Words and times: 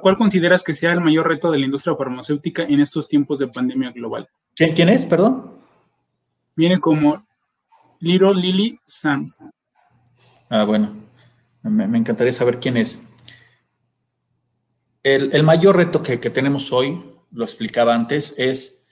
¿cuál 0.00 0.16
consideras 0.16 0.64
que 0.64 0.74
sea 0.74 0.92
el 0.92 1.00
mayor 1.00 1.28
reto 1.28 1.50
de 1.50 1.58
la 1.58 1.64
industria 1.64 1.94
farmacéutica 1.94 2.64
en 2.64 2.80
estos 2.80 3.06
tiempos 3.06 3.38
de 3.38 3.46
pandemia 3.46 3.92
global? 3.92 4.28
¿Quién, 4.54 4.88
es, 4.88 5.06
perdón? 5.06 5.52
Viene 6.56 6.80
como 6.80 7.24
Little 8.00 8.34
Lily 8.34 8.80
Sands. 8.84 9.38
Ah, 10.50 10.64
bueno, 10.64 10.96
me, 11.62 11.96
encantaría 11.96 12.32
saber 12.32 12.58
quién 12.58 12.76
es. 12.76 13.02
El, 15.04 15.42
mayor 15.44 15.76
reto 15.76 16.02
que, 16.02 16.18
tenemos 16.18 16.72
hoy, 16.72 17.00
lo 17.30 17.44
explicaba 17.44 17.94
antes, 17.94 18.34
es 18.36 18.84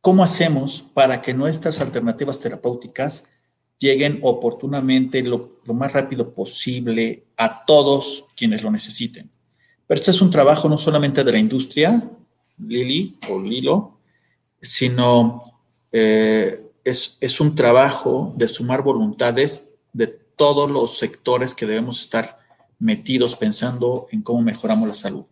cómo 0.00 0.22
hacemos 0.22 0.84
para 0.94 1.20
que 1.20 1.34
nuestras 1.34 1.80
alternativas 1.80 2.38
terapéuticas 2.38 3.32
lleguen 3.78 4.20
oportunamente 4.22 5.22
lo 5.22 5.58
más 5.66 5.92
rápido 5.92 6.32
posible 6.32 7.26
a 7.36 7.64
todos 7.64 8.26
quienes 8.36 8.62
lo 8.62 8.70
necesiten. 8.70 9.33
Pero 9.86 9.98
este 9.98 10.10
es 10.10 10.20
un 10.20 10.30
trabajo 10.30 10.68
no 10.68 10.78
solamente 10.78 11.24
de 11.24 11.32
la 11.32 11.38
industria, 11.38 12.02
Lili 12.58 13.18
o 13.28 13.40
Lilo, 13.40 13.98
sino 14.60 15.40
eh, 15.92 16.70
es, 16.84 17.18
es 17.20 17.40
un 17.40 17.54
trabajo 17.54 18.32
de 18.36 18.48
sumar 18.48 18.82
voluntades 18.82 19.68
de 19.92 20.06
todos 20.06 20.70
los 20.70 20.96
sectores 20.98 21.54
que 21.54 21.66
debemos 21.66 22.00
estar 22.00 22.38
metidos 22.78 23.36
pensando 23.36 24.08
en 24.10 24.22
cómo 24.22 24.42
mejoramos 24.42 24.88
la 24.88 24.94
salud. 24.94 25.24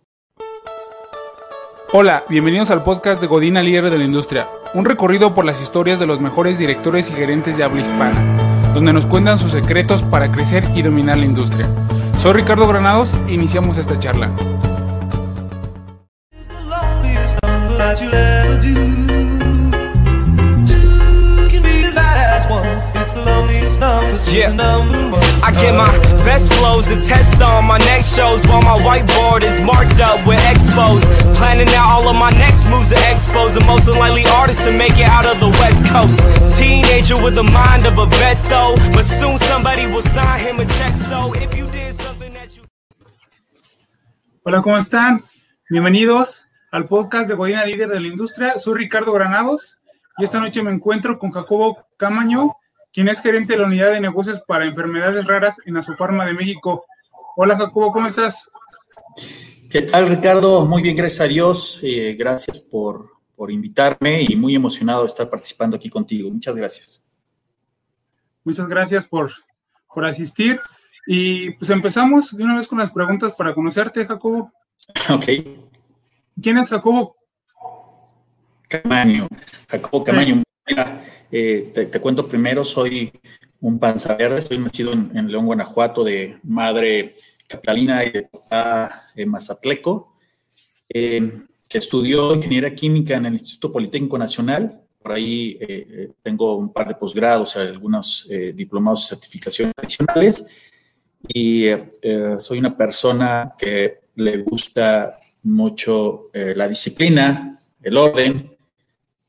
Hola, 1.95 2.25
bienvenidos 2.29 2.71
al 2.71 2.85
podcast 2.85 3.21
de 3.21 3.27
Godina 3.27 3.63
Líder 3.63 3.91
de 3.91 3.99
la 3.99 4.05
Industria, 4.05 4.49
un 4.75 4.85
recorrido 4.85 5.35
por 5.35 5.45
las 5.45 5.61
historias 5.61 5.99
de 5.99 6.07
los 6.07 6.21
mejores 6.21 6.59
directores 6.59 7.11
y 7.11 7.13
gerentes 7.13 7.59
de 7.59 7.65
habla 7.65 7.83
hispana, 7.83 8.73
donde 8.73 8.95
nos 8.95 9.05
cuentan 9.05 9.39
sus 9.39 9.53
secretos 9.53 10.03
para 10.03 10.33
crecer 10.33 10.65
y 10.75 10.81
dominar 10.81 11.19
la 11.19 11.27
industria. 11.27 11.69
Soy 12.23 12.35
Ricardo 12.35 12.69
Granados 12.69 13.15
e 13.27 13.33
iniciamos 13.33 13.79
esta 13.79 13.99
charla. 13.99 14.31
Yeah. 24.31 24.55
I 25.43 25.51
get 25.51 25.75
my 25.75 25.99
best 26.25 26.53
flows 26.53 26.87
to 26.87 26.95
test 27.01 27.43
on 27.43 27.67
my 27.67 27.79
next 27.79 28.15
shows 28.15 28.47
while 28.47 28.63
my 28.63 28.79
whiteboard 28.79 29.43
is 29.43 29.61
marked 29.63 29.99
up 29.99 30.25
with 30.25 30.39
expos. 30.39 31.03
Planning 31.35 31.75
out 31.75 32.03
all 32.03 32.09
of 32.09 32.15
my 32.15 32.31
next 32.31 32.71
moves 32.71 32.91
to 32.91 33.11
expose 33.11 33.55
the 33.55 33.65
most 33.65 33.89
unlikely 33.89 34.25
artist 34.27 34.65
to 34.65 34.71
make 34.71 34.97
it 34.97 35.09
out 35.09 35.27
of 35.27 35.41
the 35.41 35.49
West 35.49 35.85
Coast. 35.87 36.57
Teenager 36.57 37.21
with 37.21 37.35
the 37.35 37.43
mind 37.43 37.85
of 37.85 37.99
a 37.99 38.07
vet 38.07 38.41
though, 38.45 38.77
but 38.93 39.05
soon 39.05 39.39
somebody 39.39 39.87
will 39.87 40.03
sign 40.03 40.39
him 40.39 40.61
a 40.61 40.67
check. 40.67 40.97
So 40.97 41.33
if 41.35 41.57
you 41.57 41.67
did 41.67 41.83
something 41.83 41.83
that 41.83 41.99
you. 41.99 42.02
Hola, 44.45 44.61
¿cómo 44.61 44.77
están? 44.77 45.23
Bienvenidos 45.71 46.47
al 46.73 46.83
podcast 46.83 47.29
de 47.29 47.37
Godina 47.37 47.65
Líder 47.65 47.89
de 47.89 48.01
la 48.01 48.09
Industria. 48.09 48.59
Soy 48.59 48.75
Ricardo 48.75 49.13
Granados 49.13 49.79
y 50.19 50.25
esta 50.25 50.41
noche 50.41 50.65
me 50.65 50.73
encuentro 50.73 51.17
con 51.17 51.31
Jacobo 51.31 51.87
Camaño, 51.97 52.57
quien 52.93 53.07
es 53.07 53.23
gerente 53.23 53.53
de 53.53 53.61
la 53.61 53.67
unidad 53.67 53.93
de 53.93 54.01
negocios 54.01 54.41
para 54.41 54.65
enfermedades 54.65 55.29
raras 55.29 55.59
en 55.65 55.77
Asofarma 55.77 56.27
de 56.27 56.33
México. 56.33 56.85
Hola 57.37 57.57
Jacobo, 57.57 57.93
¿cómo 57.93 58.09
estás? 58.09 58.51
¿Qué 59.71 59.83
tal 59.83 60.09
Ricardo? 60.09 60.67
Muy 60.67 60.83
bien, 60.83 60.97
gracias 60.97 61.21
a 61.21 61.29
Dios. 61.29 61.79
Eh, 61.81 62.17
gracias 62.19 62.59
por, 62.59 63.13
invitarme 63.49 64.23
y 64.29 64.35
muy 64.35 64.57
emocionado 64.57 65.03
de 65.03 65.07
estar 65.07 65.31
participando 65.31 65.77
aquí 65.77 65.89
contigo. 65.89 66.29
Muchas 66.29 66.57
gracias. 66.57 67.09
Muchas 68.43 68.67
gracias 68.67 69.07
por, 69.07 69.31
por 69.95 70.05
asistir. 70.05 70.61
Y 71.07 71.51
pues 71.53 71.71
empezamos 71.71 72.37
de 72.37 72.45
una 72.45 72.57
vez 72.57 72.69
con 72.69 72.79
las 72.79 72.91
preguntas 72.91 73.33
para 73.33 73.55
conocerte, 73.55 74.07
Jacobo. 74.07 74.53
Ok. 75.11 75.25
¿Quién 76.41 76.59
es 76.59 76.71
Jacobo? 76.71 77.17
Camaño. 78.69 79.29
Jacobo 79.69 80.05
Camaño. 80.05 80.43
Eh, 81.31 81.73
te, 81.75 82.01
cuento 82.01 82.27
primero, 82.27 82.65
soy 82.65 83.11
un 83.61 83.79
panza 83.79 84.15
verde, 84.17 84.39
estoy 84.39 84.59
nacido 84.59 84.93
en, 84.93 85.31
León, 85.31 85.47
Guanajuato, 85.47 86.05
de 86.05 86.39
madre 86.43 87.15
capitalina 87.49 88.05
y 88.05 88.11
de 88.11 88.23
papá 88.23 89.05
eh, 89.15 89.27
mazatleco, 89.27 90.15
eh, 90.89 91.33
que 91.69 91.79
estudió 91.79 92.35
ingeniería 92.35 92.75
química 92.75 93.17
en 93.17 93.27
el 93.27 93.35
Instituto 93.35 93.73
Politécnico 93.73 94.19
Nacional. 94.19 94.81
Por 94.99 95.13
ahí 95.13 95.59
tengo 96.23 96.55
un 96.57 96.73
par 96.73 96.87
de 96.87 96.95
posgrados, 96.95 97.57
algunos 97.57 98.29
diplomados 98.55 99.05
y 99.05 99.09
certificaciones 99.09 99.75
adicionales. 99.77 100.47
Y 101.29 101.67
soy 102.39 102.59
una 102.59 102.77
persona 102.77 103.55
que 103.57 104.01
le 104.17 104.39
gusta 104.39 105.19
mucho 105.45 106.31
la 106.33 106.69
disciplina, 106.69 107.57
el 107.81 107.97
orden, 107.97 108.53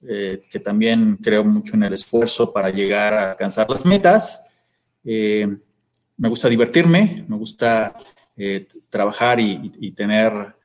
eh, 0.06 0.44
que 0.50 0.60
también 0.60 1.18
creo 1.24 1.46
mucho 1.46 1.76
en 1.76 1.84
el 1.84 1.94
esfuerzo 1.94 2.52
para 2.52 2.70
llegar 2.70 3.14
a 3.14 3.32
alcanzar 3.32 3.70
las 3.70 3.86
metas. 3.86 4.44
Eh, 5.06 5.48
me 6.18 6.28
gusta 6.28 6.50
divertirme, 6.50 7.26
me 7.26 7.38
gusta 7.38 7.96
eh, 8.36 8.68
trabajar 8.90 9.40
y, 9.40 9.92
tener 9.92 10.56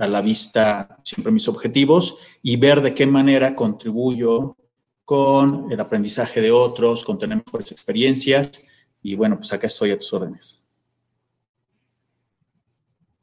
a 0.00 0.06
la 0.08 0.20
vista 0.20 0.98
siempre 1.04 1.32
mis 1.32 1.46
objetivos 1.46 2.16
y 2.42 2.56
ver 2.56 2.82
de 2.82 2.92
qué 2.92 3.06
manera 3.06 3.54
contribuyo 3.54 4.56
con 5.04 5.70
el 5.70 5.78
aprendizaje 5.78 6.40
de 6.40 6.50
otros, 6.50 7.04
con 7.04 7.18
tener 7.18 7.36
mejores 7.36 7.70
experiencias. 7.70 8.64
Y 9.00 9.14
bueno, 9.14 9.36
pues 9.36 9.52
acá 9.52 9.68
estoy 9.68 9.92
a 9.92 9.98
tus 9.98 10.12
órdenes. 10.12 10.61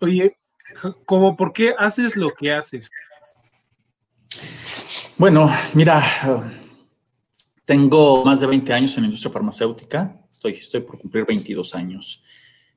Oye, 0.02 0.38
¿cómo 1.06 1.36
por 1.36 1.52
qué 1.52 1.76
haces 1.78 2.16
lo 2.16 2.34
que 2.34 2.54
haces? 2.54 2.90
Bueno, 5.18 5.50
mira, 5.74 6.02
tengo 7.66 8.24
más 8.24 8.40
de 8.40 8.48
20 8.48 8.72
años 8.72 8.96
en 8.96 9.04
la 9.04 9.08
industria 9.08 9.34
farmacéutica, 9.34 10.18
estoy, 10.32 10.54
estoy 10.54 10.82
por 10.82 10.98
cumplir 10.98 11.26
22 11.26 11.76
años. 11.76 12.24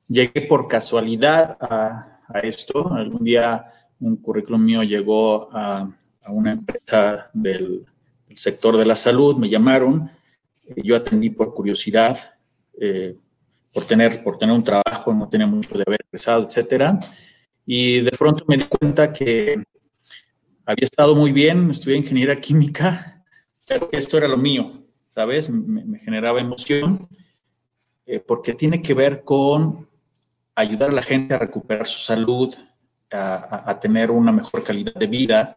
Llegué 0.09 0.41
por 0.41 0.67
casualidad 0.67 1.57
a, 1.61 2.19
esto, 2.43 2.93
algún 2.93 3.23
día 3.23 3.67
un 3.99 4.17
currículum 4.17 4.63
mío 4.63 4.83
llegó 4.83 5.49
a, 5.53 5.89
una 6.27 6.51
empresa 6.51 7.29
del, 7.33 7.85
sector 8.35 8.75
de 8.75 8.85
la 8.85 8.95
salud, 8.95 9.37
me 9.37 9.47
llamaron, 9.47 10.09
yo 10.75 10.95
atendí 10.95 11.29
por 11.29 11.53
curiosidad, 11.53 12.17
eh, 12.81 13.15
por, 13.73 13.85
tener, 13.85 14.23
por 14.23 14.37
tener 14.37 14.55
un 14.55 14.63
trabajo, 14.63 15.13
no 15.13 15.27
tenía 15.27 15.47
mucho 15.47 15.75
de 15.75 15.83
haber 15.85 16.01
empezado, 16.03 16.45
etcétera, 16.45 16.99
y 17.65 18.01
de 18.01 18.11
pronto 18.11 18.45
me 18.47 18.57
di 18.57 18.65
cuenta 18.65 19.11
que 19.11 19.63
había 20.65 20.85
estado 20.85 21.15
muy 21.15 21.31
bien, 21.31 21.69
estudié 21.69 21.97
ingeniería 21.97 22.39
química, 22.39 23.23
pero 23.67 23.89
esto 23.91 24.17
era 24.17 24.27
lo 24.27 24.37
mío, 24.37 24.83
¿sabes? 25.07 25.49
Me, 25.49 25.99
generaba 25.99 26.39
emoción 26.39 27.07
eh, 28.05 28.19
porque 28.19 28.53
tiene 28.53 28.81
que 28.81 28.93
ver 28.93 29.23
con 29.23 29.89
ayudar 30.55 30.89
a 30.89 30.93
la 30.93 31.01
gente 31.01 31.33
a 31.33 31.39
recuperar 31.39 31.87
su 31.87 31.99
salud, 31.99 32.53
a, 33.11 33.79
tener 33.79 34.09
una 34.09 34.31
mejor 34.31 34.63
calidad 34.63 34.95
de 34.95 35.05
vida 35.05 35.55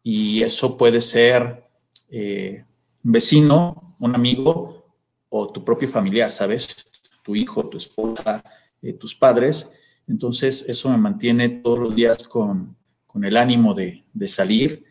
y 0.00 0.42
eso 0.44 0.76
puede 0.76 1.00
ser 1.00 1.64
eh, 2.08 2.64
un 3.02 3.12
vecino, 3.12 3.96
un 3.98 4.14
amigo 4.14 4.94
o 5.28 5.52
tu 5.52 5.64
propio 5.64 5.88
familiar, 5.88 6.30
¿sabes? 6.30 6.93
Tu 7.24 7.34
hijo, 7.34 7.68
tu 7.68 7.78
esposa, 7.78 8.44
eh, 8.80 8.92
tus 8.92 9.16
padres. 9.16 9.72
Entonces 10.06 10.64
eso 10.68 10.88
me 10.90 10.98
mantiene 10.98 11.48
todos 11.48 11.80
los 11.80 11.96
días 11.96 12.28
con, 12.28 12.76
con 13.14 13.24
el 13.24 13.36
ánimo 13.36 13.74
de, 13.74 14.02
salir, 14.26 14.84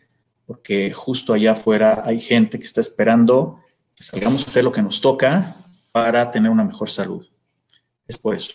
porque 0.46 0.90
justo 0.90 1.34
allá 1.34 1.52
afuera 1.52 2.04
hay 2.06 2.18
gente 2.18 2.58
que 2.58 2.64
está 2.64 2.80
esperando 2.80 3.60
que 3.94 4.02
salgamos 4.02 4.44
a 4.44 4.48
hacer 4.48 4.64
lo 4.64 4.72
que 4.72 4.80
nos 4.80 4.98
toca 5.02 5.54
para 5.92 6.30
tener 6.30 6.50
una 6.50 6.64
mejor 6.64 6.88
salud. 6.88 7.26
Es 8.08 8.16
por 8.16 8.34
eso. 8.34 8.54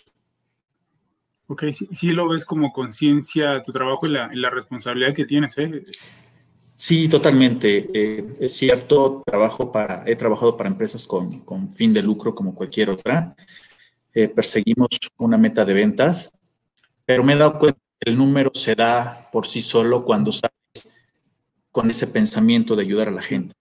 Ok, 1.46 1.66
sí, 1.70 2.08
lo 2.08 2.28
ves 2.28 2.44
como 2.44 2.72
conciencia, 2.72 3.62
tu 3.62 3.72
trabajo 3.72 4.08
y 4.08 4.10
la, 4.10 4.50
responsabilidad 4.50 5.14
que 5.14 5.24
tienes, 5.24 5.56
¿eh? 5.58 5.84
Sí, 6.74 7.08
totalmente. 7.08 7.90
Eh, 7.94 8.34
es 8.40 8.56
cierto, 8.56 9.22
trabajo 9.24 9.70
para, 9.70 10.02
he 10.04 10.16
trabajado 10.16 10.56
para 10.56 10.68
empresas 10.68 11.06
con, 11.06 11.72
fin 11.72 11.92
de 11.92 12.02
lucro 12.02 12.34
como 12.34 12.56
cualquier 12.56 12.90
otra. 12.90 13.36
Eh, 14.14 14.28
perseguimos 14.28 14.88
una 15.18 15.38
meta 15.38 15.64
de 15.64 15.72
ventas, 15.72 16.32
pero 17.04 17.22
me 17.22 17.34
he 17.34 17.36
dado 17.36 17.58
cuenta 17.58 17.80
el 18.00 18.16
número 18.16 18.50
se 18.54 18.74
da 18.74 19.28
por 19.30 19.46
sí 19.46 19.60
solo 19.60 20.04
cuando 20.04 20.32
sabes 20.32 20.50
con 21.70 21.90
ese 21.90 22.06
pensamiento 22.06 22.74
de 22.74 22.82
ayudar 22.82 23.08
a 23.08 23.12
la 23.12 23.22
gente. 23.22 23.54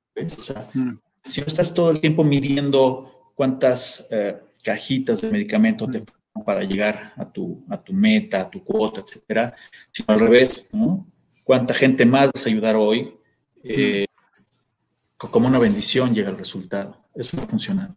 Mm. 0.74 0.96
si 1.24 1.40
no 1.40 1.48
estás 1.48 1.74
todo 1.74 1.92
el 1.92 2.02
tiempo 2.02 2.26
midiendo 2.26 3.32
cuántas 3.36 4.08
eh, 4.12 4.38
cajitas 4.62 5.22
de 5.22 5.32
medicamentos 5.32 5.90
te 5.90 6.04
para 6.46 6.64
llegar 6.64 7.14
a 7.18 7.26
tu, 7.26 7.66
a 7.70 7.82
tu 7.82 7.94
meta, 7.94 8.42
a 8.42 8.50
tu 8.50 8.64
cuota, 8.64 9.02
etcétera, 9.02 9.54
sino 9.92 10.14
al 10.14 10.20
revés, 10.20 10.70
¿no? 10.72 11.08
Cuánta 11.44 11.74
gente 11.74 12.06
más 12.06 12.30
vas 12.34 12.46
a 12.46 12.50
ayudar 12.50 12.76
hoy, 12.76 13.14
eh, 13.64 14.06
como 15.18 15.48
una 15.48 15.60
bendición 15.60 16.14
llega 16.14 16.30
el 16.30 16.38
resultado. 16.38 17.06
Eso 17.14 17.36
no 17.36 17.44
ha 17.44 17.48
funcionado. 17.48 17.96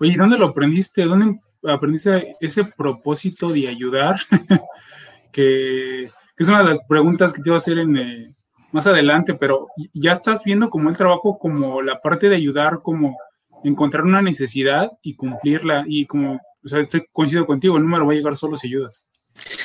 Oye, 0.00 0.14
¿dónde 0.16 0.38
lo 0.38 0.46
aprendiste? 0.46 1.04
¿Dónde 1.04 1.38
aprendiste 1.64 2.36
ese 2.40 2.64
propósito 2.64 3.48
de 3.48 3.68
ayudar? 3.68 4.16
que, 5.32 6.04
es 6.04 6.48
una 6.48 6.58
de 6.58 6.64
las 6.64 6.80
preguntas 6.88 7.32
que 7.32 7.42
te 7.42 7.48
iba 7.48 7.56
a 7.56 7.58
hacer 7.58 7.78
en, 7.78 7.96
eh, 7.96 8.34
más 8.72 8.86
adelante, 8.86 9.34
pero 9.34 9.68
ya 9.92 10.12
estás 10.12 10.42
viendo 10.44 10.70
como 10.70 10.90
el 10.90 10.96
trabajo 10.96 11.38
como 11.38 11.82
la 11.82 12.00
parte 12.00 12.28
de 12.28 12.36
ayudar, 12.36 12.80
como 12.82 13.16
encontrar 13.62 14.04
una 14.04 14.22
necesidad 14.22 14.90
y 15.02 15.14
cumplirla, 15.14 15.84
y 15.86 16.06
como, 16.06 16.40
o 16.64 16.68
sea, 16.68 16.80
estoy 16.80 17.04
coincido 17.12 17.46
contigo, 17.46 17.76
el 17.76 17.84
número 17.84 18.06
va 18.06 18.12
a 18.12 18.16
llegar 18.16 18.34
solo 18.34 18.56
si 18.56 18.66
ayudas. 18.66 19.06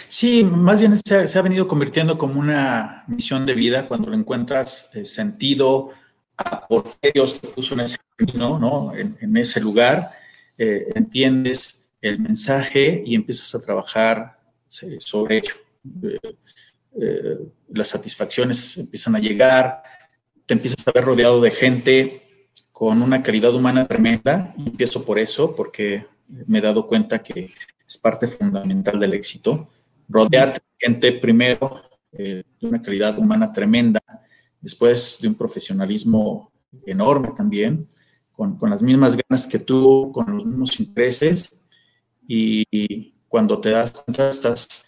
Sí, 0.08 0.44
más 0.44 0.80
bien 0.80 0.96
se 0.96 1.38
ha, 1.38 1.42
venido 1.42 1.68
convirtiendo 1.68 2.18
como 2.18 2.40
una 2.40 3.04
misión 3.08 3.46
de 3.46 3.54
vida 3.54 3.88
cuando 3.88 4.10
lo 4.10 4.16
encuentras 4.16 4.90
eh, 4.94 5.04
sentido 5.04 5.90
a 6.38 6.68
por 6.68 6.84
qué 7.01 7.12
Dios 7.13 7.42
te 7.42 7.48
puso 7.48 7.74
en 7.74 7.81
ese 7.81 7.98
camino, 8.16 8.60
¿no? 8.60 8.94
En, 8.95 9.36
ese 9.38 9.60
lugar, 9.60 10.12
eh, 10.57 10.88
entiendes 10.95 11.89
el 12.01 12.19
mensaje 12.19 13.04
y 13.06 13.16
empiezas 13.16 13.54
a 13.56 13.62
trabajar 13.62 14.39
sobre 14.68 15.38
ello. 15.38 15.54
Eh, 17.00 17.39
las 17.69 17.88
satisfacciones 17.88 18.78
empiezan 18.78 19.16
a 19.16 19.19
llegar, 19.19 19.84
te 20.45 20.54
empiezas 20.54 20.88
a 20.88 20.92
ver 20.92 21.04
rodeado 21.04 21.42
de 21.42 21.51
gente 21.51 22.22
con 22.72 23.01
una 23.01 23.24
calidad 23.24 23.54
humana 23.54 23.88
tremenda. 23.88 24.54
Y 24.57 24.69
empiezo 24.69 25.04
por 25.04 25.19
eso, 25.19 25.56
porque 25.56 26.06
me 26.28 26.60
he 26.60 26.62
dado 26.62 26.86
cuenta 26.86 27.19
que 27.19 27.51
es 27.88 27.98
parte 27.98 28.28
fundamental 28.28 29.00
del 29.00 29.13
éxito. 29.13 29.69
Rodearte 30.10 30.60
de 30.60 30.88
gente 30.88 31.12
primero 31.13 31.81
eh, 32.12 32.44
de 32.60 32.68
una 32.68 32.81
calidad 32.81 33.18
humana 33.18 33.51
tremenda, 33.51 34.01
después 34.62 35.19
de 35.21 35.27
un 35.27 35.36
profesionalismo 35.36 36.51
enorme 36.86 37.31
también, 37.36 37.88
con, 38.31 38.57
con 38.57 38.69
las 38.69 38.83
mismas 38.83 39.15
ganas 39.15 39.48
que 39.48 39.59
tú, 39.59 40.12
con 40.13 40.36
los 40.36 40.45
mismos 40.45 40.80
intereses. 40.80 41.62
Y, 42.27 43.13
cuando 43.27 43.59
te 43.59 43.71
das 43.71 43.92
cuenta, 43.92 44.30
estás, 44.30 44.86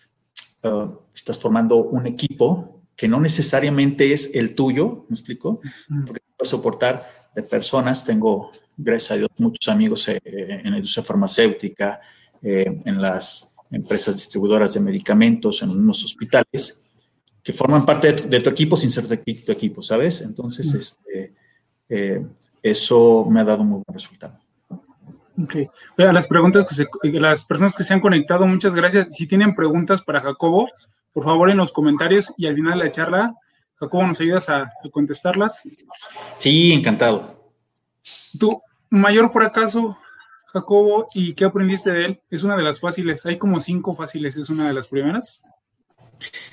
uh, 0.64 0.92
estás 1.14 1.38
formando 1.38 1.76
un 1.76 2.08
equipo 2.08 2.82
que 2.96 3.08
no 3.08 3.20
necesariamente 3.20 4.14
es 4.14 4.32
el 4.34 4.56
tuyo, 4.56 5.06
¿me 5.10 5.14
explico? 5.14 5.60
Porque 6.06 6.22
puedo 6.38 6.50
soportar 6.50 7.06
de 7.36 7.44
personas, 7.44 8.06
tengo, 8.06 8.52
gracias 8.78 9.12
a 9.12 9.16
Dios, 9.16 9.30
muchos 9.38 9.68
amigos 9.68 10.08
eh, 10.08 10.22
en 10.24 10.72
la 10.72 10.78
industria 10.78 11.04
farmacéutica, 11.04 12.00
eh, 12.42 12.82
en 12.86 13.02
las 13.02 13.56
empresas 13.72 14.16
distribuidoras 14.16 14.74
de 14.74 14.80
medicamentos, 14.80 15.62
en 15.62 15.70
unos 15.70 16.04
hospitales, 16.04 16.89
que 17.50 17.54
forman 17.54 17.84
parte 17.84 18.14
de 18.14 18.42
tu, 18.42 18.50
equipo 18.52 18.78
sin 18.78 18.92
ser 18.92 19.08
de 19.08 19.18
tu 19.18 19.52
equipo, 19.52 19.82
¿sabes? 19.82 20.22
Entonces, 20.22 20.72
este, 20.72 21.34
eh, 21.90 22.24
eso 22.62 23.26
me 23.28 23.42
ha 23.42 23.44
dado 23.44 23.64
un 23.64 23.70
muy 23.70 23.82
buen 23.88 23.92
resultado. 23.92 24.38
Ok. 24.70 25.56
A 25.98 26.14
las 26.14 26.28
preguntas 26.28 26.68
que 26.68 26.76
se, 26.76 26.86
las 27.20 27.46
personas 27.46 27.74
que 27.74 27.84
se 27.84 27.92
han 27.92 28.02
conectado, 28.02 28.46
muchas 28.46 28.76
gracias. 28.76 29.16
Si 29.16 29.26
tienen 29.26 29.56
preguntas 29.56 30.04
para 30.04 30.22
Jacobo, 30.22 30.70
por 31.12 31.24
favor 31.24 31.50
en 31.50 31.58
los 31.58 31.72
comentarios 31.72 32.36
y 32.38 32.46
al 32.46 32.54
final 32.54 32.78
de 32.78 32.86
la 32.86 32.92
charla, 32.92 33.36
Jacobo, 33.78 34.06
¿nos 34.06 34.22
ayudas 34.22 34.48
a, 34.50 34.62
a 34.62 34.90
contestarlas? 34.92 35.64
Sí, 36.38 36.72
encantado. 36.72 37.52
Tu 38.38 38.62
mayor 38.92 39.28
fracaso 39.32 39.98
Jacobo, 40.54 41.08
¿y 41.16 41.34
qué 41.34 41.46
aprendiste 41.46 41.90
de 41.90 42.06
él? 42.06 42.22
Es 42.30 42.44
una 42.44 42.56
de 42.56 42.62
las 42.62 42.80
fáciles, 42.80 43.26
hay 43.26 43.40
como 43.40 43.60
cinco 43.60 43.96
fáciles, 43.96 44.38
¿es 44.38 44.52
una 44.52 44.68
de 44.68 44.76
las 44.76 44.88
primeras? 44.88 45.42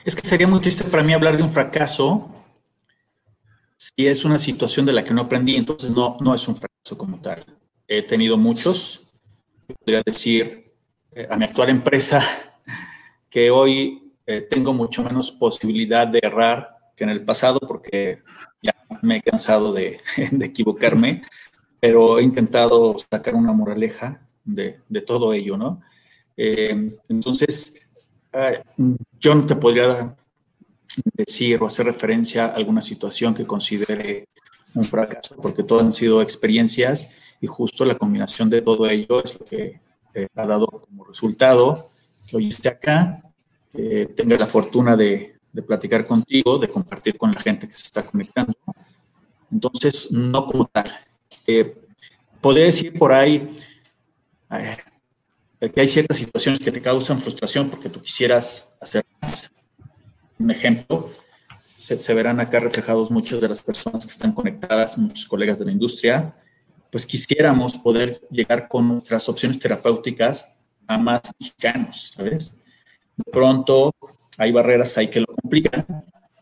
Es 0.04 0.14
que 0.14 0.26
sería 0.26 0.46
muy 0.46 0.60
triste 0.60 0.84
para 0.84 1.02
mí 1.02 1.12
hablar 1.12 1.36
de 1.36 1.42
un 1.42 1.50
fracaso 1.50 2.32
si 3.76 4.06
es 4.06 4.24
una 4.24 4.38
situación 4.38 4.86
de 4.86 4.92
la 4.92 5.04
que 5.04 5.12
no 5.12 5.22
aprendí, 5.22 5.56
entonces 5.56 5.90
no, 5.90 6.16
no 6.20 6.34
es 6.34 6.48
un 6.48 6.56
fracaso 6.56 6.96
como 6.96 7.20
tal. 7.20 7.44
He 7.86 8.02
tenido 8.02 8.38
muchos, 8.38 9.06
podría 9.66 10.02
decir 10.04 10.72
eh, 11.12 11.26
a 11.28 11.36
mi 11.36 11.44
actual 11.44 11.68
empresa 11.68 12.24
que 13.30 13.50
hoy 13.50 14.12
eh, 14.26 14.40
tengo 14.40 14.72
mucho 14.72 15.04
menos 15.04 15.30
posibilidad 15.30 16.06
de 16.06 16.20
errar 16.22 16.76
que 16.96 17.04
en 17.04 17.10
el 17.10 17.24
pasado 17.24 17.60
porque 17.60 18.22
ya 18.62 18.74
me 19.02 19.16
he 19.16 19.22
cansado 19.22 19.72
de, 19.72 20.00
de 20.30 20.46
equivocarme 20.46 21.22
pero 21.80 22.18
he 22.18 22.22
intentado 22.22 22.96
sacar 23.10 23.34
una 23.34 23.52
moraleja 23.52 24.20
de, 24.44 24.80
de 24.88 25.00
todo 25.02 25.32
ello, 25.32 25.56
¿no? 25.56 25.82
Eh, 26.36 26.88
entonces, 27.08 27.80
yo 29.20 29.34
no 29.34 29.46
te 29.46 29.56
podría 29.56 30.14
decir 31.14 31.62
o 31.62 31.66
hacer 31.66 31.86
referencia 31.86 32.46
a 32.46 32.54
alguna 32.54 32.82
situación 32.82 33.34
que 33.34 33.46
considere 33.46 34.28
un 34.74 34.84
fracaso, 34.84 35.36
porque 35.36 35.62
todas 35.62 35.84
han 35.84 35.92
sido 35.92 36.22
experiencias 36.22 37.10
y 37.40 37.46
justo 37.46 37.84
la 37.84 37.96
combinación 37.96 38.50
de 38.50 38.62
todo 38.62 38.88
ello 38.88 39.22
es 39.22 39.38
lo 39.38 39.44
que 39.44 39.80
eh, 40.14 40.28
ha 40.34 40.46
dado 40.46 40.66
como 40.66 41.04
resultado 41.04 41.90
que 42.28 42.36
hoy 42.36 42.48
esté 42.48 42.68
acá, 42.68 43.22
que 43.70 44.06
tenga 44.14 44.36
la 44.36 44.46
fortuna 44.46 44.96
de, 44.96 45.36
de 45.52 45.62
platicar 45.62 46.06
contigo, 46.06 46.58
de 46.58 46.68
compartir 46.68 47.16
con 47.16 47.32
la 47.32 47.40
gente 47.40 47.66
que 47.66 47.74
se 47.74 47.86
está 47.86 48.02
conectando. 48.02 48.52
Entonces, 49.50 50.10
no 50.12 50.44
como 50.44 50.66
tal, 50.66 50.92
eh, 51.46 51.76
podría 52.40 52.66
decir 52.66 52.92
por 52.98 53.12
ahí 53.12 53.56
eh, 54.50 54.76
que 55.60 55.80
hay 55.80 55.86
ciertas 55.86 56.18
situaciones 56.18 56.60
que 56.60 56.70
te 56.70 56.80
causan 56.80 57.18
frustración 57.18 57.70
porque 57.70 57.88
tú 57.88 58.00
quisieras 58.00 58.76
hacer 58.80 59.04
más. 59.20 59.50
Un 60.38 60.50
ejemplo, 60.50 61.10
se, 61.76 62.14
verán 62.14 62.40
acá 62.40 62.60
reflejados 62.60 63.10
muchas 63.10 63.40
de 63.40 63.48
las 63.48 63.62
personas 63.62 64.04
que 64.04 64.12
están 64.12 64.32
conectadas, 64.32 64.98
muchos 64.98 65.26
colegas 65.26 65.58
de 65.58 65.64
la 65.64 65.72
industria, 65.72 66.34
pues 66.90 67.06
quisiéramos 67.06 67.78
poder 67.78 68.20
llegar 68.30 68.68
con 68.68 68.88
nuestras 68.88 69.28
opciones 69.28 69.58
terapéuticas 69.58 70.56
a 70.86 70.98
más 70.98 71.20
mexicanos, 71.38 72.12
¿sabes? 72.14 72.54
De 73.16 73.30
pronto 73.30 73.92
hay 74.38 74.52
barreras 74.52 74.96
ahí 74.98 75.08
que 75.08 75.20
lo 75.20 75.26
complican. 75.26 75.86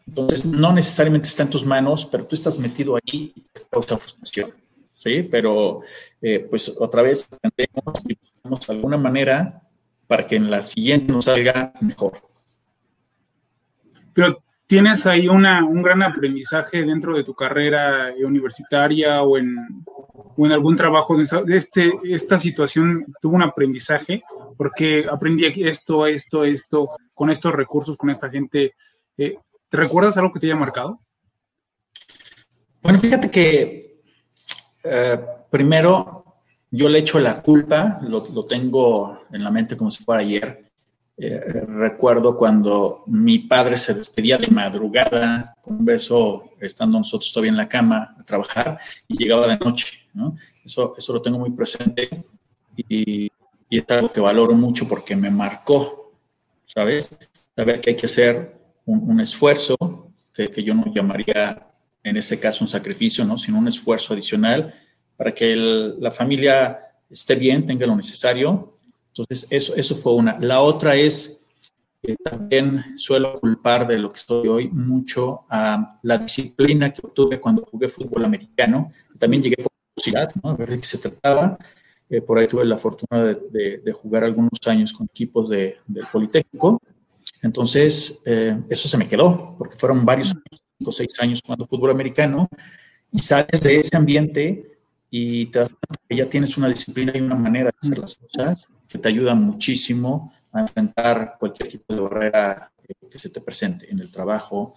Entonces, 0.06 0.44
no 0.44 0.72
necesariamente 0.72 1.28
está 1.28 1.44
en 1.44 1.50
tus 1.50 1.64
manos, 1.64 2.04
pero 2.04 2.26
tú 2.26 2.34
estás 2.34 2.58
metido 2.58 2.96
ahí 2.96 3.32
y 3.34 3.40
te 3.52 3.62
causa 3.70 3.96
frustración. 3.96 4.52
¿Sí? 5.04 5.22
Pero 5.22 5.82
eh, 6.22 6.46
pues 6.48 6.74
otra 6.78 7.02
vez 7.02 7.28
aprendemos 7.30 8.02
y 8.08 8.14
buscamos 8.14 8.70
alguna 8.70 8.96
manera 8.96 9.62
para 10.06 10.26
que 10.26 10.36
en 10.36 10.50
la 10.50 10.62
siguiente 10.62 11.12
nos 11.12 11.26
salga 11.26 11.72
mejor. 11.80 12.14
Pero 14.14 14.42
tienes 14.66 15.06
ahí 15.06 15.28
una, 15.28 15.64
un 15.64 15.82
gran 15.82 16.02
aprendizaje 16.02 16.84
dentro 16.84 17.14
de 17.16 17.24
tu 17.24 17.34
carrera 17.34 18.14
universitaria 18.24 19.22
o 19.22 19.36
en, 19.36 19.56
o 19.84 20.46
en 20.46 20.52
algún 20.52 20.76
trabajo 20.76 21.16
de, 21.16 21.56
este, 21.56 21.92
esta 22.04 22.38
situación 22.38 23.04
tuvo 23.20 23.36
un 23.36 23.42
aprendizaje 23.42 24.22
porque 24.56 25.04
aprendí 25.10 25.44
esto, 25.64 26.06
esto, 26.06 26.42
esto, 26.42 26.88
con 27.12 27.28
estos 27.30 27.52
recursos, 27.54 27.96
con 27.96 28.10
esta 28.10 28.30
gente. 28.30 28.74
Eh, 29.18 29.36
¿Te 29.68 29.76
recuerdas 29.76 30.16
algo 30.16 30.32
que 30.32 30.40
te 30.40 30.46
haya 30.46 30.56
marcado? 30.56 31.00
Bueno, 32.82 32.98
fíjate 32.98 33.30
que 33.30 33.83
eh, 34.84 35.18
primero, 35.50 36.24
yo 36.70 36.88
le 36.88 36.98
echo 36.98 37.18
la 37.18 37.40
culpa, 37.40 37.98
lo, 38.02 38.44
tengo 38.44 39.22
en 39.32 39.42
la 39.42 39.50
mente 39.50 39.76
como 39.76 39.90
si 39.90 40.04
fuera 40.04 40.20
ayer. 40.20 40.62
Eh, 41.16 41.40
recuerdo 41.68 42.36
cuando 42.36 43.04
mi 43.06 43.38
padre 43.38 43.78
se 43.78 43.94
despedía 43.94 44.36
de 44.36 44.48
madrugada, 44.48 45.56
con 45.62 45.76
un 45.76 45.84
beso, 45.84 46.50
estando 46.60 46.98
nosotros 46.98 47.32
todavía 47.32 47.52
en 47.52 47.56
la 47.56 47.68
cama 47.68 48.14
a 48.18 48.24
trabajar, 48.24 48.78
y 49.08 49.16
llegaba 49.16 49.46
de 49.46 49.56
noche. 49.56 50.06
Eso, 50.64 50.94
eso 50.96 51.12
lo 51.12 51.22
tengo 51.22 51.38
muy 51.38 51.50
presente 51.50 52.24
y, 52.76 53.30
es 53.70 53.84
algo 53.90 54.12
que 54.12 54.20
valoro 54.20 54.54
mucho 54.54 54.86
porque 54.86 55.16
me 55.16 55.30
marcó, 55.30 56.12
¿sabes? 56.64 57.18
Saber 57.56 57.80
que 57.80 57.90
hay 57.90 57.96
que 57.96 58.06
hacer 58.06 58.56
un, 58.86 59.20
esfuerzo, 59.20 59.76
que 60.32 60.62
yo 60.62 60.74
no 60.74 60.84
llamaría 60.92 61.73
en 62.04 62.16
ese 62.16 62.38
caso 62.38 62.62
un 62.62 62.68
sacrificio, 62.68 63.24
¿no? 63.24 63.36
sino 63.38 63.58
un 63.58 63.66
esfuerzo 63.66 64.12
adicional 64.12 64.74
para 65.16 65.32
que 65.32 65.56
la 65.56 66.10
familia 66.10 66.78
esté 67.10 67.34
bien, 67.34 67.66
tenga 67.66 67.86
lo 67.86 67.96
necesario. 67.96 68.76
Entonces, 69.08 69.46
eso, 69.50 69.74
eso 69.74 69.96
fue 69.96 70.12
una. 70.14 70.38
La 70.40 70.60
otra 70.60 70.96
es, 70.96 71.44
que 72.02 72.16
también 72.16 72.98
suelo 72.98 73.34
culpar 73.40 73.86
de 73.86 73.98
lo 73.98 74.10
que 74.10 74.18
estoy 74.18 74.48
hoy 74.48 74.68
mucho 74.68 75.44
a 75.48 75.98
la 76.02 76.18
disciplina 76.18 76.92
que 76.92 77.00
obtuve 77.02 77.40
cuando 77.40 77.64
jugué 77.64 77.88
fútbol 77.88 78.24
americano. 78.24 78.92
También 79.18 79.42
llegué 79.42 79.56
por 79.56 79.72
curiosidad, 79.94 80.30
¿no? 80.42 80.50
A 80.50 80.56
ver 80.56 80.68
de 80.68 80.78
qué 80.78 80.84
se 80.84 80.98
trataba. 80.98 81.56
Eh, 82.10 82.20
por 82.20 82.38
ahí 82.38 82.46
tuve 82.46 82.66
la 82.66 82.76
fortuna 82.76 83.24
de, 83.24 83.78
de, 83.78 83.92
jugar 83.92 84.24
algunos 84.24 84.60
años 84.66 84.92
con 84.92 85.06
equipos 85.06 85.48
de, 85.48 85.78
del 85.86 86.06
Politécnico. 86.08 86.82
Entonces, 87.40 88.22
eh, 88.26 88.60
eso 88.68 88.88
se 88.88 88.98
me 88.98 89.06
quedó, 89.06 89.54
porque 89.56 89.76
fueron 89.76 90.04
varios 90.04 90.32
años 90.32 90.63
seis 90.92 91.18
años 91.20 91.40
jugando 91.44 91.66
fútbol 91.66 91.90
americano 91.90 92.48
y 93.12 93.18
sales 93.20 93.60
de 93.60 93.80
ese 93.80 93.96
ambiente 93.96 94.78
y 95.10 95.46
te 95.46 95.60
das 95.60 95.68
cuenta 95.68 96.02
que 96.08 96.16
ya 96.16 96.26
tienes 96.26 96.56
una 96.56 96.68
disciplina 96.68 97.12
y 97.14 97.20
una 97.20 97.36
manera 97.36 97.70
de 97.70 97.76
hacer 97.80 97.98
las 97.98 98.16
cosas 98.16 98.68
que 98.88 98.98
te 98.98 99.08
ayuda 99.08 99.34
muchísimo 99.34 100.32
a 100.52 100.60
enfrentar 100.60 101.36
cualquier 101.38 101.68
tipo 101.68 101.94
de 101.94 102.00
barrera 102.00 102.72
eh, 102.88 102.94
que 103.10 103.18
se 103.18 103.30
te 103.30 103.40
presente 103.40 103.90
en 103.90 104.00
el 104.00 104.10
trabajo, 104.10 104.74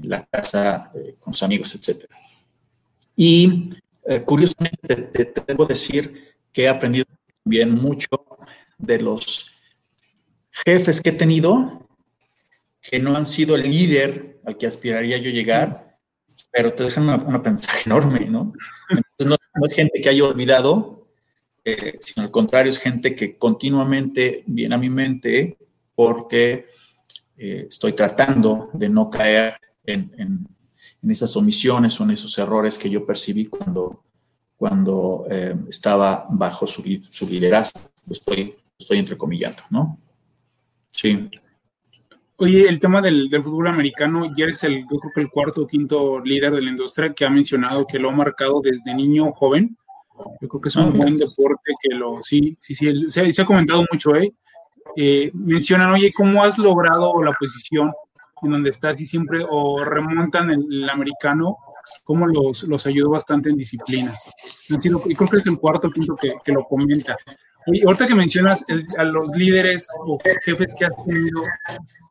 en 0.00 0.10
la 0.10 0.24
casa, 0.24 0.92
eh, 0.94 1.16
con 1.18 1.32
los 1.32 1.42
amigos, 1.42 1.74
etc. 1.74 2.04
Y 3.16 3.70
eh, 4.04 4.22
curiosamente 4.22 4.96
te, 4.96 5.24
te, 5.24 5.42
debo 5.46 5.66
decir 5.66 6.34
que 6.52 6.62
he 6.62 6.68
aprendido 6.68 7.06
también 7.42 7.72
mucho 7.72 8.08
de 8.78 9.00
los 9.00 9.52
jefes 10.50 11.00
que 11.00 11.10
he 11.10 11.14
tenido 11.14 11.86
que 12.80 12.98
no 12.98 13.16
han 13.16 13.26
sido 13.26 13.56
el 13.56 13.70
líder 13.70 14.29
al 14.44 14.56
que 14.56 14.66
aspiraría 14.66 15.18
yo 15.18 15.30
llegar, 15.30 15.98
pero 16.50 16.72
te 16.72 16.84
dejan 16.84 17.08
un 17.08 17.34
aprendizaje 17.34 17.82
enorme, 17.86 18.26
¿no? 18.26 18.52
Entonces, 18.88 19.38
no, 19.54 19.66
es 19.66 19.74
gente 19.74 20.00
que 20.00 20.08
haya 20.08 20.24
olvidado, 20.24 21.08
eh, 21.64 21.98
sino 22.00 22.24
al 22.24 22.30
contrario, 22.30 22.70
es 22.70 22.78
gente 22.78 23.14
que 23.14 23.36
continuamente 23.36 24.44
viene 24.46 24.74
a 24.74 24.78
mi 24.78 24.88
mente 24.88 25.58
porque 25.94 26.66
eh, 27.36 27.66
estoy 27.68 27.92
tratando 27.92 28.70
de 28.72 28.88
no 28.88 29.10
caer 29.10 29.56
en, 29.84 30.46
esas 31.02 31.36
omisiones 31.36 31.98
o 32.00 32.04
en 32.04 32.10
esos 32.10 32.36
errores 32.38 32.78
que 32.78 32.90
yo 32.90 33.04
percibí 33.04 33.46
cuando, 33.46 34.04
cuando 34.56 35.26
eh, 35.30 35.56
estaba 35.68 36.26
bajo 36.30 36.66
su, 36.66 36.82
su 37.08 37.26
liderazgo. 37.26 37.80
Estoy, 38.08 38.54
estoy 38.78 38.98
entrecomillando, 38.98 39.62
¿no? 39.70 39.98
Sí. 40.90 41.30
Oye, 42.40 42.66
el 42.66 42.80
tema 42.80 43.02
del, 43.02 43.28
fútbol 43.42 43.68
americano, 43.68 44.34
ya 44.34 44.44
eres 44.44 44.64
el, 44.64 44.80
yo 44.90 44.98
creo 44.98 45.12
que 45.14 45.20
el 45.20 45.30
cuarto 45.30 45.60
o 45.60 45.66
quinto 45.66 46.20
líder 46.20 46.54
de 46.54 46.62
la 46.62 46.70
industria 46.70 47.12
que 47.12 47.26
ha 47.26 47.28
mencionado 47.28 47.86
que 47.86 47.98
lo 47.98 48.08
ha 48.08 48.12
marcado 48.12 48.62
desde 48.62 48.94
niño 48.94 49.30
joven. 49.30 49.76
Yo 50.40 50.48
creo 50.48 50.60
que 50.62 50.70
es 50.70 50.76
un 50.76 50.96
buen 50.96 51.18
deporte 51.18 51.72
que 51.82 51.94
lo, 51.94 52.22
sí, 52.22 52.56
sí, 52.58 52.74
sí, 52.74 53.10
se, 53.10 53.30
se 53.30 53.42
ha 53.42 53.44
comentado 53.44 53.84
mucho, 53.92 54.16
¿eh? 54.16 54.32
¿eh? 54.96 55.30
Mencionan, 55.34 55.90
oye, 55.90 56.08
¿cómo 56.16 56.42
has 56.42 56.56
logrado 56.56 57.22
la 57.22 57.32
posición 57.34 57.92
en 58.42 58.50
donde 58.50 58.70
estás 58.70 58.98
y 59.02 59.04
siempre, 59.04 59.40
o 59.46 59.84
remontan 59.84 60.50
el, 60.50 60.88
americano, 60.88 61.58
cómo 62.04 62.26
los, 62.26 62.62
los 62.62 62.86
ayudó 62.86 63.10
bastante 63.10 63.50
en 63.50 63.58
disciplinas? 63.58 64.32
Y 64.66 64.78
creo 64.78 65.02
que 65.02 65.36
es 65.36 65.46
el 65.46 65.58
cuarto 65.58 65.88
o 65.88 65.90
quinto 65.90 66.16
que, 66.16 66.32
que 66.42 66.52
lo 66.52 66.64
comenta. 66.64 67.18
Y 67.66 67.84
ahorita 67.84 68.06
que 68.06 68.14
mencionas 68.14 68.64
a 68.96 69.04
los 69.04 69.30
líderes 69.30 69.86
o 70.00 70.18
jefes 70.44 70.74
que 70.78 70.86
has 70.86 71.04
tenido, 71.04 71.42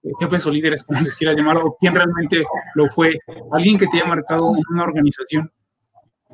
eh, 0.03 0.11
jefes 0.19 0.45
o 0.45 0.51
líderes, 0.51 0.83
como 0.83 1.01
decir 1.03 1.29
llamarlo, 1.35 1.65
o 1.65 1.77
quién 1.79 1.95
realmente 1.95 2.43
lo 2.75 2.89
fue, 2.89 3.17
alguien 3.51 3.77
que 3.77 3.87
te 3.87 3.97
haya 3.97 4.07
marcado 4.07 4.51
una 4.71 4.83
organización. 4.83 5.51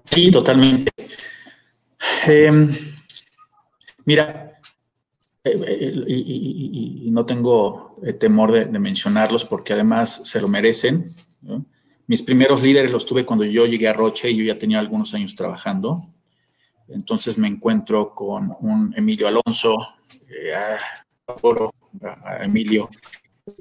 Sí, 0.06 0.30
totalmente. 0.30 0.92
Em, 2.28 2.76
mira, 4.06 4.60
eh, 5.44 5.60
eh, 5.68 5.94
y, 6.08 7.10
no 7.12 7.26
tengo 7.26 7.98
temor 8.20 8.52
de, 8.52 8.80
mencionarlos 8.80 9.46
porque 9.46 9.74
además 9.74 10.22
se 10.26 10.42
lo 10.42 10.48
merecen. 10.48 11.08
Mis 12.08 12.22
primeros 12.22 12.62
líderes 12.62 12.92
los 12.92 13.06
tuve 13.06 13.26
cuando 13.26 13.46
yo 13.46 13.66
llegué 13.66 13.88
a 13.88 13.94
Roche 13.94 14.30
y 14.30 14.38
yo 14.38 14.44
ya 14.44 14.60
tenía 14.60 14.80
algunos 14.80 15.14
años 15.14 15.34
trabajando. 15.34 16.15
Entonces 16.88 17.38
me 17.38 17.48
encuentro 17.48 18.14
con 18.14 18.56
un 18.62 18.94
Emilio 18.96 19.28
Alonso, 19.28 19.76
eh, 20.30 20.54
Emilio, 22.42 22.90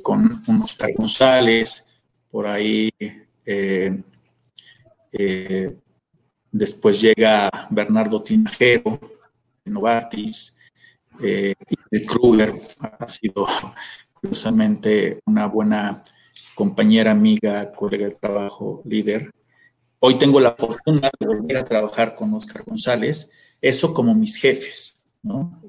con 0.02 0.42
un 0.46 0.62
Oscar 0.62 0.90
González, 0.94 1.86
por 2.30 2.46
ahí. 2.46 2.90
Eh, 3.46 4.02
eh, 5.12 5.76
después 6.50 7.00
llega 7.00 7.50
Bernardo 7.70 8.22
Tinajero, 8.22 9.00
Novartis, 9.64 10.56
eh, 11.20 11.54
Kruger 12.06 12.54
ha 12.80 13.08
sido 13.08 13.46
curiosamente 14.12 15.20
una 15.26 15.46
buena 15.46 16.02
compañera, 16.54 17.12
amiga, 17.12 17.72
colega 17.72 18.06
de 18.06 18.14
trabajo, 18.14 18.82
líder. 18.84 19.30
Hoy 20.06 20.18
tengo 20.18 20.38
la 20.38 20.52
fortuna 20.52 21.10
de 21.18 21.26
volver 21.26 21.56
a 21.56 21.64
trabajar 21.64 22.14
con 22.14 22.34
Oscar 22.34 22.62
González, 22.62 23.32
eso 23.58 23.94
como 23.94 24.14
mis 24.14 24.36
jefes, 24.36 25.02
¿no? 25.22 25.62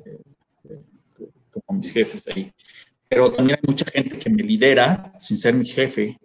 Como 1.49 1.79
mis 1.79 1.93
jefes 1.93 2.27
ahí. 2.27 2.53
Pero 3.07 3.31
también 3.31 3.59
hay 3.61 3.65
mucha 3.65 3.85
gente 3.89 4.19
que 4.19 4.29
me 4.29 4.43
lidera 4.43 5.13
sin 5.21 5.37
ser 5.37 5.53
mi 5.53 5.65
jefe. 5.65 6.19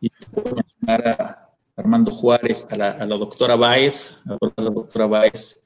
Y 0.00 0.10
puedo 0.32 0.56
mencionar 0.56 1.06
a 1.06 1.54
Armando 1.76 2.10
Juárez, 2.10 2.66
a 2.68 2.76
la, 2.76 3.06
doctora 3.06 3.54
Báez, 3.54 4.20
a 4.26 4.36
la 4.60 4.70
doctora 4.70 5.06
Báez, 5.06 5.64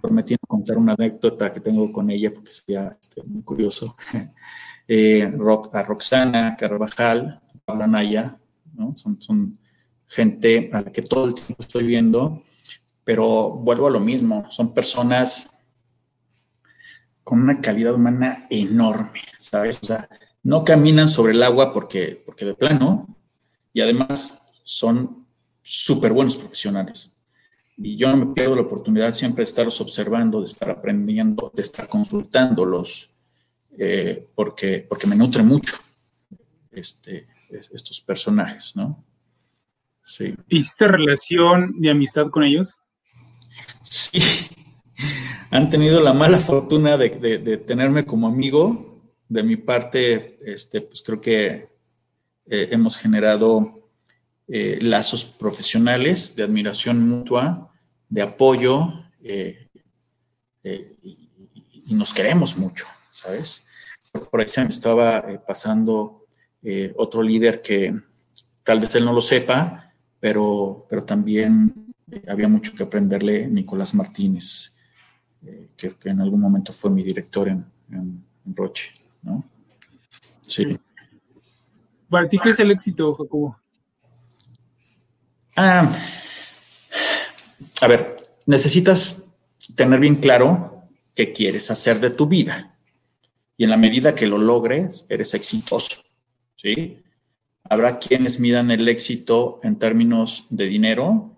prometí 0.00 0.36
contar 0.46 0.78
una 0.78 0.92
anécdota 0.92 1.52
que 1.52 1.58
tengo 1.58 1.90
con 1.90 2.08
ella 2.08 2.32
porque 2.32 2.52
sería 2.52 2.96
este, 3.00 3.20
muy 3.24 3.42
curioso. 3.42 3.96
Eh, 4.86 5.22
a 5.24 5.82
Roxana 5.82 6.54
Carvajal, 6.58 7.40
a 7.66 7.86
Naya, 7.86 8.38
¿no? 8.74 8.92
Son, 8.98 9.18
son 9.18 9.58
gente 10.08 10.70
a 10.72 10.82
la 10.82 10.92
que 10.92 11.02
todo 11.02 11.26
el 11.26 11.34
tiempo 11.34 11.56
estoy 11.58 11.84
viendo, 11.84 12.42
pero 13.04 13.50
vuelvo 13.50 13.86
a 13.88 13.90
lo 13.90 14.00
mismo, 14.00 14.50
son 14.50 14.72
personas 14.72 15.50
con 17.22 17.40
una 17.40 17.60
calidad 17.60 17.94
humana 17.94 18.46
enorme, 18.50 19.22
¿sabes? 19.38 19.82
O 19.82 19.86
sea, 19.86 20.08
no 20.42 20.62
caminan 20.64 21.08
sobre 21.08 21.32
el 21.32 21.42
agua 21.42 21.72
porque, 21.72 22.22
porque 22.24 22.44
de 22.44 22.54
plano, 22.54 23.16
y 23.72 23.80
además 23.80 24.42
son 24.62 25.26
súper 25.62 26.12
buenos 26.12 26.36
profesionales. 26.36 27.18
Y 27.76 27.96
yo 27.96 28.08
no 28.08 28.16
me 28.16 28.34
pierdo 28.34 28.54
la 28.54 28.62
oportunidad 28.62 29.14
siempre 29.14 29.42
de 29.42 29.48
estarlos 29.48 29.80
observando, 29.80 30.38
de 30.38 30.44
estar 30.44 30.70
aprendiendo, 30.70 31.50
de 31.54 31.62
estar 31.62 31.88
consultándolos, 31.88 33.10
eh, 33.76 34.28
porque, 34.34 34.86
porque 34.88 35.06
me 35.06 35.16
nutre 35.16 35.42
mucho 35.42 35.76
este, 36.70 37.26
estos 37.50 38.00
personajes, 38.00 38.76
¿no? 38.76 39.04
Sí. 40.04 40.34
¿Hiciste 40.48 40.86
relación 40.86 41.80
de 41.80 41.90
amistad 41.90 42.28
con 42.30 42.44
ellos? 42.44 42.76
Sí. 43.82 44.20
Han 45.50 45.70
tenido 45.70 46.00
la 46.00 46.12
mala 46.12 46.38
fortuna 46.38 46.96
de, 46.96 47.08
tenerme 47.66 48.04
como 48.04 48.28
amigo. 48.28 49.02
De 49.28 49.42
mi 49.42 49.56
parte, 49.56 50.38
este, 50.44 50.82
pues 50.82 51.02
creo 51.02 51.20
que 51.20 51.68
eh, 52.46 52.68
hemos 52.70 52.96
generado 52.96 53.90
eh, 54.46 54.78
lazos 54.82 55.24
profesionales 55.24 56.36
de 56.36 56.42
admiración 56.42 57.08
mutua, 57.08 57.72
de 58.08 58.22
apoyo, 58.22 58.92
eh, 59.22 59.68
y, 60.62 61.30
y, 61.86 61.94
nos 61.94 62.12
queremos 62.12 62.56
mucho, 62.56 62.86
¿sabes? 63.10 63.66
Por 64.30 64.40
ahí 64.40 64.48
se 64.48 64.62
me 64.62 64.68
estaba 64.68 65.24
pasando 65.46 66.26
otro 66.96 67.22
líder 67.22 67.60
que 67.60 67.94
tal 68.62 68.80
vez 68.80 68.94
él 68.94 69.04
no 69.04 69.12
lo 69.12 69.20
sepa, 69.20 69.83
pero, 70.24 70.86
pero 70.88 71.04
también 71.04 71.94
había 72.26 72.48
mucho 72.48 72.72
que 72.72 72.82
aprenderle 72.82 73.46
Nicolás 73.46 73.94
Martínez, 73.94 74.74
eh, 75.44 75.68
que, 75.76 75.94
en 76.04 76.18
algún 76.18 76.40
momento 76.40 76.72
fue 76.72 76.90
mi 76.90 77.02
director 77.02 77.46
en, 77.46 77.66
Roche, 78.46 78.90
¿no? 79.20 79.44
Sí. 80.40 80.80
¿Para 82.08 82.26
ti 82.26 82.38
qué 82.42 82.48
es 82.48 82.58
el 82.58 82.70
éxito, 82.70 83.14
Jacobo? 83.14 83.58
Ah, 85.56 85.92
a 87.82 87.86
ver, 87.86 88.16
necesitas 88.46 89.26
tener 89.74 90.00
bien 90.00 90.16
claro 90.16 90.84
qué 91.14 91.34
quieres 91.34 91.70
hacer 91.70 92.00
de 92.00 92.08
tu 92.08 92.26
vida. 92.26 92.74
Y 93.58 93.64
en 93.64 93.70
la 93.70 93.76
medida 93.76 94.14
que 94.14 94.26
lo 94.26 94.38
logres, 94.38 95.06
eres 95.10 95.34
exitoso. 95.34 95.98
¿Sí? 96.56 97.03
Habrá 97.68 97.98
quienes 97.98 98.40
midan 98.40 98.70
el 98.70 98.88
éxito 98.88 99.60
en 99.62 99.76
términos 99.76 100.46
de 100.50 100.66
dinero, 100.66 101.36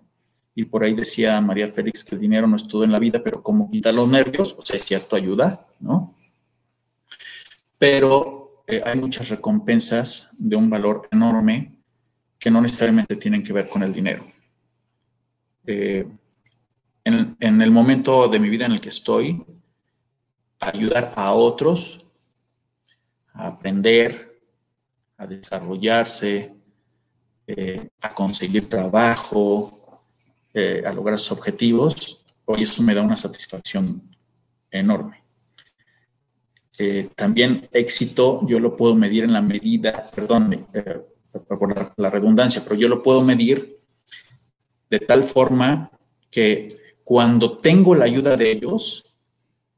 y 0.53 0.65
por 0.65 0.83
ahí 0.83 0.93
decía 0.93 1.39
María 1.39 1.69
Félix 1.69 2.03
que 2.03 2.15
el 2.15 2.21
dinero 2.21 2.47
no 2.47 2.55
es 2.55 2.67
todo 2.67 2.83
en 2.83 2.91
la 2.91 2.99
vida, 2.99 3.21
pero 3.23 3.43
como 3.43 3.69
quita 3.69 3.91
los 3.91 4.09
nervios, 4.09 4.55
o 4.57 4.65
sea, 4.65 4.75
es 4.75 4.83
cierto, 4.83 5.15
ayuda, 5.15 5.67
¿no? 5.79 6.15
Pero 7.77 8.63
eh, 8.65 8.81
hay 8.83 8.99
muchas 8.99 9.29
recompensas 9.29 10.29
de 10.37 10.55
un 10.55 10.69
valor 10.69 11.07
enorme 11.11 11.75
que 12.39 12.51
no 12.51 12.59
necesariamente 12.59 13.15
tienen 13.15 13.43
que 13.43 13.53
ver 13.53 13.69
con 13.69 13.83
el 13.83 13.93
dinero. 13.93 14.25
Eh, 15.65 16.07
en, 17.03 17.37
en 17.39 17.61
el 17.61 17.71
momento 17.71 18.27
de 18.27 18.39
mi 18.39 18.49
vida 18.49 18.65
en 18.65 18.73
el 18.73 18.81
que 18.81 18.89
estoy, 18.89 19.45
ayudar 20.59 21.13
a 21.15 21.31
otros 21.33 22.05
a 23.33 23.47
aprender, 23.47 24.26
a 25.17 25.25
desarrollarse, 25.25 26.53
eh, 27.47 27.89
a 28.01 28.09
conseguir 28.13 28.69
trabajo, 28.69 30.03
eh, 30.53 30.83
a 30.85 30.93
lograr 30.93 31.17
sus 31.17 31.31
objetivos, 31.31 32.23
hoy 32.45 32.63
eso 32.63 32.83
me 32.83 32.93
da 32.93 33.01
una 33.01 33.17
satisfacción 33.17 34.01
enorme. 34.69 35.23
Eh, 36.77 37.09
también 37.15 37.67
éxito 37.71 38.41
yo 38.47 38.59
lo 38.59 38.75
puedo 38.75 38.93
medir 38.93 39.23
en 39.23 39.33
la 39.33 39.41
medida, 39.41 40.05
perdón 40.13 40.67
por 41.47 41.97
la, 41.97 42.09
redundancia, 42.09 42.61
pero 42.63 42.75
yo 42.75 42.87
lo 42.87 43.01
puedo 43.01 43.21
medir 43.21 43.79
de 44.89 44.99
tal 44.99 45.23
forma 45.23 45.91
que 46.29 46.69
cuando 47.03 47.57
tengo 47.57 47.95
la 47.95 48.05
ayuda 48.05 48.37
de 48.37 48.51
ellos, 48.51 49.17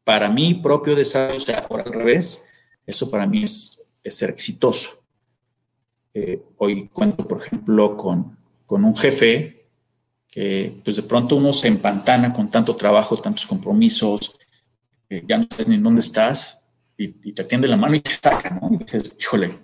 para 0.04 0.30
mi 0.30 0.56
propio 0.56 0.96
desarrollo, 0.96 1.38
o 1.38 1.40
sea, 1.40 1.68
por 1.68 1.82
al 1.82 1.94
revés, 1.94 2.50
eso 2.86 3.10
para 3.10 3.26
mí 3.26 3.44
es 3.44 3.82
ser 4.10 4.30
exitoso. 4.32 4.99
Eh, 6.14 6.42
hoy 6.58 6.88
cuento, 6.90 7.28
por 7.28 7.42
ejemplo, 7.42 7.96
con, 7.96 8.38
un 8.68 8.96
jefe 8.96 9.68
que 10.28 10.80
pues 10.84 10.96
de 10.96 11.04
pronto 11.04 11.36
uno 11.36 11.54
se 11.54 11.68
empantana 11.68 12.32
con 12.32 12.50
tanto 12.50 12.76
trabajo, 12.76 13.18
tantos 13.18 13.48
compromisos, 13.48 14.38
ya 15.10 15.40
no 15.40 15.48
sabes 15.50 15.68
ni 15.68 15.78
dónde 15.78 16.02
estás 16.02 16.72
y, 16.96 17.08
te 17.08 17.42
atiende 17.42 17.68
la 17.68 17.78
mano 17.78 17.96
y 17.96 18.02
te 18.02 18.14
saca, 18.14 18.50
¿no? 18.50 18.70
Y 18.72 18.78
dices, 18.78 19.18
híjole, 19.20 19.58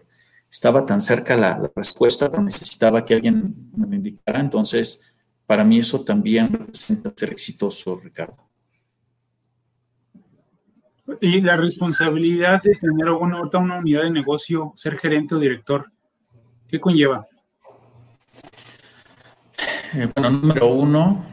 estaba 0.50 0.86
tan 0.86 1.02
cerca 1.02 1.36
la, 1.36 1.72
respuesta, 1.76 2.32
pero 2.32 2.42
necesitaba 2.42 3.06
que 3.06 3.14
alguien 3.14 3.72
me 3.76 3.98
indicara. 3.98 4.40
Entonces, 4.40 5.14
para 5.46 5.64
mí 5.64 5.80
eso 5.80 6.04
también 6.04 6.52
representa 6.52 7.14
ser 7.16 7.32
exitoso, 7.32 8.00
Ricardo. 8.04 8.50
Y 11.22 11.42
la 11.42 11.56
responsabilidad 11.56 12.64
de 12.64 12.76
tener 12.76 13.10
una, 13.10 13.42
una 13.42 13.78
unidad 13.78 14.04
de 14.04 14.12
negocio, 14.12 14.74
ser 14.76 14.98
gerente 14.98 15.36
o 15.36 15.40
director, 15.40 15.92
¿qué 16.76 16.82
conlleva? 16.82 17.26
Eh, 19.94 20.10
bueno, 20.14 20.30
número 20.30 20.68
uno, 20.68 21.26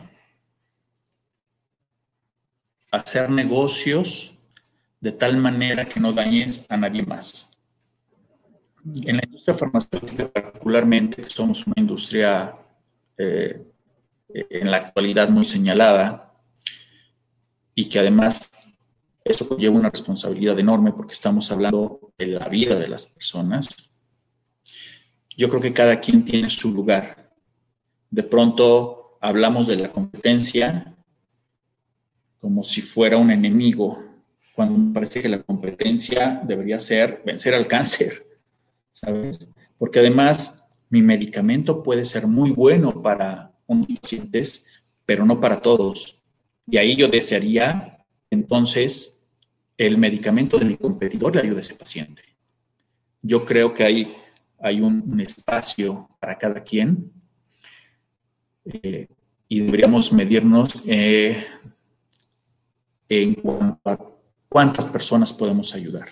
hacer 2.93 3.29
negocios 3.29 4.33
de 5.01 5.11
tal 5.11 5.37
manera 5.39 5.89
que 5.89 5.99
no 5.99 6.13
dañes 6.13 6.65
a 6.69 6.77
nadie 6.77 7.03
más. 7.03 7.59
En 8.85 9.17
la 9.17 9.25
industria 9.25 9.55
farmacéutica 9.55 10.29
particularmente, 10.29 11.23
que 11.23 11.31
somos 11.31 11.67
una 11.67 11.75
industria 11.77 12.55
eh, 13.19 13.67
en 14.29 14.71
la 14.71 14.77
actualidad 14.77 15.29
muy 15.29 15.45
señalada 15.45 16.33
y 17.75 17.89
que 17.89 17.99
además 17.99 18.49
eso 19.25 19.57
lleva 19.57 19.77
una 19.77 19.91
responsabilidad 19.91 20.59
enorme 20.61 20.93
porque 20.93 21.15
estamos 21.15 21.51
hablando 21.51 22.13
de 22.17 22.27
la 22.29 22.49
vida 22.49 22.77
de 22.77 22.87
las 22.87 23.07
personas. 23.07 23.92
Yo 25.37 25.49
creo 25.49 25.61
que 25.61 25.73
cada 25.73 25.99
quien 26.01 26.25
tiene 26.25 26.51
su 26.51 26.73
lugar. 26.73 27.31
De 28.11 28.23
pronto 28.23 29.19
hablamos 29.21 29.67
de 29.67 29.77
la 29.77 29.89
competencia 29.89 30.95
como 32.43 32.65
si 32.65 32.83
fuera 32.83 33.17
un 33.17 33.31
enemigo, 33.31 34.03
cuando 34.57 34.77
me 34.77 34.93
parece 34.93 35.23
que 35.23 35.29
la 35.29 35.43
competencia 35.43 36.43
debería 36.45 36.79
ser 36.81 37.23
vencer 37.25 37.55
al 37.55 37.69
cáncer, 37.69 38.27
¿sabes? 38.91 39.49
Porque 39.79 40.01
además 40.01 40.67
mi 40.91 41.03
medicamento 41.03 41.85
puede 41.85 42.05
ser 42.05 42.27
muy 42.27 42.51
bueno 42.51 43.01
para 43.01 43.53
unos 43.67 43.87
pacientes, 44.01 44.67
pero 45.07 45.25
no 45.25 45.41
para 45.41 45.63
todos. 45.63 46.21
Y 46.67 46.79
ahí 46.79 46.97
yo 46.97 47.07
desearía 47.07 48.05
entonces 48.29 49.29
el 49.79 49.97
medicamento 49.97 50.59
de 50.59 50.65
mi 50.65 50.77
competidor 50.77 51.35
le 51.35 51.43
ayude 51.43 51.59
a 51.59 51.61
ese 51.61 51.77
paciente. 51.77 52.23
Yo 53.23 53.45
creo 53.45 53.73
que 53.73 53.85
hay, 53.85 54.13
hay 54.63 54.81
un, 54.81 55.21
espacio 55.21 56.09
para 56.21 56.39
cada 56.39 56.63
quien 56.63 57.13
eh, 58.65 59.09
y 59.49 59.61
deberíamos 59.61 60.13
medirnos 60.13 60.81
eh, 60.87 61.45
en 63.09 63.35
cuanto 63.35 63.91
a 63.91 63.99
cuántas 64.49 64.89
personas 64.89 65.33
podemos 65.33 65.75
ayudar, 65.75 66.09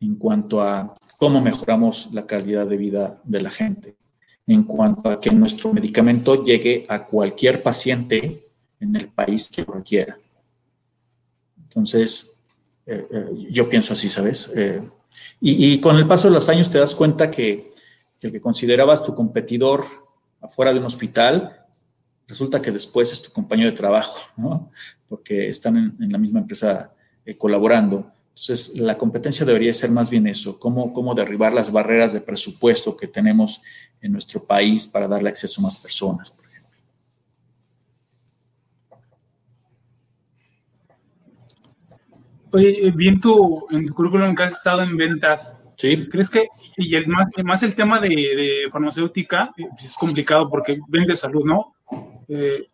en 0.00 0.14
cuanto 0.14 0.62
a 0.62 0.94
cómo 1.18 1.40
mejoramos 1.40 2.08
la 2.12 2.24
calidad 2.24 2.66
de 2.66 2.76
vida 2.76 3.20
de 3.24 3.42
la 3.42 3.50
gente, 3.50 3.96
en 4.46 4.62
cuanto 4.62 5.10
a 5.10 5.20
que 5.20 5.30
nuestro 5.32 5.72
medicamento 5.72 6.42
llegue 6.42 6.86
a 6.88 7.04
cualquier 7.04 7.62
paciente 7.62 8.44
en 8.78 8.94
el 8.96 9.08
país 9.08 9.48
que 9.48 9.62
lo 9.62 9.74
requiera. 9.74 10.16
Entonces, 11.58 12.38
eh, 12.86 13.06
yo 13.50 13.68
pienso 13.68 13.92
así, 13.92 14.08
¿sabes? 14.08 14.52
Y, 15.40 15.78
con 15.80 15.96
el 15.96 16.06
paso 16.06 16.28
de 16.28 16.34
los 16.34 16.48
años 16.48 16.70
te 16.70 16.78
das 16.78 16.94
cuenta 16.94 17.30
que, 17.30 17.72
que 18.18 18.28
el 18.28 18.32
que 18.32 18.40
considerabas 18.40 19.04
tu 19.04 19.14
competidor 19.14 19.84
afuera 20.40 20.72
de 20.72 20.78
un 20.78 20.86
hospital 20.86 21.64
resulta 22.26 22.62
que 22.62 22.70
después 22.70 23.12
es 23.12 23.22
tu 23.22 23.32
compañero 23.32 23.70
de 23.70 23.76
trabajo, 23.76 24.20
¿no? 24.36 24.70
Porque 25.08 25.48
están 25.48 25.76
en, 25.76 26.12
la 26.12 26.18
misma 26.18 26.40
empresa 26.40 26.92
eh, 27.24 27.36
colaborando. 27.36 28.10
Entonces, 28.30 28.76
la 28.78 28.96
competencia 28.96 29.46
debería 29.46 29.72
ser 29.74 29.90
más 29.90 30.10
bien 30.10 30.26
eso, 30.26 30.58
cómo, 30.58 30.92
cómo 30.92 31.14
derribar 31.14 31.52
las 31.52 31.70
barreras 31.70 32.12
de 32.12 32.20
presupuesto 32.20 32.96
que 32.96 33.06
tenemos 33.06 33.62
en 34.00 34.12
nuestro 34.12 34.42
país 34.44 34.86
para 34.86 35.06
darle 35.06 35.28
acceso 35.28 35.60
a 35.60 35.64
más 35.64 35.78
personas, 35.78 36.32
por 42.54 42.60
ejemplo. 42.60 42.82
Oye, 42.82 42.92
bien 42.96 43.20
tu, 43.20 43.66
en 43.70 43.86
tu 43.86 43.94
currículum 43.94 44.34
que 44.34 44.42
has 44.44 44.54
estado 44.54 44.82
en 44.82 44.96
ventas, 44.96 45.56
Sí. 45.76 46.00
¿Crees 46.08 46.30
que, 46.30 46.48
y 46.76 46.94
el 46.94 47.08
más, 47.08 47.28
más 47.42 47.62
el 47.62 47.74
tema 47.74 48.00
de, 48.00 48.68
farmacéutica, 48.70 49.52
eh, 49.56 49.66
pues, 49.70 49.86
es 49.86 49.94
complicado 49.94 50.48
porque 50.48 50.78
vende 50.88 51.16
salud, 51.16 51.44
¿no? 51.44 51.74
Eh, 52.28 52.68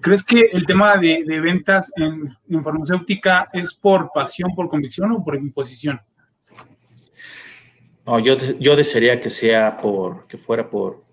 ¿Crees 0.00 0.22
que 0.22 0.48
el 0.52 0.66
tema 0.66 0.96
de, 0.98 1.24
ventas 1.40 1.92
en, 1.96 2.62
farmacéutica 2.62 3.48
es 3.52 3.74
por 3.74 4.10
pasión, 4.14 4.54
por 4.54 4.68
convicción 4.68 5.12
o 5.12 5.24
por 5.24 5.36
imposición? 5.36 5.98
No, 8.06 8.18
yo, 8.18 8.36
yo 8.58 8.76
desearía 8.76 9.18
que 9.18 9.30
sea 9.30 9.78
por, 9.78 10.26
que 10.26 10.38
fuera 10.38 10.68
por, 10.68 11.04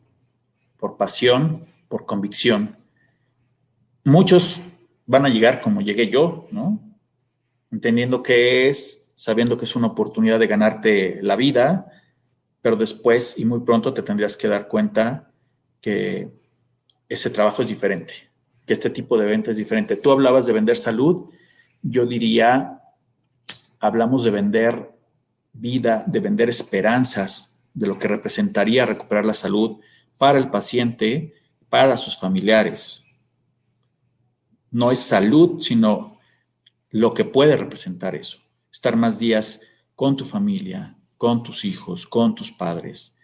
por 0.77 0.97
pasión, 0.97 1.65
por 1.87 2.05
convicción. 2.05 2.75
Muchos 4.03 4.61
van 5.05 5.25
a 5.25 5.29
llegar 5.29 5.61
como 5.61 5.81
llegué 5.81 6.09
yo, 6.09 6.47
¿no? 6.51 6.86
Entendiendo 7.71 8.23
que 8.23 8.69
es, 8.69 9.11
sabiendo 9.15 9.57
que 9.57 9.65
es 9.65 9.75
una 9.75 9.87
oportunidad 9.87 10.39
de 10.39 10.47
ganarte 10.47 11.19
la 11.21 11.35
vida, 11.35 11.91
pero 12.61 12.75
después 12.75 13.37
y 13.37 13.45
muy 13.45 13.61
pronto 13.61 13.93
te 13.93 14.03
tendrías 14.03 14.37
que 14.37 14.47
dar 14.47 14.67
cuenta 14.67 15.31
que 15.81 16.31
ese 17.09 17.29
trabajo 17.29 17.61
es 17.61 17.67
diferente, 17.67 18.13
que 18.65 18.73
este 18.73 18.89
tipo 18.89 19.17
de 19.17 19.25
venta 19.25 19.51
es 19.51 19.57
diferente. 19.57 19.95
Tú 19.95 20.11
hablabas 20.11 20.45
de 20.45 20.53
vender 20.53 20.77
salud, 20.77 21.29
yo 21.81 22.05
diría, 22.05 22.81
hablamos 23.79 24.23
de 24.23 24.31
vender 24.31 24.91
vida, 25.53 26.03
de 26.07 26.19
vender 26.19 26.49
esperanzas, 26.49 27.59
de 27.73 27.87
lo 27.87 27.97
que 27.99 28.07
representaría 28.07 28.85
recuperar 28.85 29.25
la 29.25 29.33
salud 29.33 29.79
para 30.17 30.37
el 30.37 30.49
paciente, 30.49 31.33
para 31.69 31.95
sus 31.97 32.17
familiares. 32.17 33.05
No 34.71 34.91
es 34.91 34.99
salud, 34.99 35.61
sino 35.61 36.16
lo 36.91 37.13
que 37.13 37.25
puede 37.25 37.55
representar 37.55 38.15
eso. 38.15 38.39
Estar 38.71 38.95
más 38.95 39.19
días 39.19 39.61
con 39.95 40.15
tu 40.15 40.25
familia, 40.25 40.95
con 41.17 41.43
tus 41.43 41.65
hijos, 41.65 42.05
con 42.05 42.35
tus 42.35 42.51
padres, 42.51 43.15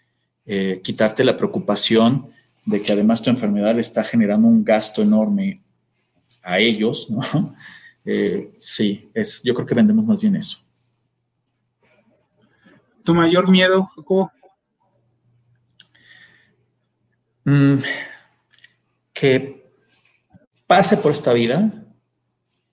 eh, 0.45 0.81
quitarte 0.83 1.23
la 1.23 1.37
preocupación 1.37 2.29
de 2.65 2.81
que 2.81 2.91
además 2.91 3.21
tu 3.21 3.29
enfermedad 3.29 3.75
le 3.75 3.81
está 3.81 4.03
generando 4.03 4.47
un 4.47 4.63
gasto 4.63 5.01
enorme 5.01 5.61
a 6.41 6.59
ellos, 6.59 7.09
¿no? 7.09 7.21
Eh, 8.05 8.53
sí, 8.57 9.09
es, 9.13 9.41
yo 9.43 9.53
creo 9.53 9.65
que 9.65 9.75
vendemos 9.75 10.05
más 10.05 10.19
bien 10.19 10.35
eso. 10.35 10.59
¿Tu 13.01 13.15
mayor 13.15 13.49
miedo, 13.49 13.85
Jacobo? 13.95 14.29
Mm, 17.45 17.77
que 19.13 19.71
pase 20.67 20.97
por 20.97 21.13
esta 21.13 21.31
vida 21.31 21.82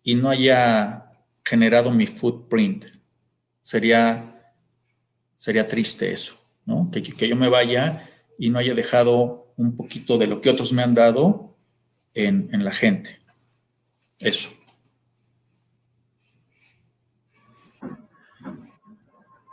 y 0.03 0.15
no 0.15 0.31
haya 0.31 1.13
generado 1.45 1.91
mi 1.91 2.07
footprint. 2.07 2.87
Sería, 3.61 4.53
sería 5.37 5.67
triste 5.67 6.13
eso, 6.13 6.39
¿no? 6.65 6.91
Que, 6.91 7.03
que 7.03 7.29
yo 7.29 7.37
me 7.37 7.49
vaya 7.49 8.09
y 8.39 8.51
no 8.51 8.59
haya 8.59 8.75
dejado 8.75 9.53
un 9.57 9.77
poquito 9.77 10.17
de 10.17 10.27
lo 10.27 10.41
que 10.41 10.51
otros 10.51 10.73
me 10.73 10.83
han 10.83 10.95
dado 10.95 11.55
en, 12.15 12.65
la 12.65 12.73
gente. 12.73 13.19
Eso. 14.19 14.51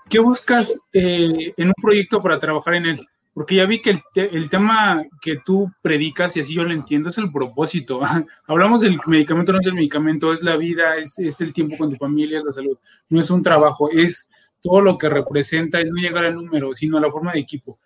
¿Qué 0.09 0.19
buscas 0.19 0.79
eh, 0.93 1.53
en 1.57 1.67
un 1.67 1.73
proyecto 1.81 2.21
para 2.21 2.39
trabajar 2.39 2.75
en 2.75 2.85
él? 2.85 3.07
Porque 3.37 3.53
ya 3.53 3.67
vi 3.67 3.83
que 3.83 4.01
el, 4.15 4.49
tema 4.49 5.05
que 5.21 5.37
tú 5.45 5.71
predicas, 5.83 6.35
y 6.35 6.39
así 6.39 6.55
yo 6.55 6.63
lo 6.63 6.73
entiendo, 6.73 7.09
es 7.09 7.19
el 7.19 7.31
propósito. 7.31 8.01
Hablamos 8.47 8.81
del 8.81 8.99
medicamento, 9.05 9.53
no 9.53 9.59
es 9.59 9.67
el 9.67 9.75
medicamento, 9.75 10.33
es 10.33 10.41
la 10.41 10.57
vida, 10.57 10.97
es, 10.97 11.19
es, 11.19 11.39
el 11.41 11.53
tiempo 11.53 11.77
con 11.77 11.91
tu 11.91 11.97
familia, 11.97 12.39
es 12.39 12.45
la 12.45 12.51
salud. 12.51 12.75
No 13.09 13.21
es 13.21 13.29
un 13.29 13.43
trabajo, 13.43 13.91
es 13.91 14.27
todo 14.59 14.81
lo 14.81 14.97
que 14.97 15.07
representa, 15.07 15.79
es 15.79 15.85
no 15.85 16.01
llegar 16.01 16.25
al 16.25 16.33
número, 16.33 16.73
sino 16.73 16.97
a 16.97 17.01
la 17.01 17.11
forma 17.11 17.33
de 17.33 17.41
equipo 17.41 17.77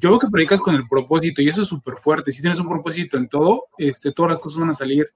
yo 0.00 0.10
veo 0.10 0.18
que 0.20 0.28
predicas 0.28 0.60
con 0.60 0.76
el 0.76 0.86
propósito 0.86 1.42
y 1.42 1.48
eso 1.48 1.62
es 1.62 1.66
súper 1.66 1.96
fuerte. 1.96 2.30
Si 2.30 2.40
tienes 2.40 2.60
un 2.60 2.68
propósito 2.68 3.16
en 3.16 3.28
todo, 3.28 3.64
este, 3.76 4.12
todas 4.12 4.30
las 4.30 4.40
cosas 4.40 4.60
van 4.60 4.70
a 4.70 4.74
salir 4.74 5.08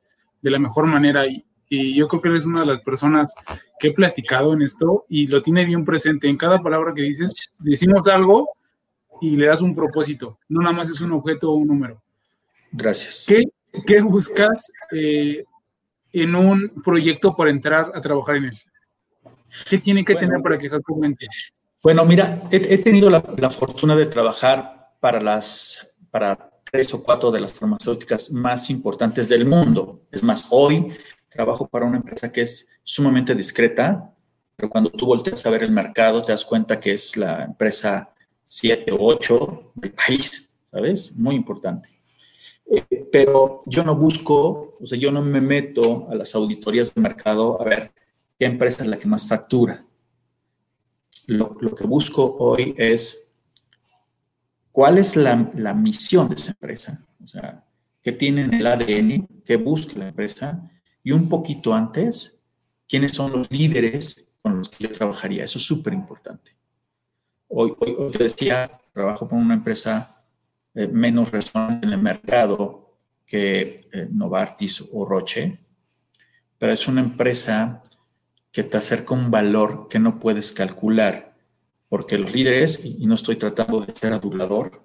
de 0.42 0.50
la 0.50 0.58
mejor 0.58 0.86
manera 0.86 1.24
y, 1.24 1.44
y, 1.68 1.94
yo 1.94 2.08
creo 2.08 2.20
que 2.20 2.28
eres 2.30 2.46
una 2.46 2.60
de 2.60 2.66
las 2.66 2.80
personas 2.80 3.32
que 3.78 3.88
he 3.88 3.92
platicado 3.92 4.52
en 4.52 4.62
esto 4.62 5.04
y 5.08 5.28
lo 5.28 5.40
tiene 5.40 5.64
bien 5.64 5.84
presente. 5.84 6.28
En 6.28 6.36
cada 6.36 6.60
palabra 6.60 6.92
que 6.94 7.02
dices, 7.02 7.54
decimos 7.60 8.08
algo 8.08 8.48
y 9.20 9.36
le 9.36 9.46
das 9.46 9.60
un 9.60 9.74
propósito, 9.74 10.38
no 10.48 10.62
nada 10.62 10.74
más 10.74 10.90
es 10.90 11.00
un 11.00 11.12
objeto 11.12 11.50
o 11.50 11.54
un 11.54 11.68
número. 11.68 12.02
Gracias. 12.72 13.24
¿Qué, 13.26 13.42
qué 13.86 14.00
buscas 14.00 14.70
eh, 14.92 15.44
en 16.12 16.34
un 16.34 16.82
proyecto 16.84 17.34
para 17.34 17.50
entrar 17.50 17.92
a 17.94 18.00
trabajar 18.00 18.36
en 18.36 18.44
él? 18.46 18.58
¿Qué 19.68 19.78
tiene 19.78 20.04
que 20.04 20.14
tener 20.14 20.40
para 20.42 20.58
que 20.58 20.68
Jacob 20.68 21.04
entre? 21.04 21.28
Bueno, 21.82 22.04
mira, 22.04 22.42
he, 22.50 22.78
tenido 22.78 23.08
la, 23.08 23.50
fortuna 23.50 23.96
de 23.96 24.06
trabajar 24.06 24.90
para 25.00 25.20
las 25.20 25.94
para 26.10 26.50
tres 26.70 26.92
o 26.92 27.02
cuatro 27.02 27.30
de 27.30 27.40
las 27.40 27.52
farmacéuticas 27.52 28.30
más 28.32 28.68
importantes 28.70 29.28
del 29.28 29.46
mundo. 29.46 30.02
Es 30.12 30.22
más, 30.22 30.46
hoy 30.50 30.92
trabajo 31.28 31.66
para 31.66 31.86
una 31.86 31.96
empresa 31.96 32.30
que 32.30 32.42
es 32.42 32.68
sumamente 32.82 33.34
discreta, 33.34 34.12
pero 34.56 34.68
cuando 34.68 34.90
tú 34.90 35.06
volteas 35.06 35.44
a 35.46 35.50
ver 35.50 35.62
el 35.62 35.70
mercado, 35.70 36.20
te 36.20 36.32
das 36.32 36.44
cuenta 36.44 36.78
que 36.78 36.92
es 36.92 37.16
la 37.16 37.44
empresa 37.44 38.10
7 38.52 38.90
o 38.90 38.96
8 38.98 39.72
del 39.76 39.92
país, 39.92 40.50
¿sabes? 40.68 41.16
Muy 41.16 41.36
importante. 41.36 41.88
Eh, 42.66 43.08
pero 43.12 43.60
yo 43.66 43.84
no 43.84 43.94
busco, 43.94 44.74
o 44.80 44.86
sea, 44.86 44.98
yo 44.98 45.12
no 45.12 45.22
me 45.22 45.40
meto 45.40 46.08
a 46.10 46.16
las 46.16 46.34
auditorías 46.34 46.92
de 46.92 47.00
mercado 47.00 47.60
a 47.60 47.64
ver 47.64 47.92
qué 48.36 48.46
empresa 48.46 48.82
es 48.82 48.88
la 48.88 48.98
que 48.98 49.06
más 49.06 49.28
factura. 49.28 49.84
Lo, 51.28 51.54
que 51.76 51.86
busco 51.86 52.38
hoy 52.40 52.74
es 52.76 53.36
cuál 54.72 54.98
es 54.98 55.14
la, 55.14 55.52
la, 55.54 55.72
misión 55.72 56.28
de 56.28 56.34
esa 56.34 56.50
empresa, 56.50 57.06
o 57.22 57.28
sea, 57.28 57.64
qué 58.02 58.10
tiene 58.10 58.42
en 58.42 58.54
el 58.54 58.66
ADN, 58.66 59.28
qué 59.44 59.54
busca 59.54 59.96
la 59.96 60.08
empresa, 60.08 60.68
y 61.04 61.12
un 61.12 61.28
poquito 61.28 61.72
antes, 61.72 62.42
quiénes 62.88 63.12
son 63.12 63.30
los 63.30 63.48
líderes 63.48 64.34
con 64.42 64.58
los 64.58 64.68
que 64.70 64.88
yo 64.88 64.90
trabajaría. 64.90 65.44
Eso 65.44 65.58
es 65.58 65.64
súper 65.64 65.92
importante. 65.92 66.59
Hoy, 67.52 67.74
hoy, 67.80 68.12
decía, 68.16 68.80
trabajo 68.92 69.28
con 69.28 69.40
una 69.40 69.54
empresa 69.54 70.22
eh, 70.72 70.86
menos 70.86 71.32
resonante 71.32 71.84
en 71.84 71.92
el 71.94 72.00
mercado 72.00 72.94
que 73.26 73.88
eh, 73.92 74.08
Novartis 74.08 74.84
o 74.92 75.04
Roche, 75.04 75.58
pero 76.58 76.72
es 76.72 76.86
una 76.86 77.00
empresa 77.00 77.82
que 78.52 78.62
te 78.62 78.76
acerca 78.76 79.14
un 79.14 79.32
valor 79.32 79.88
que 79.88 79.98
no 79.98 80.20
puedes 80.20 80.52
calcular, 80.52 81.34
porque 81.88 82.18
los 82.18 82.32
líderes, 82.32 82.84
y 82.84 83.04
no 83.06 83.16
estoy 83.16 83.34
tratando 83.34 83.80
de 83.80 83.96
ser 83.96 84.12
adulador, 84.12 84.80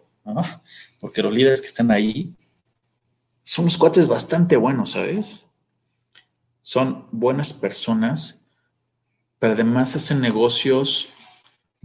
porque 0.99 1.21
los 1.21 1.31
líderes 1.31 1.61
que 1.61 1.67
están 1.67 1.91
ahí 1.91 2.33
son 3.43 3.65
unos 3.65 3.77
cuates 3.77 4.07
bastante 4.07 4.57
buenos, 4.57 4.91
¿sabes? 4.91 5.45
Son 6.63 7.07
buenas 7.11 7.53
personas, 7.53 8.43
pero 9.37 9.53
además 9.53 9.95
hacen 9.95 10.19
negocios 10.19 11.09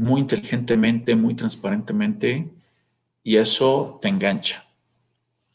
muy 0.00 0.22
inteligentemente, 0.22 1.14
muy 1.14 1.34
transparentemente, 1.34 2.48
y 3.22 3.36
eso 3.36 3.98
te 4.00 4.08
engancha. 4.08 4.66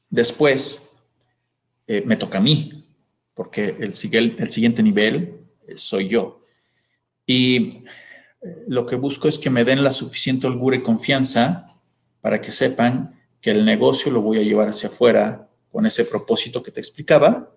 Después, 0.07 0.91
eh, 1.87 2.03
me 2.05 2.15
toca 2.15 2.37
a 2.37 2.41
mí, 2.41 2.85
porque 3.33 3.69
el, 3.69 3.95
el 4.37 4.51
siguiente 4.51 4.83
nivel 4.83 5.39
soy 5.75 6.09
yo. 6.09 6.43
Y 7.25 7.79
eh, 8.39 8.65
lo 8.67 8.85
que 8.85 8.95
busco 8.95 9.27
es 9.27 9.39
que 9.39 9.49
me 9.49 9.65
den 9.65 9.83
la 9.83 9.91
suficiente 9.91 10.45
holgura 10.45 10.77
y 10.77 10.81
confianza 10.81 11.65
para 12.21 12.39
que 12.39 12.51
sepan 12.51 13.19
que 13.41 13.49
el 13.49 13.65
negocio 13.65 14.11
lo 14.11 14.21
voy 14.21 14.37
a 14.37 14.43
llevar 14.43 14.69
hacia 14.69 14.89
afuera 14.89 15.49
con 15.71 15.87
ese 15.87 16.05
propósito 16.05 16.61
que 16.61 16.71
te 16.71 16.81
explicaba, 16.81 17.51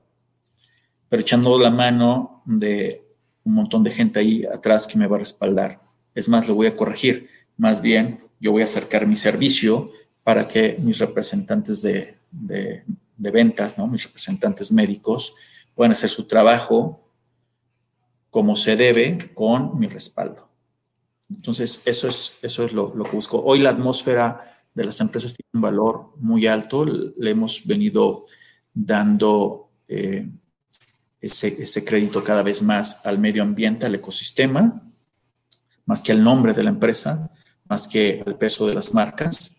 pero 1.11 1.21
echando 1.21 1.59
la 1.59 1.71
mano 1.71 2.43
de 2.47 3.05
un 3.45 3.53
montón 3.53 3.83
de 3.83 3.91
gente 3.91 4.21
ahí 4.21 4.47
atrás 4.47 4.87
que 4.87 4.97
me 4.97 5.07
va 5.07 5.17
a 5.17 5.21
respaldar. 5.21 5.88
Es 6.19 6.29
más, 6.29 6.49
lo 6.49 6.57
voy 6.57 6.67
a 6.67 6.75
corregir. 6.75 7.29
Más 7.57 7.81
bien, 7.81 8.25
yo 8.41 8.51
voy 8.51 8.63
a 8.63 8.65
acercar 8.65 9.07
mi 9.07 9.15
servicio 9.15 9.93
para 10.25 10.49
que 10.49 10.77
mis 10.81 10.99
representantes 10.99 11.81
de, 11.81 12.17
de, 12.33 12.83
ventas, 13.31 13.79
¿no? 13.79 13.87
mis 13.87 14.03
representantes 14.03 14.73
médicos, 14.73 15.37
puedan 15.77 15.93
hacer 15.93 16.11
su 16.11 16.27
trabajo 16.27 17.09
como 18.31 18.57
se 18.57 18.75
debe 18.75 19.31
con 19.33 19.79
mi 19.79 19.87
respaldo. 19.87 20.49
Entonces, 21.31 21.83
eso 21.85 22.09
es, 22.09 22.37
eso 22.43 22.65
es 22.65 22.73
lo, 22.73 22.93
que 23.05 23.13
busco. 23.13 23.41
Hoy 23.41 23.61
la 23.61 23.71
atmósfera 23.71 24.57
de 24.75 24.87
las 24.87 25.01
empresas 25.01 25.35
tiene 25.35 25.51
un 25.55 25.61
valor 25.61 26.15
muy 26.17 26.49
alto. 26.49 26.85
Le 26.85 27.31
hemos 27.31 27.65
venido 27.65 28.27
dando 28.75 29.71
eh, 29.87 30.29
ese, 31.21 31.63
ese, 31.63 31.85
crédito 31.85 32.25
cada 32.25 32.43
vez 32.43 32.61
más 32.61 33.07
al 33.07 33.21
medio 33.21 33.45
ambiente, 33.45 33.87
al 33.87 33.95
ecosistema, 33.95 34.83
más 35.89 36.03
que 36.03 36.13
al 36.13 36.23
nombre 36.23 36.53
de 36.53 36.63
la 36.63 36.69
empresa, 36.69 37.33
más 37.67 37.89
que 37.89 38.23
al 38.25 38.37
peso 38.37 38.67
de 38.67 38.75
las 38.75 38.93
marcas. 38.93 39.57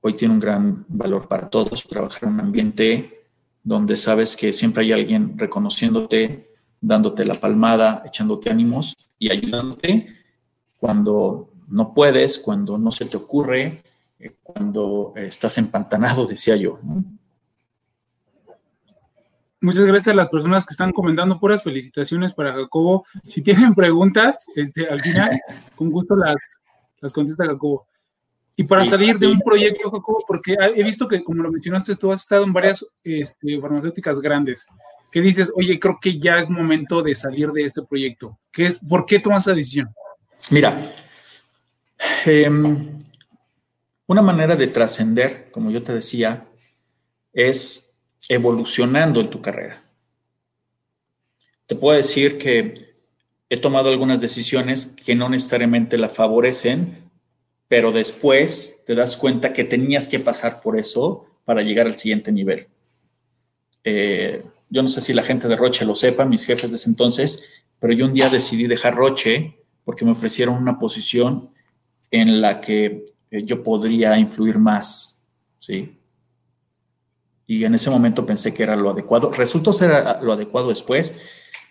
Hoy 0.00 0.14
tiene 0.14 0.34
un 0.34 0.38
gran 0.40 0.86
valor 0.88 1.26
para 1.26 1.50
todos 1.50 1.86
trabajar 1.88 2.22
en 2.22 2.34
un 2.34 2.40
ambiente 2.40 3.26
donde 3.64 3.96
sabes 3.96 4.36
que 4.36 4.52
siempre 4.52 4.84
hay 4.84 4.92
alguien 4.92 5.36
reconociéndote, 5.36 6.54
dándote 6.80 7.24
la 7.24 7.34
palmada, 7.34 8.04
echándote 8.06 8.48
ánimos 8.48 8.96
y 9.18 9.32
ayudándote 9.32 10.06
cuando 10.76 11.50
no 11.66 11.92
puedes, 11.94 12.38
cuando 12.38 12.78
no 12.78 12.92
se 12.92 13.06
te 13.06 13.16
ocurre, 13.16 13.82
eh, 14.20 14.36
cuando 14.40 15.14
estás 15.16 15.58
empantanado, 15.58 16.26
decía 16.26 16.54
yo. 16.54 16.78
Muchas 19.62 19.84
gracias 19.84 20.08
a 20.08 20.16
las 20.16 20.28
personas 20.28 20.66
que 20.66 20.72
están 20.72 20.92
comentando. 20.92 21.38
Puras 21.38 21.62
felicitaciones 21.62 22.32
para 22.32 22.52
Jacobo. 22.52 23.06
Si 23.22 23.42
tienen 23.42 23.76
preguntas, 23.76 24.44
este, 24.56 24.88
al 24.88 25.00
final, 25.00 25.40
con 25.76 25.88
gusto 25.88 26.16
las, 26.16 26.34
las 27.00 27.12
contesta 27.12 27.46
Jacobo. 27.46 27.86
Y 28.56 28.64
para 28.64 28.84
salir 28.84 29.20
de 29.20 29.28
un 29.28 29.38
proyecto, 29.38 29.88
Jacobo, 29.88 30.18
porque 30.26 30.56
he 30.74 30.82
visto 30.82 31.06
que, 31.06 31.22
como 31.22 31.44
lo 31.44 31.52
mencionaste, 31.52 31.94
tú 31.94 32.10
has 32.10 32.22
estado 32.22 32.44
en 32.44 32.52
varias 32.52 32.84
este, 33.04 33.60
farmacéuticas 33.60 34.18
grandes 34.18 34.66
que 35.12 35.20
dices, 35.20 35.52
oye, 35.54 35.78
creo 35.78 35.98
que 36.00 36.18
ya 36.18 36.38
es 36.38 36.50
momento 36.50 37.00
de 37.00 37.14
salir 37.14 37.52
de 37.52 37.64
este 37.64 37.82
proyecto? 37.82 38.40
¿Qué 38.50 38.66
es, 38.66 38.80
¿Por 38.80 39.06
qué 39.06 39.20
tomas 39.20 39.42
esa 39.42 39.54
decisión? 39.54 39.94
Mira, 40.50 40.82
em, 42.26 42.98
una 44.06 44.22
manera 44.22 44.56
de 44.56 44.66
trascender, 44.66 45.50
como 45.52 45.70
yo 45.70 45.84
te 45.84 45.94
decía, 45.94 46.48
es 47.32 47.91
evolucionando 48.28 49.20
en 49.20 49.30
tu 49.30 49.40
carrera. 49.40 49.82
Te 51.66 51.76
puedo 51.76 51.96
decir 51.96 52.38
que 52.38 52.94
he 53.48 53.56
tomado 53.56 53.90
algunas 53.90 54.20
decisiones 54.20 54.86
que 54.86 55.14
no 55.14 55.28
necesariamente 55.28 55.98
la 55.98 56.08
favorecen, 56.08 57.10
pero 57.68 57.92
después 57.92 58.82
te 58.86 58.94
das 58.94 59.16
cuenta 59.16 59.52
que 59.52 59.64
tenías 59.64 60.08
que 60.08 60.18
pasar 60.18 60.60
por 60.60 60.78
eso 60.78 61.26
para 61.44 61.62
llegar 61.62 61.86
al 61.86 61.98
siguiente 61.98 62.32
nivel. 62.32 62.68
Eh, 63.84 64.42
yo 64.68 64.82
no 64.82 64.88
sé 64.88 65.00
si 65.00 65.12
la 65.12 65.22
gente 65.22 65.48
de 65.48 65.56
Roche 65.56 65.84
lo 65.84 65.94
sepa, 65.94 66.24
mis 66.24 66.44
jefes 66.44 66.70
de 66.70 66.76
ese 66.76 66.88
entonces, 66.88 67.44
pero 67.78 67.92
yo 67.92 68.06
un 68.06 68.14
día 68.14 68.28
decidí 68.28 68.66
dejar 68.66 68.94
Roche 68.94 69.56
porque 69.84 70.04
me 70.04 70.12
ofrecieron 70.12 70.54
una 70.54 70.78
posición 70.78 71.50
en 72.10 72.40
la 72.40 72.60
que 72.60 73.04
eh, 73.30 73.42
yo 73.44 73.62
podría 73.62 74.18
influir 74.18 74.58
más, 74.58 75.28
¿sí? 75.58 75.98
Y 77.46 77.64
en 77.64 77.74
ese 77.74 77.90
momento 77.90 78.24
pensé 78.24 78.54
que 78.54 78.62
era 78.62 78.76
lo 78.76 78.90
adecuado. 78.90 79.30
Resultó 79.30 79.72
ser 79.72 79.90
lo 80.22 80.32
adecuado 80.32 80.68
después, 80.68 81.16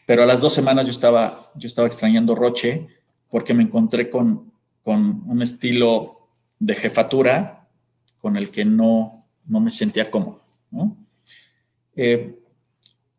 pero 0.05 0.23
a 0.23 0.25
las 0.25 0.41
dos 0.41 0.53
semanas 0.53 0.85
yo 0.85 0.91
estaba, 0.91 1.51
yo 1.55 1.67
estaba 1.67 1.87
extrañando 1.87 2.35
Roche 2.35 2.87
porque 3.29 3.53
me 3.53 3.63
encontré 3.63 4.09
con, 4.09 4.51
con 4.83 5.23
un 5.27 5.41
estilo 5.41 6.27
de 6.59 6.75
jefatura 6.75 7.67
con 8.19 8.37
el 8.37 8.51
que 8.51 8.65
no, 8.65 9.25
no 9.45 9.59
me 9.59 9.71
sentía 9.71 10.11
cómodo. 10.11 10.41
Eh, 11.95 12.41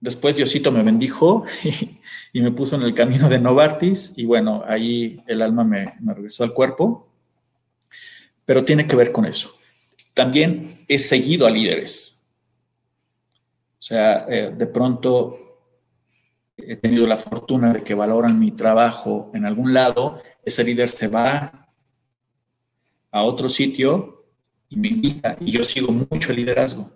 Después 0.03 0.35
Diosito 0.35 0.73
me 0.73 0.83
bendijo 0.83 1.47
y, 2.33 2.41
me 2.41 2.51
puso 2.51 2.75
en 2.75 2.83
el 2.83 2.93
camino 2.93 3.29
de 3.29 3.39
Novartis 3.39 4.13
y 4.17 4.25
bueno, 4.25 4.65
ahí 4.67 5.23
el 5.29 5.41
alma 5.41 5.63
me, 5.63 5.95
regresó 6.05 6.43
al 6.43 6.53
cuerpo, 6.53 7.09
pero 8.45 8.65
tiene 8.65 8.89
que 8.89 8.97
ver 8.97 9.13
con 9.13 9.27
eso. 9.27 9.55
También 10.13 10.85
he 10.89 10.99
seguido 10.99 11.47
a 11.47 11.51
líderes. 11.51 12.22
O 13.83 13.85
sea, 13.85 14.27
eh, 14.29 14.55
de 14.57 14.67
pronto 14.69 15.59
he 16.57 16.77
tenido 16.77 17.05
la 17.05 17.17
fortuna 17.17 17.73
de 17.73 17.83
que 17.83 17.95
valoran 17.95 18.39
mi 18.39 18.53
trabajo 18.53 19.33
en 19.35 19.45
algún 19.45 19.75
lado, 19.75 20.23
ese 20.45 20.63
líder 20.63 20.89
se 20.89 21.09
va 21.09 21.69
a 23.11 23.23
otro 23.25 23.49
sitio 23.49 24.25
y 24.69 24.77
me 24.77 24.87
invita 24.87 25.37
y 25.41 25.51
yo 25.51 25.65
sigo 25.65 25.91
mucho 25.91 26.31
el 26.31 26.37
liderazgo. 26.37 26.93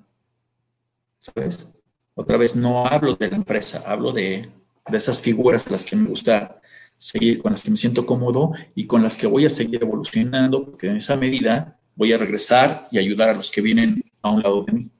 ¿Sabes? 1.18 1.74
Otra 2.14 2.36
vez, 2.36 2.54
no 2.54 2.86
hablo 2.86 3.16
de 3.16 3.30
la 3.30 3.36
empresa, 3.36 3.82
hablo 3.84 4.12
de, 4.12 4.48
esas 4.92 5.18
figuras 5.18 5.66
a 5.66 5.72
las 5.72 5.84
que 5.84 5.96
me 5.96 6.08
gusta 6.08 6.62
seguir, 6.98 7.42
con 7.42 7.50
las 7.50 7.64
que 7.64 7.70
me 7.72 7.76
siento 7.76 8.06
cómodo 8.06 8.52
y 8.76 8.86
con 8.86 9.02
las 9.02 9.16
que 9.16 9.26
voy 9.26 9.44
a 9.44 9.50
seguir 9.50 9.82
evolucionando, 9.82 10.64
porque 10.64 10.86
en 10.86 10.98
esa 10.98 11.16
medida 11.16 11.80
voy 11.96 12.12
a 12.12 12.18
regresar 12.18 12.86
y 12.92 12.98
ayudar 12.98 13.30
a 13.30 13.34
los 13.34 13.50
que 13.50 13.60
vienen 13.60 14.04
a 14.22 14.30
un 14.30 14.40
lado 14.40 14.62
de 14.62 14.72
mí. 14.72 14.90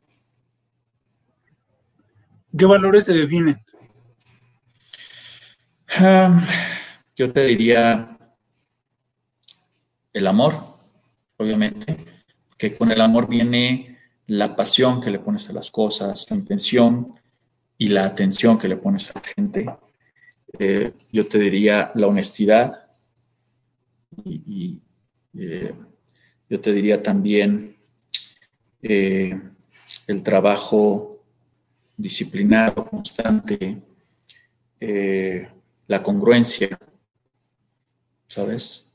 ¿Qué 2.57 2.65
valores 2.65 3.05
se 3.05 3.13
definen? 3.13 3.61
yo 7.17 7.33
te 7.33 7.45
diría 7.47 8.19
el 10.13 10.27
amor, 10.27 10.55
obviamente, 11.37 11.97
que 12.57 12.77
con 12.77 12.91
el 12.91 13.01
amor 13.01 13.29
viene 13.29 13.99
la 14.27 14.55
pasión 14.57 15.01
que 15.01 15.11
le 15.11 15.19
pones 15.19 15.49
a 15.49 15.53
las 15.53 15.71
cosas, 15.71 16.27
la 16.31 16.37
intención 16.37 17.13
y 17.79 17.89
la 17.89 18.05
atención 18.05 18.59
que 18.59 18.69
le 18.69 18.77
pones 18.77 19.11
a 19.11 19.15
la 19.15 19.23
gente. 19.23 19.67
Eh, 20.59 20.93
yo 21.13 21.27
te 21.27 21.39
diría 21.39 21.93
la 21.95 22.07
honestidad 22.07 22.89
y, 24.25 24.81
eh, 25.39 25.75
yo 26.49 26.61
te 26.61 26.73
diría 26.73 27.03
también 27.03 27.77
eh, 28.83 29.39
el 30.07 30.23
trabajo 30.23 31.16
disciplinado, 31.97 32.85
constante, 32.87 33.83
la 35.89 36.03
congruencia, 36.03 36.79
¿sabes? 38.27 38.87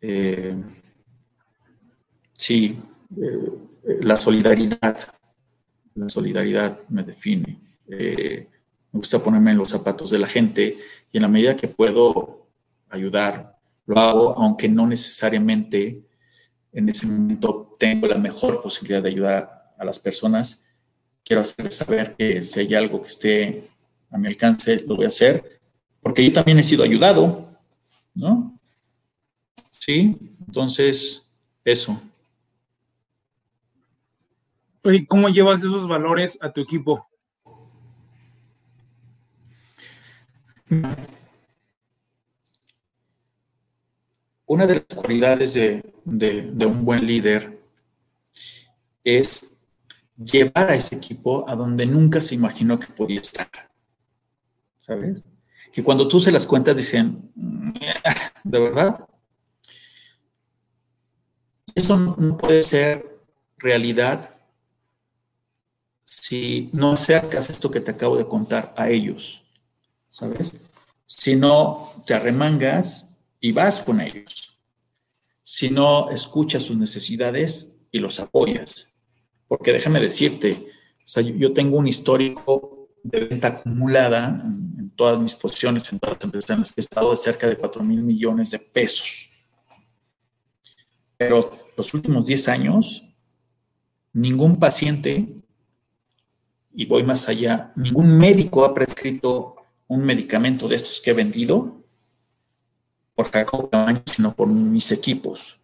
Eh, 0.00 0.56
sí, 2.32 2.76
eh, 3.16 3.98
la 4.00 4.16
solidaridad, 4.16 4.98
la 5.94 6.08
solidaridad 6.08 6.80
me 6.88 7.04
define. 7.04 7.60
Eh, 7.86 8.48
me 8.92 8.98
gusta 8.98 9.22
ponerme 9.22 9.52
en 9.52 9.58
los 9.58 9.68
zapatos 9.68 10.10
de 10.10 10.18
la 10.18 10.26
gente 10.26 10.76
y 11.12 11.16
en 11.16 11.22
la 11.22 11.28
medida 11.28 11.56
que 11.56 11.68
puedo 11.68 12.48
ayudar, 12.90 13.58
lo 13.86 14.00
hago, 14.00 14.38
aunque 14.38 14.68
no 14.68 14.86
necesariamente 14.86 16.02
en 16.72 16.88
ese 16.88 17.06
momento 17.06 17.72
tengo 17.78 18.06
la 18.06 18.18
mejor 18.18 18.62
posibilidad 18.62 19.02
de 19.02 19.10
ayudar 19.10 19.74
a 19.78 19.84
las 19.84 19.98
personas. 19.98 20.61
Quiero 21.24 21.42
hacerles 21.42 21.76
saber 21.76 22.14
que 22.16 22.42
si 22.42 22.60
hay 22.60 22.74
algo 22.74 23.00
que 23.00 23.08
esté 23.08 23.70
a 24.10 24.18
mi 24.18 24.28
alcance, 24.28 24.82
lo 24.86 24.96
voy 24.96 25.04
a 25.04 25.08
hacer, 25.08 25.60
porque 26.00 26.24
yo 26.24 26.32
también 26.32 26.58
he 26.58 26.62
sido 26.62 26.84
ayudado, 26.84 27.48
¿no? 28.14 28.58
Sí, 29.70 30.16
entonces, 30.46 31.32
eso. 31.64 32.00
Oye, 34.84 35.06
¿cómo 35.06 35.28
llevas 35.28 35.60
esos 35.60 35.86
valores 35.86 36.36
a 36.40 36.52
tu 36.52 36.60
equipo? 36.60 37.06
Una 44.46 44.66
de 44.66 44.74
las 44.74 44.98
cualidades 44.98 45.54
de, 45.54 45.82
un 46.66 46.84
buen 46.84 47.06
líder 47.06 47.60
es 49.04 49.51
llevar 50.16 50.70
a 50.70 50.74
ese 50.74 50.96
equipo 50.96 51.48
a 51.48 51.56
donde 51.56 51.86
nunca 51.86 52.20
se 52.20 52.34
imaginó 52.34 52.78
que 52.78 52.88
podía 52.88 53.20
estar. 53.20 53.48
¿Sabes? 54.78 55.24
Que 55.72 55.82
cuando 55.82 56.06
tú 56.08 56.20
se 56.20 56.32
las 56.32 56.46
cuentas 56.46 56.76
dicen, 56.76 57.32
¿de 58.44 58.58
verdad? 58.58 59.06
Eso 61.74 61.96
no 61.96 62.36
puede 62.36 62.62
ser 62.62 63.20
realidad 63.56 64.34
si 66.04 66.70
no 66.72 66.92
acercas 66.92 67.50
esto 67.50 67.70
que 67.70 67.80
te 67.80 67.90
acabo 67.90 68.16
de 68.16 68.28
contar 68.28 68.74
a 68.76 68.88
ellos, 68.88 69.42
¿sabes? 70.10 70.60
Si 71.06 71.34
no 71.34 72.04
te 72.06 72.14
arremangas 72.14 73.16
y 73.40 73.52
vas 73.52 73.80
con 73.80 74.00
ellos. 74.00 74.58
Si 75.42 75.70
no 75.70 76.10
escuchas 76.10 76.62
sus 76.62 76.76
necesidades 76.76 77.76
y 77.90 77.98
los 77.98 78.20
apoyas. 78.20 78.91
Porque 79.52 79.70
déjame 79.70 80.00
decirte, 80.00 80.66
yo 81.36 81.52
tengo 81.52 81.76
un 81.76 81.86
histórico 81.86 82.88
de 83.02 83.20
venta 83.20 83.48
acumulada 83.48 84.42
en, 84.46 84.90
todas 84.96 85.20
mis 85.20 85.34
posiciones, 85.34 85.92
en 85.92 85.98
todas 85.98 86.16
las 86.16 86.24
empresas 86.24 86.50
en 86.52 86.60
las 86.60 86.72
que 86.72 86.80
he 86.80 86.84
estado, 86.84 87.10
de 87.10 87.18
cerca 87.18 87.46
de 87.46 87.58
4 87.58 87.82
mil 87.84 88.00
millones 88.00 88.50
de 88.52 88.58
pesos. 88.58 89.28
Pero 91.18 91.50
los 91.76 91.92
últimos 91.92 92.24
10 92.24 92.48
años, 92.48 93.04
ningún 94.14 94.58
paciente, 94.58 95.36
y 96.72 96.86
voy 96.86 97.02
más 97.02 97.28
allá, 97.28 97.74
ningún 97.76 98.16
médico 98.16 98.64
ha 98.64 98.72
prescrito 98.72 99.56
un 99.86 100.02
medicamento 100.02 100.66
de 100.66 100.76
estos 100.76 100.98
que 100.98 101.10
he 101.10 101.14
vendido 101.14 101.84
por 103.14 103.30
Jacob 103.30 103.68
Tamaño, 103.68 104.02
sino 104.06 104.34
por 104.34 104.48
mis 104.48 104.90
equipos. 104.92 105.60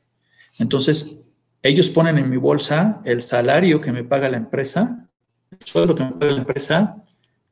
Entonces, 0.59 1.25
ellos 1.63 1.89
ponen 1.89 2.19
en 2.19 2.31
mi 2.31 2.37
bolsa 2.37 3.01
el 3.05 3.23
salario 3.23 3.81
que 3.81 3.93
me 3.93 4.05
paga 4.05 4.29
la 4.29 4.37
empresa, 4.37 5.09
el 5.51 5.67
sueldo 5.67 5.95
que 5.95 6.05
me 6.05 6.13
paga 6.13 6.33
la 6.33 6.39
empresa, 6.39 7.05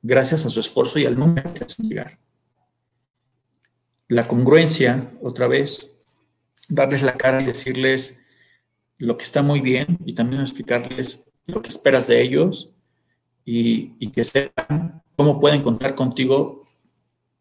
gracias 0.02 0.46
a 0.46 0.50
su 0.50 0.60
esfuerzo 0.60 0.98
y 0.98 1.06
al 1.06 1.18
número 1.18 1.52
que 1.52 1.64
hacen 1.64 1.88
llegar. 1.88 2.18
La 4.08 4.28
congruencia, 4.28 5.10
otra 5.20 5.48
vez, 5.48 5.92
darles 6.68 7.02
la 7.02 7.16
cara 7.16 7.42
y 7.42 7.46
decirles 7.46 8.22
lo 8.98 9.16
que 9.16 9.24
está 9.24 9.42
muy 9.42 9.60
bien 9.60 9.98
y 10.04 10.14
también 10.14 10.40
explicarles 10.40 11.28
lo 11.46 11.62
que 11.62 11.68
esperas 11.68 12.06
de 12.06 12.22
ellos 12.22 12.72
y, 13.44 14.10
que 14.10 14.24
sepan 14.24 15.02
cómo 15.16 15.40
pueden 15.40 15.62
contar 15.62 15.94
contigo 15.94 16.66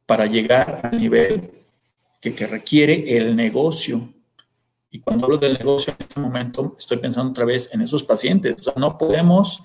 para 0.05 0.25
llegar 0.25 0.81
al 0.83 0.99
nivel 0.99 1.51
que, 2.21 2.47
requiere 2.47 3.17
el 3.17 3.35
negocio. 3.35 4.13
Y 4.95 5.01
cuando 5.01 5.25
hablo 5.25 5.37
del 5.37 5.55
negocio 5.55 5.91
en 5.91 6.05
este 6.07 6.21
momento, 6.21 6.73
estoy 6.79 6.99
pensando 6.99 7.31
otra 7.31 7.43
vez 7.43 7.69
en 7.73 7.81
esos 7.81 8.01
pacientes. 8.01 8.55
O 8.57 8.63
sea, 8.63 8.73
no 8.77 8.97
podemos 8.97 9.61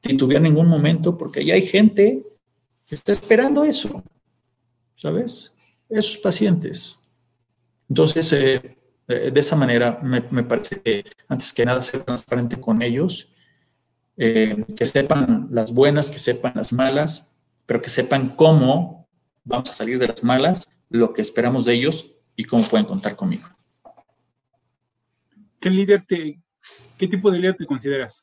titubear 0.00 0.42
ningún 0.42 0.66
momento 0.66 1.16
porque 1.16 1.44
ya 1.44 1.54
hay 1.54 1.62
gente 1.62 2.26
que 2.84 2.96
está 2.96 3.12
esperando 3.12 3.62
eso, 3.62 4.02
¿sabes? 4.96 5.54
Esos 5.88 6.18
pacientes. 6.18 6.98
Entonces, 7.88 8.32
eh, 8.32 8.76
eh, 9.06 9.30
de 9.32 9.40
esa 9.40 9.54
manera, 9.54 10.00
me, 10.02 10.20
parece 10.42 10.82
que 10.82 11.04
antes 11.28 11.52
que 11.52 11.64
nada 11.64 11.80
ser 11.80 12.02
transparente 12.02 12.60
con 12.60 12.82
ellos, 12.82 13.28
eh, 14.16 14.64
que 14.76 14.84
sepan 14.84 15.46
las 15.52 15.72
buenas, 15.72 16.10
que 16.10 16.18
sepan 16.18 16.54
las 16.56 16.72
malas, 16.72 17.38
pero 17.66 17.80
que 17.80 17.90
sepan 17.90 18.30
cómo 18.30 19.06
vamos 19.44 19.70
a 19.70 19.74
salir 19.74 20.00
de 20.00 20.08
las 20.08 20.24
malas, 20.24 20.68
lo 20.88 21.12
que 21.12 21.22
esperamos 21.22 21.66
de 21.66 21.74
ellos 21.74 22.16
y 22.34 22.42
cómo 22.42 22.64
pueden 22.64 22.86
contar 22.86 23.14
conmigo. 23.14 23.46
¿Qué 25.66 25.70
líder 25.70 26.06
te, 26.06 26.40
qué 26.96 27.08
tipo 27.08 27.28
de 27.28 27.40
líder 27.40 27.56
te 27.56 27.66
consideras? 27.66 28.22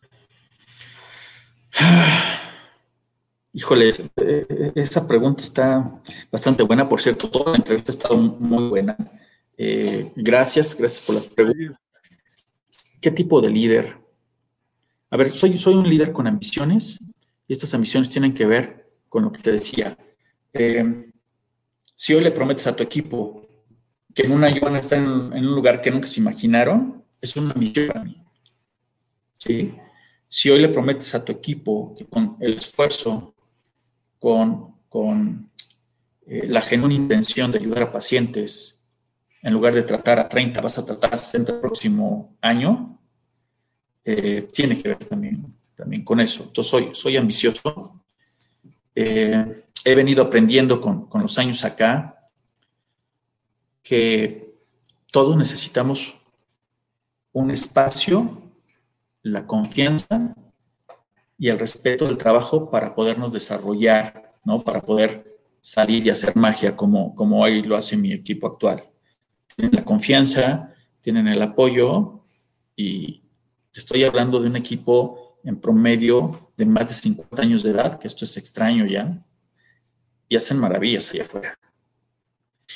Híjole, 3.52 3.90
eh, 4.16 4.72
esa 4.76 5.06
pregunta 5.06 5.44
está 5.44 6.02
bastante 6.32 6.64
buena. 6.64 6.88
Por 6.88 7.02
cierto, 7.02 7.30
toda 7.30 7.52
la 7.52 7.58
entrevista 7.58 7.92
ha 7.92 7.96
estado 7.96 8.16
muy 8.16 8.70
buena. 8.70 8.96
Eh, 9.58 10.14
gracias, 10.16 10.74
gracias 10.78 11.06
por 11.06 11.16
las 11.16 11.28
preguntas. 11.28 11.78
¿Qué 13.02 13.12
tipo 13.12 13.42
de 13.42 13.50
líder? 13.50 13.98
A 15.10 15.18
ver, 15.18 15.30
soy, 15.30 15.58
soy 15.58 15.74
un 15.74 15.90
líder 15.90 16.14
con 16.14 16.28
ambiciones 16.28 16.98
y 17.46 17.52
estas 17.52 17.74
ambiciones 17.74 18.10
tienen 18.10 18.34
que 18.34 18.46
ver 18.46 18.90
con 19.10 19.22
lo 19.24 19.34
que 19.34 19.42
te 19.42 19.52
decía. 19.52 19.98
Eh, 20.54 21.12
si 21.94 22.14
hoy 22.14 22.24
le 22.24 22.32
prometes 22.32 22.68
a 22.68 22.76
tu 22.78 22.84
equipo 22.84 23.46
que 24.16 24.24
en 24.24 24.32
un 24.32 24.46
año 24.46 24.62
van 24.62 24.76
a 24.76 24.80
estar 24.80 24.98
en, 24.98 25.06
un 25.06 25.56
lugar 25.56 25.82
que 25.82 25.92
nunca 25.92 26.08
se 26.08 26.22
imaginaron, 26.22 27.03
es 27.24 27.38
una 27.38 27.54
ambición 27.54 27.88
para 27.88 28.04
mí. 28.04 28.22
¿Sí? 29.38 29.74
Si 30.28 30.50
hoy 30.50 30.60
le 30.60 30.68
prometes 30.68 31.16
a 31.16 31.24
tu 31.24 31.32
equipo 31.32 31.96
que 31.98 32.06
con 32.06 32.36
el 32.42 32.56
esfuerzo, 32.56 33.34
con, 34.20 34.76
con 34.90 35.50
eh, 36.28 36.46
la 36.48 36.62
genuina 36.62 36.96
intención 36.96 37.50
de 37.50 37.60
ayudar 37.60 37.84
a 37.84 37.92
pacientes, 37.92 38.86
en 39.42 39.54
lugar 39.54 39.74
de 39.74 39.84
tratar 39.84 40.20
a 40.20 40.28
30, 40.28 40.60
vas 40.60 40.78
a 40.78 40.86
tratar 40.86 41.14
a 41.14 41.18
60 41.18 41.54
el 41.54 41.60
próximo 41.60 42.36
año, 42.42 43.00
eh, 44.04 44.48
tiene 44.52 44.78
que 44.78 44.90
ver 44.90 44.98
también, 44.98 45.46
también 45.76 46.04
con 46.04 46.20
eso. 46.20 46.44
Entonces, 46.44 46.70
soy, 46.70 46.90
soy 46.94 47.16
ambicioso. 47.16 48.04
Eh, 48.96 49.64
he 49.86 49.96
venido 49.96 50.24
aprendiendo 50.24 50.82
con, 50.82 51.08
con, 51.08 51.22
los 51.22 51.38
años 51.38 51.64
acá 51.64 52.30
que 53.82 54.56
todos 55.12 55.38
necesitamos 55.38 56.16
un 57.34 57.52
espacio, 57.52 58.42
la 59.22 59.46
confianza 59.46 60.36
y 61.38 61.50
el 61.50 61.60
respeto 61.60 62.06
del 62.06 62.18
trabajo 62.18 62.70
para 62.72 62.96
podernos 62.96 63.34
desarrollar, 63.34 64.34
¿no? 64.46 64.62
Para 64.62 64.82
poder 64.82 65.40
salir 65.62 66.06
y 66.06 66.10
hacer 66.10 66.36
magia 66.36 66.76
como, 66.76 67.14
como 67.16 67.42
hoy 67.42 67.62
lo 67.64 67.76
hace 67.76 67.98
mi 67.98 68.14
equipo 68.14 68.48
actual 68.48 68.84
tienen 69.56 69.76
la 69.76 69.84
confianza, 69.84 70.74
tienen 71.02 71.28
el 71.28 71.42
apoyo 71.42 72.26
y 72.76 73.24
estoy 73.74 74.04
hablando 74.04 74.40
de 74.40 74.48
un 74.48 74.56
equipo 74.56 75.40
en 75.44 75.60
promedio 75.60 76.52
de 76.58 76.66
más 76.66 76.88
de 76.88 76.94
50 76.94 77.42
años 77.42 77.64
de 77.64 77.72
edad, 77.72 78.00
que 78.00 78.08
esto 78.08 78.26
es 78.26 78.38
extraño 78.38 78.86
ya, 78.86 79.24
y 80.30 80.36
hacen 80.36 80.58
maravillas 80.58 81.12
allá 81.12 81.24
afuera. 81.24 81.60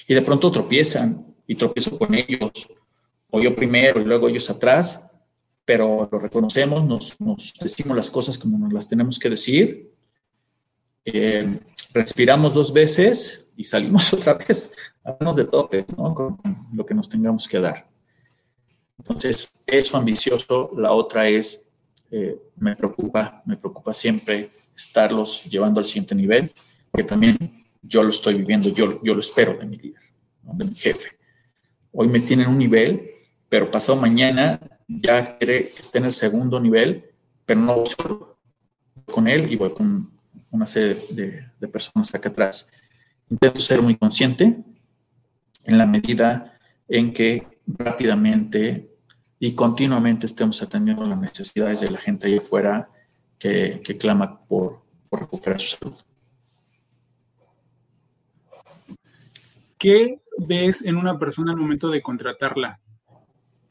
Y 0.07 0.13
de 0.13 0.21
pronto 0.21 0.51
tropiezan 0.51 1.35
y 1.47 1.55
tropiezo 1.55 1.97
con 1.97 2.13
ellos, 2.13 2.51
o 3.29 3.41
yo 3.41 3.55
primero 3.55 4.01
y 4.01 4.05
luego 4.05 4.29
ellos 4.29 4.49
atrás, 4.49 5.09
pero 5.65 6.07
lo 6.11 6.19
reconocemos, 6.19 6.85
nos, 7.19 7.53
decimos 7.59 7.95
las 7.97 8.09
cosas 8.09 8.37
como 8.37 8.57
nos 8.57 8.71
las 8.71 8.87
tenemos 8.87 9.19
que 9.19 9.29
decir, 9.29 9.91
eh, 11.03 11.59
respiramos 11.93 12.53
dos 12.53 12.71
veces 12.71 13.51
y 13.55 13.63
salimos 13.63 14.13
otra 14.13 14.35
vez 14.35 14.71
a 15.03 15.33
de 15.33 15.45
topes, 15.45 15.85
¿no? 15.97 16.13
Con 16.13 16.37
lo 16.73 16.85
que 16.85 16.93
nos 16.93 17.09
tengamos 17.09 17.47
que 17.47 17.59
dar. 17.59 17.87
Entonces, 18.97 19.51
eso 19.65 19.97
ambicioso. 19.97 20.71
La 20.77 20.91
otra 20.91 21.27
es, 21.29 21.69
eh, 22.11 22.37
me 22.57 22.75
preocupa, 22.75 23.41
me 23.45 23.57
preocupa 23.57 23.93
siempre 23.93 24.49
estarlos 24.75 25.45
llevando 25.45 25.79
al 25.79 25.85
siguiente 25.85 26.13
nivel, 26.13 26.51
porque 26.91 27.07
también 27.07 27.65
yo 27.81 28.03
lo 28.03 28.09
estoy 28.09 28.35
viviendo, 28.35 28.69
yo, 28.69 29.01
yo 29.01 29.13
lo 29.13 29.19
espero 29.19 29.57
de 29.57 29.65
mi 29.65 29.77
líder, 29.77 30.01
de 30.43 30.65
mi 30.65 30.75
jefe. 30.75 31.17
Hoy 31.91 32.07
me 32.07 32.19
tienen 32.19 32.47
un 32.47 32.57
nivel, 32.57 33.11
pero 33.49 33.71
pasado 33.71 33.99
mañana 33.99 34.59
ya 34.87 35.37
quiere 35.37 35.69
que 35.69 35.81
esté 35.81 35.99
en 35.99 36.05
el 36.05 36.13
segundo 36.13 36.59
nivel, 36.59 37.11
pero 37.45 37.59
no 37.59 37.85
solo 37.85 38.39
con 39.05 39.27
él 39.27 39.51
y 39.51 39.55
voy 39.55 39.71
con 39.71 40.11
una 40.51 40.67
serie 40.67 40.97
de, 41.11 41.45
de 41.59 41.67
personas 41.67 42.13
acá 42.13 42.29
atrás. 42.29 42.71
Intento 43.29 43.59
ser 43.59 43.81
muy 43.81 43.95
consciente, 43.95 44.63
en 45.65 45.77
la 45.77 45.85
medida 45.85 46.57
en 46.87 47.13
que 47.13 47.47
rápidamente 47.67 48.89
y 49.39 49.53
continuamente 49.53 50.25
estemos 50.25 50.61
atendiendo 50.63 51.05
las 51.05 51.19
necesidades 51.19 51.81
de 51.81 51.91
la 51.91 51.99
gente 51.99 52.27
ahí 52.27 52.37
afuera 52.37 52.89
que, 53.37 53.81
clama 53.99 54.45
por, 54.47 54.81
por 55.09 55.19
recuperar 55.19 55.59
su 55.59 55.77
salud. 55.77 55.95
¿Qué 59.77 60.21
ves 60.39 60.81
en 60.83 60.95
una 60.95 61.19
persona 61.19 61.51
al 61.51 61.57
momento 61.57 61.89
de 61.89 62.01
contratarla? 62.01 62.79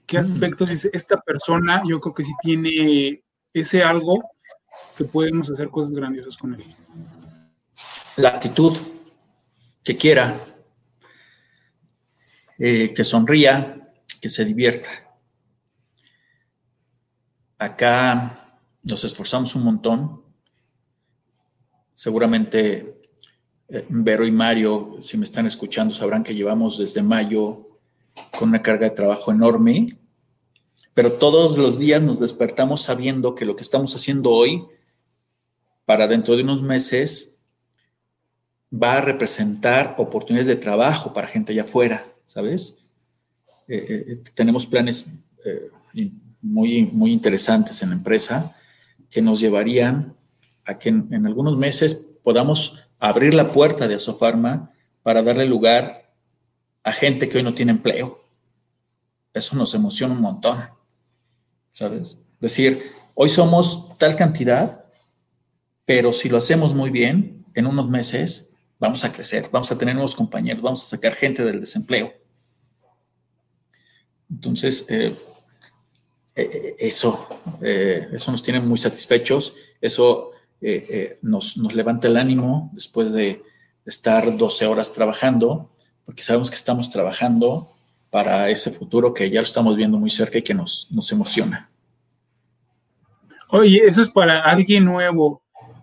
¿Qué 0.07 0.19
aspectos 0.19 0.71
dice 0.71 0.91
esta 0.93 1.21
persona? 1.21 1.83
Yo 1.89 2.01
creo 2.01 2.15
que 2.15 2.23
sí 2.23 2.33
tiene 2.41 3.25
ese 3.53 3.83
algo 3.83 4.23
que 4.97 5.05
podemos 5.05 5.51
hacer 5.51 5.69
cosas 5.69 5.93
grandiosas 5.93 6.37
con 6.37 6.55
él. 6.55 6.65
La 8.17 8.29
actitud, 8.29 8.77
que 9.83 9.97
quiera, 9.97 10.39
eh, 12.59 12.95
que 12.95 13.03
sonría, 13.03 13.93
que 14.21 14.29
se 14.29 14.45
divierta. 14.45 14.91
Acá 17.59 18.59
nos 18.85 19.03
esforzamos 19.03 19.57
un 19.57 19.65
montón. 19.65 20.23
Seguramente 21.95 23.03
eh, 23.69 23.85
Vero 23.89 24.25
y 24.25 24.31
Mario, 24.31 24.99
si 25.01 25.19
me 25.19 25.25
están 25.25 25.47
escuchando, 25.47 25.93
sabrán 25.93 26.23
que 26.23 26.35
llevamos 26.35 26.79
desde 26.79 27.03
mayo 27.03 27.66
con 28.39 28.51
una 28.51 28.63
carga 28.63 28.89
de 28.89 28.95
trabajo 28.95 29.33
enorme, 29.33 29.97
pero 30.95 31.13
todos 31.13 31.59
los 31.59 31.79
días 31.79 32.03
nos 32.03 32.21
despertamos 32.21 32.83
sabiendo 32.83 33.35
que 33.35 33.45
lo 33.45 33.57
que 33.57 33.63
estamos 33.63 33.95
haciendo 33.95 34.31
hoy, 34.31 34.65
para 35.85 36.07
dentro 36.07 36.37
de 36.37 36.43
unos 36.43 36.63
meses, 36.63 37.39
va 38.73 38.95
a 38.95 39.01
representar 39.01 39.95
oportunidades 39.99 40.49
de 40.49 40.57
trabajo 40.57 41.13
para 41.13 41.29
gente 41.29 41.53
allá 41.53 41.63
afuera, 41.63 42.07
¿sabes? 42.25 42.85
Eh, 43.69 44.05
eh, 44.09 44.23
tenemos 44.35 44.67
planes 44.67 45.07
muy, 46.43 46.87
muy 46.87 47.13
interesantes 47.13 47.83
en 47.83 47.91
la 47.91 47.97
empresa 47.97 48.57
que 49.11 49.23
nos 49.23 49.39
llevarían 49.41 50.17
a 50.65 50.79
que 50.79 50.89
en 50.89 51.27
algunos 51.27 51.57
meses 51.57 52.15
podamos 52.23 52.79
abrir 52.99 53.35
la 53.35 53.53
puerta 53.53 53.87
de 53.87 53.95
Asofarma 53.95 54.73
para 55.03 55.23
darle 55.23 55.47
lugar 55.47 56.06
a 56.87 56.93
gente 56.93 57.29
que 57.29 57.39
hoy 57.39 57.43
no 57.43 57.53
tiene 57.53 57.73
empleo. 57.73 58.25
Eso 59.35 59.57
nos 59.57 59.75
emociona 59.75 60.15
un 60.15 60.21
montón, 60.21 60.65
¿sabes? 61.73 62.19
Decir, 62.39 62.93
hoy 63.15 63.29
somos 63.29 63.99
tal 63.99 64.15
cantidad, 64.15 64.85
pero 65.85 66.13
si 66.13 66.29
lo 66.29 66.39
hacemos 66.39 66.75
muy 66.75 66.91
bien, 66.91 67.45
en 67.55 67.67
unos 67.67 67.91
meses 67.91 68.53
vamos 68.79 69.05
a 69.05 69.11
crecer, 69.11 69.49
vamos 69.51 69.73
a 69.73 69.77
tener 69.77 69.97
nuevos 69.97 70.15
compañeros, 70.15 70.63
vamos 70.63 70.85
a 70.85 70.87
sacar 70.87 71.17
gente 71.17 71.45
del 71.45 71.61
desempleo. 71.61 72.15
Entonces, 74.31 74.87
eh, 74.89 75.17
eh, 76.37 76.51
eh, 76.53 76.77
eso, 76.79 77.29
eso 77.63 78.31
nos 78.31 78.45
tiene 78.45 78.61
muy 78.61 78.79
satisfechos, 78.79 79.57
eso 79.81 80.31
eh, 80.61 81.19
nos, 81.23 81.57
levanta 81.57 82.07
el 82.07 82.17
ánimo 82.17 82.71
después 82.75 83.11
de 83.13 83.43
estar 83.85 84.37
12 84.37 84.67
horas 84.67 84.93
trabajando, 84.93 85.76
porque 86.07 86.23
sabemos 86.23 86.49
que 86.49 86.57
estamos 86.57 86.89
trabajando 86.89 87.71
para 88.09 88.49
ese 88.49 88.71
futuro 88.71 89.13
que 89.13 89.29
ya 89.29 89.41
lo 89.41 89.45
estamos 89.45 89.77
viendo 89.77 89.99
muy 89.99 90.09
cerca 90.09 90.39
y 90.39 90.43
que 90.43 90.55
nos, 90.55 90.89
nos 90.91 91.13
emociona. 91.13 91.69
Oye, 93.51 93.83
eso 93.85 94.01
es 94.01 94.09
para 94.09 94.41
alguien 94.41 94.87
nuevo. 94.87 95.43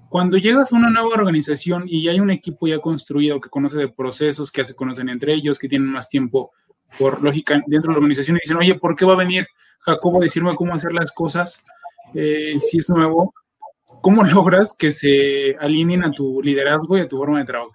Cuando 0.09 0.37
llegas 0.37 0.73
a 0.73 0.75
una 0.75 0.89
nueva 0.89 1.09
organización 1.09 1.83
y 1.87 2.07
hay 2.07 2.19
un 2.19 2.31
equipo 2.31 2.67
ya 2.67 2.79
construido 2.79 3.39
que 3.39 3.49
conoce 3.49 3.77
de 3.77 3.89
procesos, 3.89 4.51
que 4.51 4.65
se 4.65 4.75
conocen 4.75 5.09
entre 5.09 5.33
ellos, 5.33 5.59
que 5.59 5.69
tienen 5.69 5.89
más 5.89 6.09
tiempo 6.09 6.51
por 6.97 7.21
lógica 7.21 7.61
dentro 7.67 7.89
de 7.89 7.93
la 7.93 7.97
organización 7.99 8.37
y 8.37 8.41
dicen, 8.43 8.57
oye, 8.57 8.75
¿por 8.75 8.95
qué 8.95 9.05
va 9.05 9.13
a 9.13 9.17
venir 9.17 9.45
Jacobo 9.81 10.19
a 10.19 10.23
decirme 10.23 10.55
cómo 10.55 10.73
hacer 10.73 10.93
las 10.93 11.11
cosas 11.11 11.63
eh, 12.13 12.57
si 12.59 12.77
es 12.77 12.89
nuevo? 12.89 13.33
¿cómo 14.03 14.23
logras 14.35 14.75
que 14.77 14.91
se 14.91 15.55
alineen 15.59 16.03
a 16.03 16.11
tu 16.11 16.43
liderazgo 16.43 16.97
y 16.97 17.01
a 17.01 17.07
tu 17.07 17.17
forma 17.17 17.39
de 17.39 17.45
trabajo? 17.45 17.73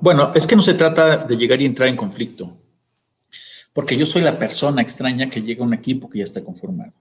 Bueno, 0.00 0.32
es 0.34 0.46
que 0.46 0.56
no 0.56 0.62
se 0.62 0.74
trata 0.74 1.18
de 1.18 1.36
llegar 1.36 1.62
y 1.62 1.66
entrar 1.66 1.88
en 1.88 1.96
conflicto, 1.96 2.56
porque 3.72 3.96
yo 3.96 4.06
soy 4.06 4.22
la 4.22 4.38
persona 4.38 4.82
extraña 4.82 5.30
que 5.30 5.42
llega 5.42 5.62
a 5.62 5.66
un 5.66 5.74
equipo 5.74 6.08
que 6.08 6.18
ya 6.18 6.24
está 6.24 6.42
conformado. 6.42 6.92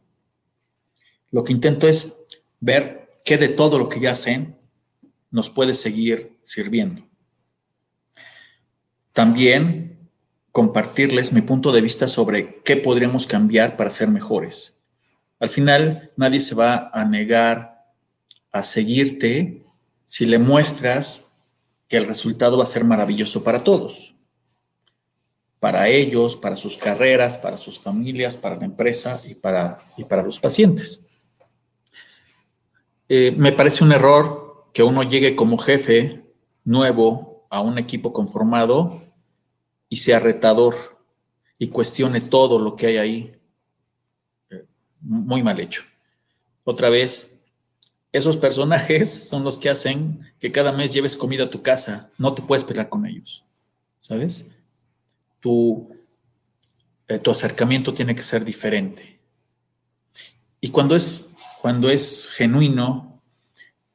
Lo 1.31 1.43
que 1.43 1.53
intento 1.53 1.87
es 1.87 2.15
ver 2.59 3.09
qué 3.25 3.37
de 3.37 3.49
todo 3.49 3.79
lo 3.79 3.89
que 3.89 3.99
ya 3.99 4.11
hacen 4.11 4.55
nos 5.31 5.49
puede 5.49 5.73
seguir 5.73 6.37
sirviendo. 6.43 7.03
También 9.11 10.09
compartirles 10.51 11.33
mi 11.33 11.41
punto 11.41 11.71
de 11.71 11.81
vista 11.81 12.07
sobre 12.07 12.61
qué 12.63 12.77
podríamos 12.77 13.25
cambiar 13.25 13.75
para 13.75 13.89
ser 13.89 14.07
mejores. 14.07 14.79
Al 15.39 15.49
final, 15.49 16.11
nadie 16.15 16.39
se 16.39 16.55
va 16.55 16.89
a 16.93 17.05
negar 17.05 17.85
a 18.51 18.63
seguirte 18.63 19.65
si 20.05 20.25
le 20.25 20.39
muestras 20.39 21.26
que 21.87 21.97
el 21.97 22.05
resultado 22.05 22.57
va 22.57 22.63
a 22.63 22.67
ser 22.67 22.83
maravilloso 22.83 23.43
para 23.43 23.63
todos. 23.63 24.13
Para 25.59 25.87
ellos, 25.87 26.35
para 26.35 26.55
sus 26.55 26.77
carreras, 26.77 27.37
para 27.37 27.57
sus 27.57 27.79
familias, 27.79 28.37
para 28.37 28.55
la 28.55 28.65
empresa 28.65 29.21
y 29.25 29.33
para, 29.33 29.81
y 29.97 30.03
para 30.03 30.21
los 30.21 30.39
pacientes. 30.39 31.07
Eh, 33.09 33.33
me 33.37 33.51
parece 33.51 33.83
un 33.83 33.91
error 33.91 34.67
que 34.73 34.83
uno 34.83 35.01
llegue 35.03 35.35
como 35.35 35.57
jefe 35.57 36.25
nuevo 36.63 37.47
a 37.49 37.61
un 37.61 37.77
equipo 37.77 38.11
conformado 38.11 39.01
y 39.89 39.97
sea 39.97 40.19
retador 40.19 40.75
y 41.57 41.69
cuestione 41.69 42.21
todo 42.21 42.59
lo 42.59 42.75
que 42.75 42.87
hay 42.87 42.97
ahí. 42.97 43.41
Eh, 44.49 44.65
muy 44.99 45.41
mal 45.41 45.59
hecho. 45.59 45.83
Otra 46.65 46.89
vez, 46.89 47.36
esos 48.17 48.37
personajes 48.37 49.27
son 49.29 49.43
los 49.43 49.59
que 49.59 49.69
hacen 49.69 50.19
que 50.39 50.51
cada 50.51 50.71
mes 50.71 50.93
lleves 50.93 51.15
comida 51.15 51.45
a 51.45 51.49
tu 51.49 51.61
casa. 51.61 52.09
No 52.17 52.33
te 52.33 52.41
puedes 52.41 52.63
pelear 52.63 52.89
con 52.89 53.05
ellos, 53.05 53.45
¿sabes? 53.99 54.51
Tu, 55.39 55.89
eh, 57.07 57.19
tu 57.19 57.31
acercamiento 57.31 57.93
tiene 57.93 58.15
que 58.15 58.23
ser 58.23 58.43
diferente. 58.43 59.19
Y 60.59 60.69
cuando 60.69 60.95
es, 60.95 61.29
cuando 61.61 61.89
es 61.89 62.27
genuino, 62.27 63.21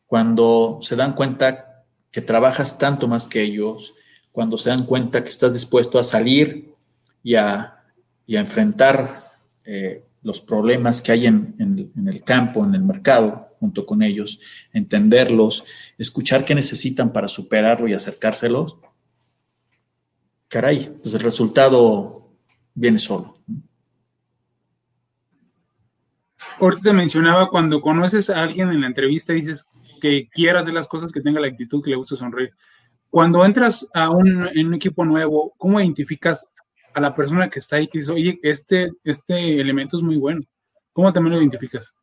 cuando 0.07 0.79
se 0.83 0.95
dan 0.95 1.15
cuenta 1.15 1.85
que 2.11 2.21
trabajas 2.21 2.79
tanto 2.79 3.09
más 3.09 3.27
que 3.27 3.43
ellos, 3.43 3.95
cuando 4.31 4.57
se 4.57 4.71
dan 4.71 4.87
cuenta 4.87 5.25
que 5.25 5.31
estás 5.31 5.53
dispuesto 5.53 5.99
a 5.99 6.05
salir 6.05 6.75
y 7.23 7.35
a, 7.35 7.79
enfrentar 8.29 9.25
eh, 9.65 10.07
los 10.23 10.41
problemas 10.41 11.03
que 11.03 11.13
hay 11.13 11.27
en, 11.27 11.55
en 11.59 12.09
el 12.09 12.23
campo, 12.23 12.65
en 12.65 12.75
el 12.75 12.81
mercado, 12.81 13.52
junto 13.63 13.87
con 13.87 14.03
ellos, 14.03 14.41
entenderlos, 14.73 15.65
escuchar 15.97 16.45
qué 16.45 16.53
necesitan 16.53 17.13
para 17.13 17.29
superarlo 17.29 17.87
y 17.87 17.93
acercárselos, 17.93 18.77
caray, 20.49 20.93
pues 21.01 21.15
el 21.15 21.21
resultado 21.21 22.29
viene 22.75 22.99
solo. 22.99 23.39
Ahorita 26.59 26.83
te 26.83 26.93
mencionaba 26.93 27.49
cuando 27.51 27.81
conoces 27.81 28.31
a 28.31 28.43
alguien 28.43 28.71
en 28.71 28.81
la 28.81 28.89
entrevista 28.89 29.33
dices 29.33 29.65
que 30.01 30.29
quiera 30.29 30.59
hacer 30.59 30.75
las 30.75 30.89
cosas, 30.89 31.13
que 31.13 31.21
tenga 31.21 31.41
la 31.41 31.47
actitud, 31.47 31.85
que 31.85 31.91
le 31.91 31.97
guste 31.97 32.17
sonreír. 32.17 32.51
Cuando 33.11 33.45
entras 33.45 33.89
a 33.95 34.11
un, 34.11 34.49
en 34.53 34.67
un 34.67 34.75
equipo 34.75 35.05
nuevo, 35.05 35.55
¿cómo 35.57 35.81
identificas 35.81 36.45
a 36.95 37.01
la 37.01 37.15
persona 37.15 37.49
que 37.49 37.61
está 37.61 37.77
ahí 37.77 37.87
que 37.87 37.99
dice, 37.99 38.11
oye, 38.11 38.41
este, 38.43 38.91
este 39.05 39.61
elemento 39.61 39.97
es 39.97 40.03
muy 40.03 40.17
bueno? 40.17 40.43
¿Cómo 40.93 41.13
también 41.13 41.35
lo 41.35 41.41
identificas? 41.41 41.95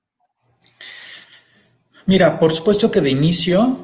Mira, 2.09 2.39
por 2.39 2.51
supuesto 2.51 2.89
que 2.89 3.01
de 3.01 3.11
inicio 3.11 3.77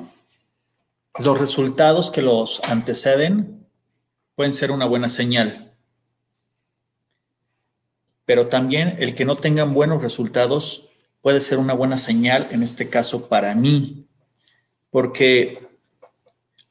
los 1.19 1.39
resultados 1.39 2.09
que 2.09 2.23
los 2.23 2.59
anteceden 2.63 3.67
pueden 4.33 4.55
ser 4.55 4.71
una 4.71 4.87
buena 4.87 5.09
señal. 5.09 5.75
Pero 8.25 8.47
también 8.47 8.95
el 8.97 9.13
que 9.13 9.25
no 9.25 9.35
tengan 9.35 9.75
buenos 9.75 10.01
resultados 10.01 10.89
puede 11.21 11.39
ser 11.39 11.59
una 11.59 11.75
buena 11.75 11.97
señal, 11.97 12.47
en 12.49 12.63
este 12.63 12.89
caso 12.89 13.29
para 13.29 13.53
mí, 13.53 14.07
porque 14.89 15.59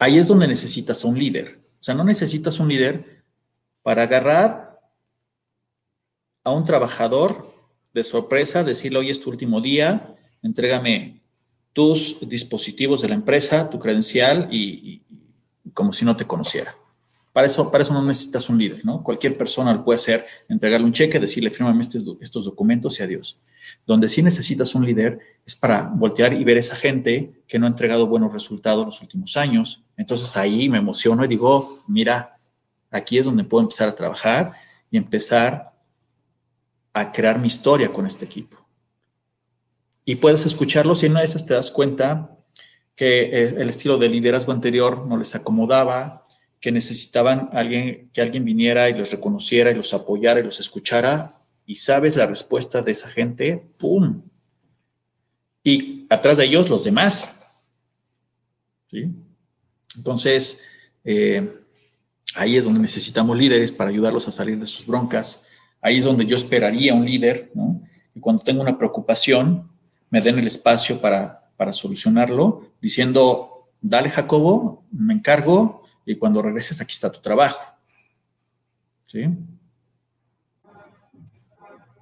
ahí 0.01 0.19
es 0.19 0.27
donde 0.27 0.49
necesitas 0.49 1.05
a 1.05 1.07
un 1.07 1.21
líder. 1.21 1.61
O 1.79 1.85
sea, 1.85 1.95
no 1.95 2.03
necesitas 2.03 2.59
un 2.59 2.67
líder 2.67 3.23
para 3.85 4.03
agarrar 4.03 4.81
a 6.43 6.51
un 6.51 6.65
trabajador 6.65 7.55
de 7.93 8.03
sorpresa, 8.03 8.65
decirle, 8.65 8.99
hoy 8.99 9.11
es 9.11 9.21
tu 9.21 9.31
último 9.31 9.61
día, 9.61 10.17
entrégame 10.43 11.23
tus 11.75 12.27
dispositivos 12.27 13.03
de 13.03 13.09
la 13.09 13.17
empresa, 13.17 13.69
tu 13.69 13.79
credencial 13.79 14.49
y, 14.51 15.03
como 15.75 15.93
si 15.93 16.05
no 16.05 16.17
te 16.17 16.25
conociera. 16.25 16.75
Para 17.33 17.49
eso, 17.49 17.69
para 17.69 17.83
eso 17.83 17.93
no 17.93 18.03
necesitas 18.05 18.49
un 18.49 18.59
líder, 18.59 18.85
¿no? 18.85 19.03
Cualquier 19.03 19.37
persona 19.37 19.75
lo 19.75 19.85
puede 19.85 19.97
hacer, 19.97 20.25
entregarle 20.49 20.87
un 20.87 20.93
cheque, 20.93 21.19
decirle, 21.19 21.51
fírmame 21.51 21.83
estos, 21.83 22.05
estos 22.21 22.45
documentos 22.45 23.01
y 23.01 23.03
adiós. 23.03 23.37
Donde 23.85 24.09
sí 24.09 24.23
necesitas 24.23 24.73
un 24.77 24.87
líder 24.87 25.19
es 25.45 25.57
para 25.57 25.91
voltear 25.93 26.33
y 26.33 26.45
ver 26.45 26.59
esa 26.59 26.77
gente 26.77 27.43
que 27.49 27.59
no 27.59 27.67
ha 27.67 27.71
entregado 27.71 28.07
buenos 28.07 28.33
resultados 28.33 28.87
los 28.87 29.03
últimos 29.03 29.37
años. 29.37 29.83
Entonces 29.97 30.37
ahí 30.37 30.69
me 30.69 30.79
emociono 30.79 31.25
y 31.25 31.29
digo, 31.29 31.81
mira, 31.89 32.39
aquí 32.89 33.19
es 33.19 33.25
donde 33.25 33.43
puedo 33.43 33.63
empezar 33.63 33.89
a 33.89 33.97
trabajar 33.97 34.53
y 34.93 34.97
empezar 34.97 35.75
a 36.93 37.11
crear 37.11 37.41
mi 37.41 37.49
historia 37.49 37.89
con 37.89 38.07
este 38.07 38.25
equipo. 38.25 38.64
Y 40.05 40.17
puedes 40.17 40.45
escucharlo 40.45 40.95
si 40.95 41.07
en 41.07 41.13
una 41.13 41.23
de 41.23 41.29
te 41.29 41.55
das 41.55 41.71
cuenta 41.71 42.39
que 42.95 43.23
eh, 43.23 43.55
el 43.59 43.69
estilo 43.69 43.97
de 43.97 44.09
liderazgo 44.09 44.53
anterior 44.53 45.07
no 45.07 45.17
les 45.17 45.35
acomodaba, 45.35 46.25
que 46.61 46.71
necesitaban 46.73 47.51
alguien, 47.53 48.11
que 48.13 48.21
alguien 48.21 48.45
viniera 48.45 48.89
y 48.89 48.95
los 48.95 49.11
reconociera 49.11 49.71
y 49.71 49.75
los 49.75 49.93
apoyara 49.95 50.41
y 50.41 50.45
los 50.45 50.61
escuchara. 50.61 51.35
Y 51.67 51.77
sabes 51.77 52.17
la 52.17 52.27
respuesta 52.27 52.83
de 52.83 52.93
esa 52.93 53.09
gente, 53.09 53.67
¡pum! 53.79 54.23
Y 55.63 56.07
atrás 56.11 56.37
de 56.37 56.45
ellos 56.45 56.69
los 56.69 56.85
demás. 56.85 57.35
¿Sí? 58.91 59.11
Entonces, 59.97 60.61
eh, 61.05 61.61
ahí 62.35 62.57
es 62.57 62.65
donde 62.65 62.81
necesitamos 62.81 63.37
líderes 63.37 63.73
para 63.73 63.91
ayudarlos 63.91 64.29
a 64.29 64.31
salir 64.31 64.59
de 64.59 64.67
sus 64.67 64.87
broncas. 64.87 65.45
Ahí 65.81 65.99
es 65.99 66.05
donde 66.05 66.27
yo 66.27 66.37
esperaría 66.37 66.95
un 66.95 67.05
líder, 67.05 67.51
¿no? 67.55 67.83
Y 68.15 68.21
cuando 68.21 68.43
tengo 68.43 68.63
una 68.63 68.79
preocupación, 68.79 69.71
me 70.15 70.21
den 70.21 70.39
el 70.39 70.47
espacio 70.47 71.01
para, 71.01 71.41
solucionarlo, 71.73 72.71
diciendo, 72.81 73.67
dale 73.81 74.11
Jacobo, 74.11 74.85
me 74.93 75.13
encargo 75.13 75.83
y 76.07 76.15
cuando 76.15 76.41
regreses 76.41 76.81
aquí 76.81 76.93
está 76.93 77.11
tu 77.11 77.21
trabajo. 77.21 77.61
¿Sí? 79.07 79.25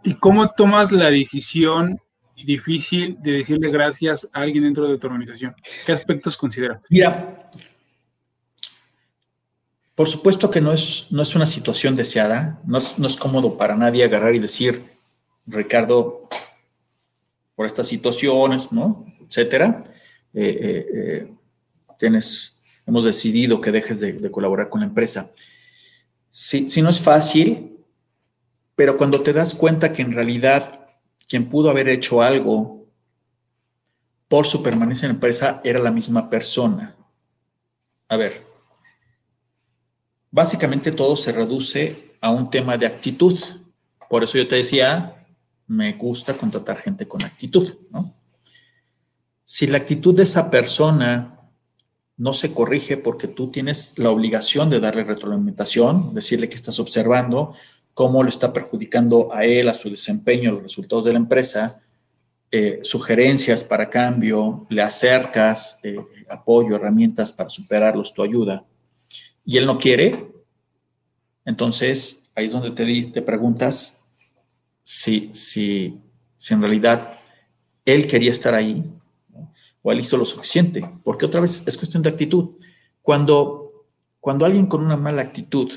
¿Y 0.02 0.14
cómo 0.16 0.50
tomas 0.50 0.92
la 0.92 1.10
decisión 1.10 1.98
difícil 2.44 3.16
de 3.22 3.32
decirle 3.32 3.70
gracias 3.70 4.28
a 4.34 4.40
alguien 4.40 4.64
dentro 4.64 4.86
de 4.86 4.98
tu 4.98 5.06
organización? 5.06 5.56
¿Qué 5.86 5.92
aspectos 5.92 6.36
consideras? 6.36 6.82
Mira, 6.90 7.48
por 9.94 10.06
supuesto 10.06 10.50
que 10.50 10.60
no 10.60 10.72
es, 10.72 11.06
no 11.08 11.22
es 11.22 11.34
una 11.34 11.46
situación 11.46 11.96
deseada, 11.96 12.60
no 12.66 12.76
es, 12.76 12.98
no 12.98 13.06
es 13.06 13.16
cómodo 13.16 13.56
para 13.56 13.74
nadie 13.74 14.04
agarrar 14.04 14.34
y 14.34 14.38
decir, 14.38 14.82
Ricardo, 15.46 16.28
por 17.62 17.68
estas 17.68 17.86
situaciones, 17.86 18.72
¿no? 18.72 19.06
Etcétera. 19.24 19.84
Eh, 20.34 20.58
eh, 20.60 20.86
eh, 20.94 21.32
tienes, 21.96 22.60
hemos 22.84 23.04
decidido 23.04 23.60
que 23.60 23.70
dejes 23.70 24.00
de, 24.00 24.30
colaborar 24.32 24.68
con 24.68 24.80
la 24.80 24.88
empresa. 24.88 25.30
Si, 26.28 26.68
si 26.68 26.82
no 26.82 26.90
es 26.90 27.00
fácil, 27.00 27.78
pero 28.74 28.96
cuando 28.96 29.20
te 29.20 29.32
das 29.32 29.54
cuenta 29.54 29.92
que 29.92 30.02
en 30.02 30.10
realidad 30.10 30.88
quien 31.28 31.48
pudo 31.48 31.70
haber 31.70 31.88
hecho 31.88 32.20
algo 32.20 32.84
por 34.26 34.44
su 34.44 34.60
permanencia 34.60 35.06
en 35.06 35.10
la 35.12 35.14
empresa 35.14 35.60
era 35.62 35.78
la 35.78 35.92
misma 35.92 36.28
persona. 36.28 36.96
A 38.08 38.16
ver, 38.16 38.44
básicamente 40.32 40.90
todo 40.90 41.14
se 41.14 41.30
reduce 41.30 42.16
a 42.20 42.30
un 42.30 42.50
tema 42.50 42.76
de 42.76 42.86
actitud. 42.86 43.38
Por 44.10 44.24
eso 44.24 44.36
yo 44.36 44.48
te 44.48 44.56
decía, 44.56 45.21
me 45.66 45.92
gusta 45.92 46.34
contratar 46.34 46.78
gente 46.78 47.06
con 47.06 47.22
actitud, 47.24 47.74
¿no? 47.90 48.14
Si 49.44 49.66
la 49.66 49.78
actitud 49.78 50.14
de 50.14 50.22
esa 50.22 50.50
persona 50.50 51.40
no 52.16 52.32
se 52.32 52.52
corrige 52.52 52.96
porque 52.96 53.28
tú 53.28 53.50
tienes 53.50 53.98
la 53.98 54.10
obligación 54.10 54.70
de 54.70 54.80
darle 54.80 55.04
retroalimentación, 55.04 56.14
decirle 56.14 56.48
que 56.48 56.56
estás 56.56 56.78
observando 56.78 57.54
cómo 57.94 58.22
lo 58.22 58.28
está 58.28 58.52
perjudicando 58.52 59.32
a 59.32 59.44
él, 59.44 59.68
a 59.68 59.74
su 59.74 59.90
desempeño, 59.90 60.50
a 60.50 60.52
los 60.54 60.62
resultados 60.62 61.04
de 61.04 61.12
la 61.12 61.18
empresa, 61.18 61.80
eh, 62.50 62.80
sugerencias 62.82 63.64
para 63.64 63.88
cambio, 63.90 64.66
le 64.68 64.82
acercas 64.82 65.80
eh, 65.82 65.98
apoyo, 66.28 66.76
herramientas 66.76 67.32
para 67.32 67.48
superarlos, 67.48 68.12
tu 68.14 68.22
ayuda, 68.22 68.64
y 69.44 69.56
él 69.56 69.66
no 69.66 69.78
quiere, 69.78 70.30
entonces 71.44 72.30
ahí 72.34 72.46
es 72.46 72.52
donde 72.52 72.70
te, 72.70 73.10
te 73.10 73.22
preguntas, 73.22 74.01
si, 74.82 75.30
si, 75.34 76.00
si 76.36 76.54
en 76.54 76.60
realidad 76.60 77.18
él 77.84 78.06
quería 78.06 78.30
estar 78.30 78.54
ahí 78.54 78.84
o 79.82 79.90
él 79.90 80.00
hizo 80.00 80.16
lo 80.16 80.24
suficiente, 80.24 80.88
porque 81.02 81.26
otra 81.26 81.40
vez 81.40 81.64
es 81.66 81.76
cuestión 81.76 82.02
de 82.02 82.10
actitud. 82.10 82.50
Cuando, 83.02 83.86
cuando 84.20 84.46
alguien 84.46 84.66
con 84.66 84.84
una 84.84 84.96
mala 84.96 85.22
actitud 85.22 85.70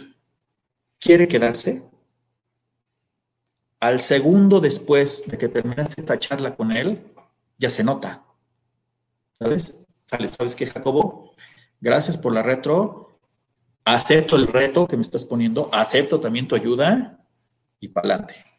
quiere 0.99 1.28
quedarse, 1.28 1.84
al 3.80 3.99
segundo 3.99 4.60
después 4.60 5.24
de 5.28 5.38
que 5.38 5.47
terminaste 5.47 6.01
esta 6.01 6.20
charla 6.20 6.56
con 6.56 6.72
él, 6.72 7.03
ya 7.58 7.70
se 7.70 7.84
nota. 7.84 8.24
¿Sabes? 9.38 9.84
¿Sabes 10.06 10.56
qué, 10.56 10.68
Jacobo? 10.68 11.36
Gracias 11.82 12.18
por 12.18 12.34
la 12.34 12.43
retro. 12.43 13.20
Acepto 13.84 14.36
el 14.36 14.47
reto 14.47 14.88
que 14.88 14.97
me 14.97 15.01
estás 15.01 15.26
poniendo, 15.26 15.70
acepto 15.72 16.20
también 16.20 16.47
tu 16.47 16.56
ayuda 16.56 17.24
y 17.80 17.89
para 17.89 18.16
adelante. 18.16 18.55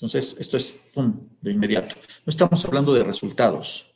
Entonces, 0.00 0.34
esto 0.40 0.56
es 0.56 0.72
pum, 0.94 1.28
de 1.42 1.50
inmediato. 1.50 1.94
No 2.24 2.30
estamos 2.30 2.64
hablando 2.64 2.94
de 2.94 3.04
resultados. 3.04 3.94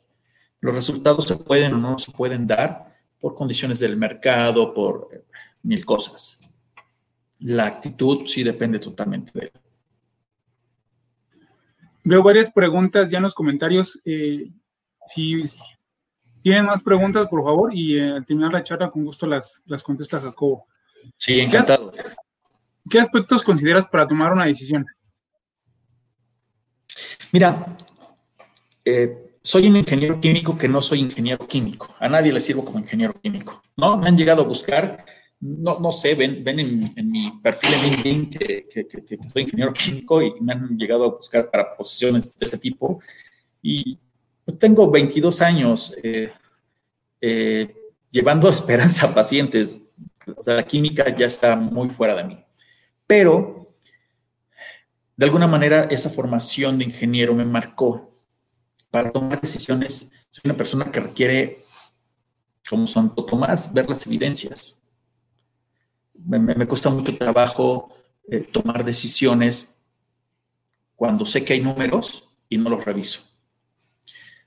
Los 0.59 0.75
resultados 0.75 1.25
se 1.25 1.35
pueden 1.35 1.73
o 1.73 1.77
no 1.77 1.97
se 1.97 2.11
pueden 2.11 2.45
dar 2.45 2.95
por 3.19 3.33
condiciones 3.33 3.79
del 3.79 3.97
mercado, 3.97 4.71
por 4.71 5.09
eh, 5.11 5.23
mil 5.63 5.83
cosas. 5.83 6.39
La 7.39 7.65
actitud 7.65 8.27
sí 8.27 8.43
depende 8.43 8.77
totalmente 8.77 9.31
de 9.33 9.45
él. 9.47 9.51
Veo 12.03 12.21
varias 12.21 12.51
preguntas 12.51 13.09
ya 13.09 13.17
en 13.17 13.23
los 13.23 13.33
comentarios. 13.33 13.99
Eh, 14.05 14.51
si 15.07 15.37
tienen 16.43 16.65
más 16.65 16.83
preguntas, 16.83 17.27
por 17.27 17.43
favor, 17.43 17.73
y 17.73 17.97
eh, 17.97 18.11
al 18.11 18.25
terminar 18.27 18.53
la 18.53 18.63
charla, 18.63 18.91
con 18.91 19.05
gusto 19.05 19.25
las, 19.25 19.63
las 19.65 19.81
contesta 19.81 20.21
Jacobo. 20.21 20.67
Sí, 21.17 21.39
encantado. 21.39 21.91
¿Qué 22.87 22.99
aspectos 22.99 23.41
consideras 23.41 23.87
para 23.87 24.05
tomar 24.05 24.31
una 24.31 24.45
decisión? 24.45 24.85
Mira, 27.35 27.75
eh, 28.85 29.35
soy 29.41 29.67
un 29.67 29.75
ingeniero 29.75 30.21
químico 30.21 30.57
que 30.57 30.69
no 30.69 30.79
soy 30.79 30.99
ingeniero 31.01 31.45
químico. 31.45 31.93
A 31.99 32.07
nadie 32.07 32.31
le 32.31 32.39
sirvo 32.39 32.63
como 32.63 32.79
ingeniero 32.79 33.13
químico. 33.21 33.61
¿no? 33.75 33.97
Me 33.97 34.07
han 34.07 34.15
llegado 34.15 34.43
a 34.43 34.45
buscar, 34.45 35.03
no, 35.41 35.77
no 35.79 35.91
sé, 35.91 36.15
ven, 36.15 36.45
ven 36.45 36.61
en, 36.61 37.11
mi 37.11 37.31
perfil 37.43 37.73
en 37.73 38.03
LinkedIn 38.03 38.29
que, 38.29 38.67
soy 39.27 39.41
ingeniero 39.41 39.73
químico 39.73 40.21
y 40.21 40.39
me 40.39 40.53
han 40.53 40.77
llegado 40.77 41.03
a 41.03 41.09
buscar 41.09 41.51
para 41.51 41.75
posiciones 41.75 42.37
de 42.37 42.45
ese 42.45 42.57
tipo. 42.57 43.01
Y 43.61 43.99
tengo 44.57 44.89
22 44.89 45.41
años 45.41 45.93
eh, 46.01 46.31
eh, 47.19 47.75
llevando 48.11 48.47
esperanza 48.57 49.07
a 49.07 49.13
pacientes. 49.13 49.83
O 50.37 50.41
sea, 50.41 50.53
la 50.53 50.65
química 50.65 51.13
ya 51.13 51.25
está 51.25 51.57
muy 51.57 51.89
fuera 51.89 52.15
de 52.15 52.23
mí. 52.23 52.45
Pero 53.05 53.64
de 55.17 55.25
alguna 55.25 55.47
manera 55.47 55.85
esa 55.85 56.09
formación 56.09 56.77
de 56.77 56.85
ingeniero 56.85 57.33
me 57.33 57.45
marcó 57.45 58.11
para 58.91 59.11
tomar 59.11 59.39
decisiones. 59.41 60.11
Soy 60.31 60.41
una 60.45 60.57
persona 60.57 60.91
que 60.91 60.99
requiere, 60.99 61.59
como 62.69 62.85
Santo 62.87 63.25
Tomás, 63.25 63.73
ver 63.73 63.87
las 63.87 64.05
evidencias. 64.05 64.81
Me, 66.13 66.39
me 66.39 66.67
cuesta 66.67 66.89
mucho 66.89 67.17
trabajo 67.17 67.95
eh, 68.27 68.39
tomar 68.39 68.83
decisiones 68.83 69.75
cuando 70.95 71.25
sé 71.25 71.43
que 71.43 71.53
hay 71.53 71.61
números 71.61 72.29
y 72.49 72.57
no 72.57 72.69
los 72.69 72.83
reviso. 72.83 73.21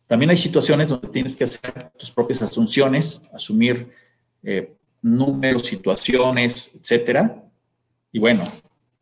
También 0.07 0.31
hay 0.31 0.37
situaciones 0.37 0.89
donde 0.89 1.09
tienes 1.09 1.37
que 1.37 1.45
hacer 1.45 1.93
tus 1.97 2.11
propias 2.11 2.43
asunciones, 2.43 3.29
asumir 3.33 3.93
eh, 4.43 4.75
números, 5.03 5.67
situaciones, 5.67 6.75
etcétera. 6.75 7.45
Y 8.11 8.19
bueno, 8.19 8.45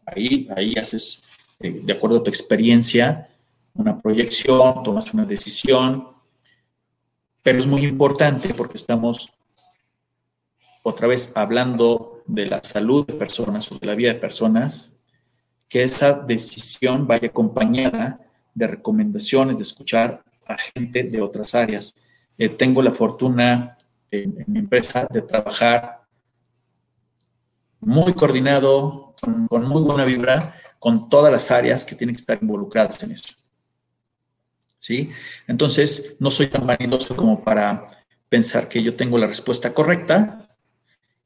ahí, 0.05 0.49
ahí 0.55 0.75
haces 0.75 1.23
eh, 1.61 1.81
de 1.83 1.93
acuerdo 1.93 2.19
a 2.19 2.23
tu 2.23 2.31
experiencia, 2.31 3.29
una 3.75 4.01
proyección, 4.01 4.83
tomas 4.83 5.13
una 5.13 5.25
decisión, 5.25 6.09
pero 7.43 7.59
es 7.59 7.67
muy 7.67 7.85
importante 7.85 8.55
porque 8.55 8.77
estamos 8.77 9.33
otra 10.83 11.07
vez 11.07 11.33
hablando 11.37 12.23
de 12.27 12.47
la 12.47 12.63
salud 12.63 13.07
de 13.07 13.15
personas 13.15 13.71
o 13.71 13.79
de 13.79 13.87
la 13.87 13.95
vida 13.95 14.13
de 14.13 14.21
personas, 14.21 15.01
que 15.69 15.83
esa 15.83 16.13
decisión 16.13 17.07
vaya 17.07 17.29
acompañada 17.29 18.21
de 18.55 18.67
recomendaciones, 18.67 19.57
de 19.57 19.63
escuchar 19.63 20.23
a 20.47 20.57
gente 20.57 21.03
de 21.05 21.21
otras 21.21 21.55
áreas. 21.55 21.95
Eh, 22.39 22.49
tengo 22.49 22.83
la 22.83 22.93
fortuna 22.93 23.77
en, 24.11 24.45
mi 24.47 24.61
empresa 24.61 25.07
de 25.11 25.23
trabajar 25.23 26.03
muy 27.81 28.13
coordinado, 28.15 29.15
con 29.49 29.67
muy 29.67 29.83
buena 29.83 30.05
vibra, 30.05 30.55
con 30.87 31.09
todas 31.09 31.33
las 31.33 31.51
áreas 31.51 31.85
que 31.85 31.97
tienen 31.97 32.15
que 32.15 32.21
estar 32.21 32.39
involucradas 32.41 33.03
en 33.03 33.11
eso. 33.11 33.35
¿Sí? 34.79 35.11
Entonces, 35.49 36.15
no 36.21 36.31
soy 36.31 36.47
tan 36.47 36.65
vanidoso 36.65 37.17
como 37.17 37.43
para 37.43 37.89
pensar 38.29 38.69
que 38.69 38.81
yo 38.81 38.95
tengo 38.95 39.19
la 39.19 39.27
respuesta 39.27 39.75
correcta 39.75 40.49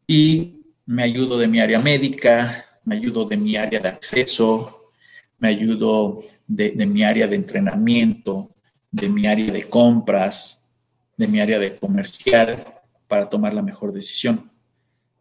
y 0.07 0.63
me 0.87 1.03
ayudo 1.03 1.37
de 1.37 1.47
mi 1.47 1.61
área 1.61 1.79
médica, 1.79 2.65
me 2.87 2.97
ayudo 2.97 3.27
de 3.27 3.37
mi 3.37 3.55
área 3.57 3.81
de 3.81 3.89
acceso, 3.91 4.93
me 5.39 5.49
ayudo 5.49 6.25
de, 6.47 6.71
de 6.71 6.87
mi 6.87 7.05
área 7.05 7.27
de 7.27 7.37
entrenamiento, 7.37 8.55
de 8.91 9.11
mi 9.11 9.27
área 9.27 9.53
de 9.53 9.65
compras, 9.65 10.71
de 11.19 11.29
mi 11.29 11.39
área 11.39 11.59
de 11.59 11.77
comercial 11.77 12.65
para 13.07 13.29
tomar 13.29 13.53
la 13.53 13.61
mejor 13.61 13.93
decisión. 13.93 14.51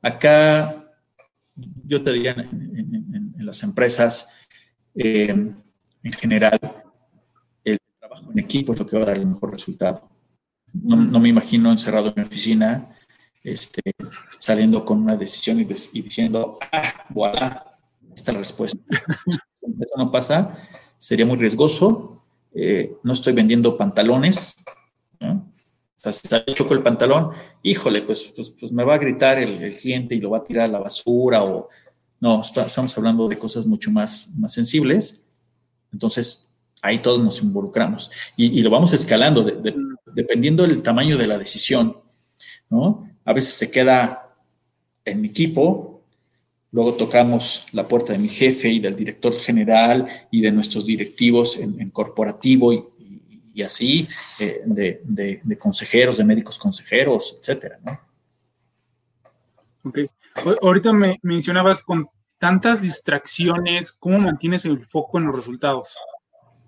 acá 0.02 0.86
yo 1.86 2.02
te 2.02 2.14
diría 2.14 2.36
las 3.50 3.64
empresas 3.64 4.30
eh, 4.96 5.30
en 5.30 6.14
general, 6.14 6.60
el 7.64 7.80
trabajo 8.00 8.32
en 8.32 8.40
equipo 8.40 8.74
es 8.74 8.80
lo 8.80 8.86
que 8.86 8.98
va 8.98 9.04
a 9.04 9.08
dar 9.08 9.18
el 9.18 9.26
mejor 9.26 9.52
resultado. 9.52 10.08
No, 10.72 11.20
me 11.20 11.30
imagino 11.30 11.72
encerrado 11.72 12.10
en 12.10 12.14
mi 12.16 12.22
oficina, 12.22 12.96
este, 13.44 13.82
saliendo 14.38 14.86
con 14.86 15.02
una 15.02 15.18
decisión 15.18 15.60
y, 15.60 15.64
diciendo, 15.66 16.60
ah, 16.72 17.06
voilà, 17.10 17.78
esta 18.16 18.32
es 18.32 18.34
la 18.34 18.40
respuesta. 18.40 18.80
Eso 19.62 19.98
no 19.98 20.12
pasa, 20.12 20.56
sería 20.98 21.26
muy 21.26 21.38
riesgoso. 21.38 22.24
Eh, 22.54 22.94
no 23.04 23.14
estoy 23.14 23.34
vendiendo 23.34 23.78
pantalones, 23.78 24.58
o 26.00 26.02
sea, 26.02 26.14
si 26.14 26.54
choco 26.54 26.74
el 26.74 26.82
pantalón, 26.82 27.32
híjole, 27.62 28.02
pues, 28.04 28.32
pues, 28.34 28.52
pues 28.52 28.72
me 28.72 28.86
va 28.86 28.94
a 28.94 28.98
gritar 28.98 29.38
el, 29.38 29.76
cliente 29.76 30.16
y 30.16 30.22
lo 30.22 30.30
va 30.30 30.38
a 30.38 30.44
tirar 30.46 30.66
a 30.66 30.72
la 30.72 30.80
basura 30.80 31.44
o 31.44 31.68
no, 32.20 32.42
estamos 32.42 32.98
hablando 32.98 33.28
de 33.28 33.38
cosas 33.38 33.66
mucho 33.66 33.92
más, 33.92 34.34
más 34.38 34.54
sensibles. 34.54 35.26
Entonces, 35.92 36.46
ahí 36.82 37.00
todos 37.00 37.22
nos 37.24 37.42
involucramos 37.42 38.12
y, 38.36 38.62
lo 38.62 38.70
vamos 38.70 38.94
escalando 38.94 39.44
dependiendo 40.14 40.66
del 40.66 40.82
tamaño 40.82 41.18
de 41.18 41.28
la 41.28 41.38
decisión, 41.38 41.98
¿no? 42.70 43.10
A 43.26 43.34
veces 43.34 43.54
se 43.54 43.70
queda 43.70 44.30
en 45.06 45.22
mi 45.22 45.28
equipo, 45.28 46.04
luego 46.72 46.94
tocamos 46.94 47.68
la 47.74 47.88
puerta 47.88 48.14
de 48.14 48.20
mi 48.20 48.28
jefe 48.28 48.70
y 48.70 48.80
del 48.80 48.96
director 48.96 49.34
general 49.34 50.08
y 50.32 50.42
de 50.42 50.52
nuestros 50.52 50.86
directivos 50.86 51.58
en, 51.58 51.90
corporativo 51.90 52.74
y, 52.74 52.84
y 53.54 53.62
así 53.62 54.08
eh, 54.40 54.62
de, 54.66 55.58
consejeros, 55.58 56.18
de 56.18 56.24
médicos 56.24 56.58
consejeros, 56.58 57.38
etcétera. 57.40 57.80
Ok. 59.84 60.00
Ahorita 60.62 60.94
me 60.94 61.20
mencionabas 61.22 61.84
con 61.84 62.08
tantas 62.38 62.82
distracciones, 62.82 63.92
¿cómo 63.94 64.20
mantienes 64.20 64.66
el 64.66 64.86
foco 64.86 65.18
en 65.18 65.26
los 65.26 65.36
resultados? 65.36 65.98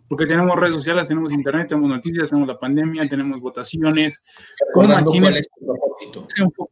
Porque 0.07 0.25
tenemos 0.25 0.57
redes 0.57 0.73
sociales, 0.73 1.07
tenemos 1.07 1.31
internet, 1.31 1.69
tenemos 1.69 1.89
noticias, 1.89 2.29
tenemos 2.29 2.47
la 2.47 2.59
pandemia, 2.59 3.07
tenemos 3.07 3.39
votaciones. 3.39 4.23
¿Cómo 4.73 4.89
mantienes 4.89 5.47
tu 5.57 5.65
propósito? 5.65 6.69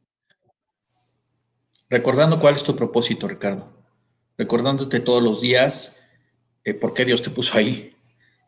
Recordando 1.90 2.40
cuál 2.40 2.56
es 2.56 2.64
tu 2.64 2.76
propósito, 2.76 3.28
Ricardo. 3.28 3.72
Recordándote 4.38 5.00
todos 5.00 5.24
los 5.24 5.42
días 5.42 6.00
eh, 6.64 6.74
por 6.74 6.94
qué 6.94 7.06
Dios 7.06 7.22
te 7.22 7.30
puso 7.30 7.58
ahí. 7.58 7.92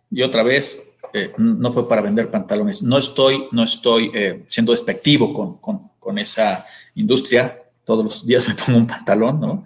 Y 0.09 0.21
otra 0.23 0.43
vez, 0.43 0.91
eh, 1.13 1.33
no 1.37 1.71
fue 1.71 1.87
para 1.87 2.01
vender 2.01 2.29
pantalones. 2.29 2.83
No 2.83 2.97
estoy, 2.97 3.47
no 3.51 3.63
estoy 3.63 4.11
eh, 4.13 4.43
siendo 4.47 4.71
despectivo 4.71 5.59
con, 5.59 5.89
esa 6.17 6.65
industria. 6.95 7.60
Todos 7.91 8.03
los 8.05 8.25
días 8.25 8.47
me 8.47 8.53
pongo 8.55 8.79
un 8.79 8.87
pantalón, 8.87 9.41
¿no? 9.41 9.65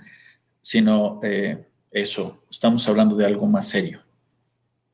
Sino 0.61 1.19
eh, 1.21 1.67
eso, 1.91 2.43
estamos 2.49 2.87
hablando 2.87 3.15
de 3.15 3.25
algo 3.25 3.45
más 3.45 3.67
serio. 3.67 4.01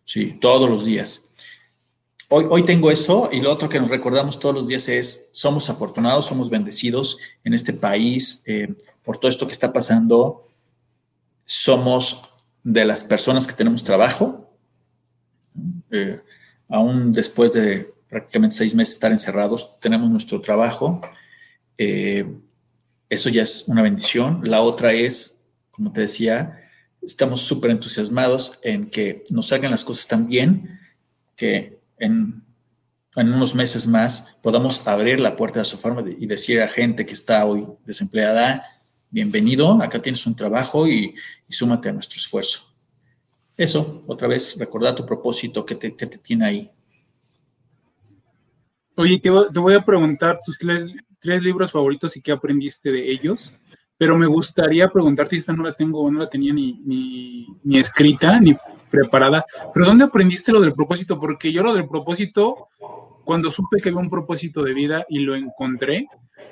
Sí, 0.03 0.37
todos 0.41 0.69
los 0.69 0.83
días. 0.83 1.29
Hoy, 2.27 2.45
hoy 2.49 2.63
tengo 2.63 2.91
eso 2.91 3.29
y 3.31 3.39
lo 3.39 3.51
otro 3.51 3.69
que 3.69 3.79
nos 3.79 3.89
recordamos 3.89 4.39
todos 4.39 4.55
los 4.55 4.67
días 4.67 4.89
es, 4.89 5.29
somos 5.31 5.69
afortunados, 5.69 6.25
somos 6.25 6.49
bendecidos 6.49 7.19
en 7.43 7.53
este 7.53 7.71
país 7.71 8.43
por 9.03 9.17
todo 9.17 9.29
esto 9.29 9.47
que 9.47 9.53
está 9.53 9.71
pasando. 9.71 10.47
Somos 11.45 12.21
de 12.63 12.83
las 12.83 13.03
personas 13.03 13.47
que 13.47 13.53
tenemos 13.53 13.83
trabajo 13.83 14.49
aún 16.71 17.11
después 17.11 17.53
de 17.53 17.93
prácticamente 18.09 18.55
seis 18.55 18.73
meses 18.73 18.95
estar 18.95 19.11
encerrados, 19.11 19.79
tenemos 19.79 20.09
nuestro 20.09 20.39
trabajo. 20.39 20.99
Eh, 21.77 22.25
eso 23.11 23.29
ya 23.29 23.43
es 23.43 23.65
una 23.67 23.83
bendición. 23.83 24.41
La 24.43 24.61
otra 24.61 24.93
es, 24.93 25.43
como 25.69 25.91
te 25.91 26.01
decía, 26.01 26.59
estamos 27.03 27.41
súper 27.41 27.69
entusiasmados 27.69 28.59
en 28.63 28.89
que 28.89 29.23
nos 29.29 29.49
salgan 29.49 29.69
las 29.69 29.83
cosas 29.83 30.07
tan 30.07 30.27
bien 30.27 30.79
que 31.35 31.79
en, 31.99 32.43
unos 33.15 33.53
meses 33.53 33.87
más 33.87 34.37
podamos 34.41 34.87
abrir 34.87 35.19
la 35.19 35.35
puerta 35.35 35.59
de 35.59 35.65
Sofarma 35.65 36.03
y 36.07 36.25
decir 36.25 36.61
a 36.61 36.67
gente 36.67 37.05
que 37.05 37.13
está 37.13 37.45
hoy 37.45 37.67
desempleada, 37.85 38.65
bienvenido, 39.11 39.81
acá 39.83 40.01
tienes 40.01 40.25
un 40.25 40.35
trabajo 40.35 40.87
y, 40.87 41.13
y 41.47 41.53
súmate 41.53 41.89
a 41.89 41.93
nuestro 41.93 42.17
esfuerzo 42.17 42.71
eso, 43.61 44.03
otra 44.07 44.27
vez, 44.27 44.57
recordar 44.57 44.95
tu 44.95 45.05
propósito 45.05 45.65
que 45.65 45.75
te, 45.75 45.91
tiene 45.91 46.45
ahí. 46.45 46.71
Oye, 48.95 49.19
te, 49.19 49.29
voy 49.29 49.73
a 49.75 49.85
preguntar 49.85 50.39
tus 50.43 50.57
tres, 51.21 51.41
libros 51.41 51.71
favoritos 51.71 52.17
y 52.17 52.21
qué 52.21 52.31
aprendiste 52.31 52.91
de 52.91 53.11
ellos, 53.11 53.53
pero 53.97 54.17
me 54.17 54.25
gustaría 54.25 54.89
preguntarte, 54.89 55.35
esta 55.35 55.53
no 55.53 55.63
la 55.63 55.73
tengo, 55.73 56.09
no 56.11 56.19
la 56.19 56.29
tenía 56.29 56.53
ni, 56.53 56.81
ni, 57.63 57.77
escrita, 57.77 58.39
ni 58.39 58.55
preparada, 58.89 59.45
pero 59.73 59.85
¿dónde 59.85 60.05
aprendiste 60.05 60.51
lo 60.51 60.59
del 60.59 60.73
propósito? 60.73 61.19
Porque 61.19 61.51
yo 61.51 61.61
lo 61.63 61.73
del 61.73 61.87
propósito, 61.87 62.69
cuando 63.23 63.51
supe 63.51 63.79
que 63.81 63.89
había 63.89 64.01
un 64.01 64.09
propósito 64.09 64.63
de 64.63 64.73
vida 64.73 65.05
y 65.07 65.19
lo 65.19 65.35
encontré, 65.35 66.07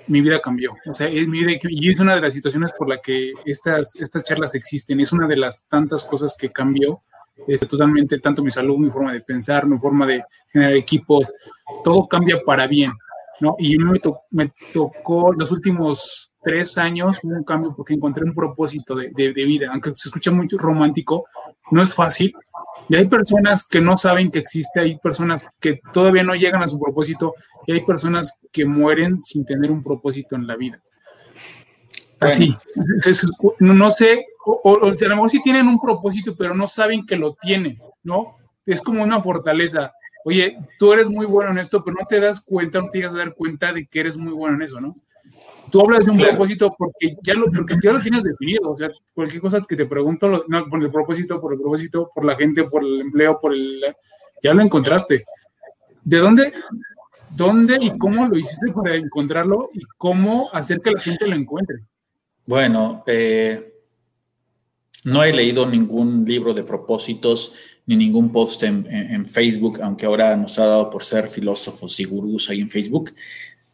mi 0.07 0.21
vida 0.21 0.41
cambió. 0.41 0.75
O 0.85 0.93
sea, 0.93 1.07
es 1.07 1.27
mi 1.27 1.43
vida, 1.43 1.59
y 1.69 1.91
es 1.91 1.99
una 1.99 2.15
de 2.15 2.21
las 2.21 2.33
situaciones 2.33 2.71
por 2.71 2.87
la 2.87 2.99
que 2.99 3.33
estas, 3.45 3.95
estas 3.95 4.23
charlas 4.23 4.55
existen. 4.55 4.99
Es 4.99 5.11
una 5.11 5.27
de 5.27 5.37
las 5.37 5.65
tantas 5.67 6.03
cosas 6.03 6.35
que 6.37 6.49
cambió 6.49 7.01
este, 7.47 7.65
totalmente, 7.65 8.19
tanto 8.19 8.43
mi 8.43 8.51
salud, 8.51 8.77
mi 8.77 8.89
forma 8.89 9.13
de 9.13 9.21
pensar, 9.21 9.65
mi 9.65 9.77
forma 9.77 10.05
de 10.05 10.23
generar 10.51 10.75
equipos, 10.75 11.31
todo 11.83 12.07
cambia 12.07 12.41
para 12.45 12.67
bien, 12.67 12.91
¿no? 13.39 13.55
Y 13.59 13.77
me, 13.77 13.99
me 14.31 14.53
tocó 14.73 15.33
los 15.33 15.51
últimos 15.51 16.31
tres 16.41 16.77
años 16.77 17.19
un 17.23 17.43
cambio 17.43 17.73
porque 17.75 17.93
encontré 17.93 18.23
un 18.23 18.33
propósito 18.33 18.95
de, 18.95 19.11
de, 19.13 19.33
de, 19.33 19.45
vida, 19.45 19.69
aunque 19.71 19.91
se 19.95 20.07
escucha 20.07 20.31
muy 20.31 20.47
romántico, 20.47 21.25
no 21.71 21.81
es 21.81 21.93
fácil, 21.93 22.33
y 22.87 22.95
hay 22.95 23.05
personas 23.07 23.67
que 23.67 23.81
no 23.81 23.97
saben 23.97 24.31
que 24.31 24.39
existe, 24.39 24.79
hay 24.79 24.97
personas 24.97 25.47
que 25.59 25.79
todavía 25.93 26.23
no 26.23 26.35
llegan 26.35 26.63
a 26.63 26.67
su 26.67 26.79
propósito 26.79 27.33
y 27.67 27.73
hay 27.73 27.85
personas 27.85 28.39
que 28.51 28.65
mueren 28.65 29.21
sin 29.21 29.45
tener 29.45 29.71
un 29.71 29.83
propósito 29.83 30.35
en 30.35 30.47
la 30.47 30.55
vida. 30.55 30.81
Así, 32.19 32.53
no 33.59 33.91
sé, 33.91 34.25
o, 34.45 34.77
a 34.77 34.89
lo 34.89 35.15
mejor 35.15 35.29
sí 35.29 35.41
tienen 35.41 35.67
un 35.67 35.79
propósito, 35.79 36.35
pero 36.37 36.53
no 36.53 36.67
saben 36.67 37.05
que 37.05 37.15
lo 37.15 37.35
tienen, 37.35 37.79
¿no? 38.03 38.35
Es 38.65 38.81
como 38.81 39.03
una 39.03 39.21
fortaleza. 39.21 39.93
Oye, 40.25 40.57
tú 40.77 40.91
eres 40.93 41.09
muy 41.09 41.25
bueno 41.25 41.51
en 41.51 41.59
esto, 41.59 41.83
pero 41.83 41.97
no 41.99 42.05
te 42.05 42.19
das 42.19 42.41
cuenta, 42.41 42.81
no 42.81 42.89
te 42.89 42.97
llegas 42.99 43.13
a 43.13 43.17
dar 43.17 43.33
cuenta 43.33 43.71
de 43.73 43.85
que 43.87 43.99
eres 43.99 44.17
muy 44.17 44.33
bueno 44.33 44.55
en 44.55 44.61
eso, 44.63 44.79
¿no? 44.79 44.95
tú 45.69 45.81
hablas 45.81 46.05
de 46.05 46.11
un 46.11 46.17
propósito 46.17 46.75
porque 46.77 47.15
ya, 47.21 47.33
lo, 47.33 47.51
porque 47.51 47.75
ya 47.81 47.93
lo 47.93 48.01
tienes 48.01 48.23
definido. 48.23 48.71
O 48.71 48.75
sea, 48.75 48.89
cualquier 49.13 49.41
cosa 49.41 49.65
que 49.67 49.75
te 49.75 49.85
pregunto, 49.85 50.45
no, 50.47 50.67
por 50.67 50.83
el 50.83 50.91
propósito, 50.91 51.39
por 51.39 51.53
el 51.53 51.59
propósito, 51.59 52.11
por 52.13 52.25
la 52.25 52.35
gente, 52.35 52.63
por 52.65 52.83
el 52.83 53.01
empleo, 53.01 53.39
por 53.39 53.53
el. 53.53 53.81
Ya 54.43 54.53
lo 54.53 54.61
encontraste. 54.61 55.23
¿De 56.03 56.17
dónde, 56.17 56.53
dónde 57.29 57.77
y 57.79 57.97
cómo 57.97 58.27
lo 58.27 58.37
hiciste 58.37 58.71
para 58.71 58.95
encontrarlo 58.95 59.69
y 59.73 59.81
cómo 59.97 60.49
hacer 60.53 60.81
que 60.81 60.91
la 60.91 60.99
gente 60.99 61.27
lo 61.27 61.35
encuentre? 61.35 61.77
Bueno, 62.45 63.03
eh, 63.05 63.73
no 65.03 65.23
he 65.23 65.33
leído 65.33 65.65
ningún 65.67 66.25
libro 66.25 66.53
de 66.53 66.63
propósitos 66.63 67.53
ni 67.89 67.95
ningún 67.95 68.31
post 68.31 68.61
en, 68.61 69.27
Facebook, 69.27 69.79
aunque 69.81 70.05
ahora 70.05 70.37
nos 70.37 70.59
ha 70.59 70.65
dado 70.65 70.91
por 70.91 71.03
ser 71.03 71.27
filósofos 71.27 71.99
y 71.99 72.03
gurús 72.03 72.47
ahí 72.47 72.61
en 72.61 72.69
Facebook. 72.69 73.15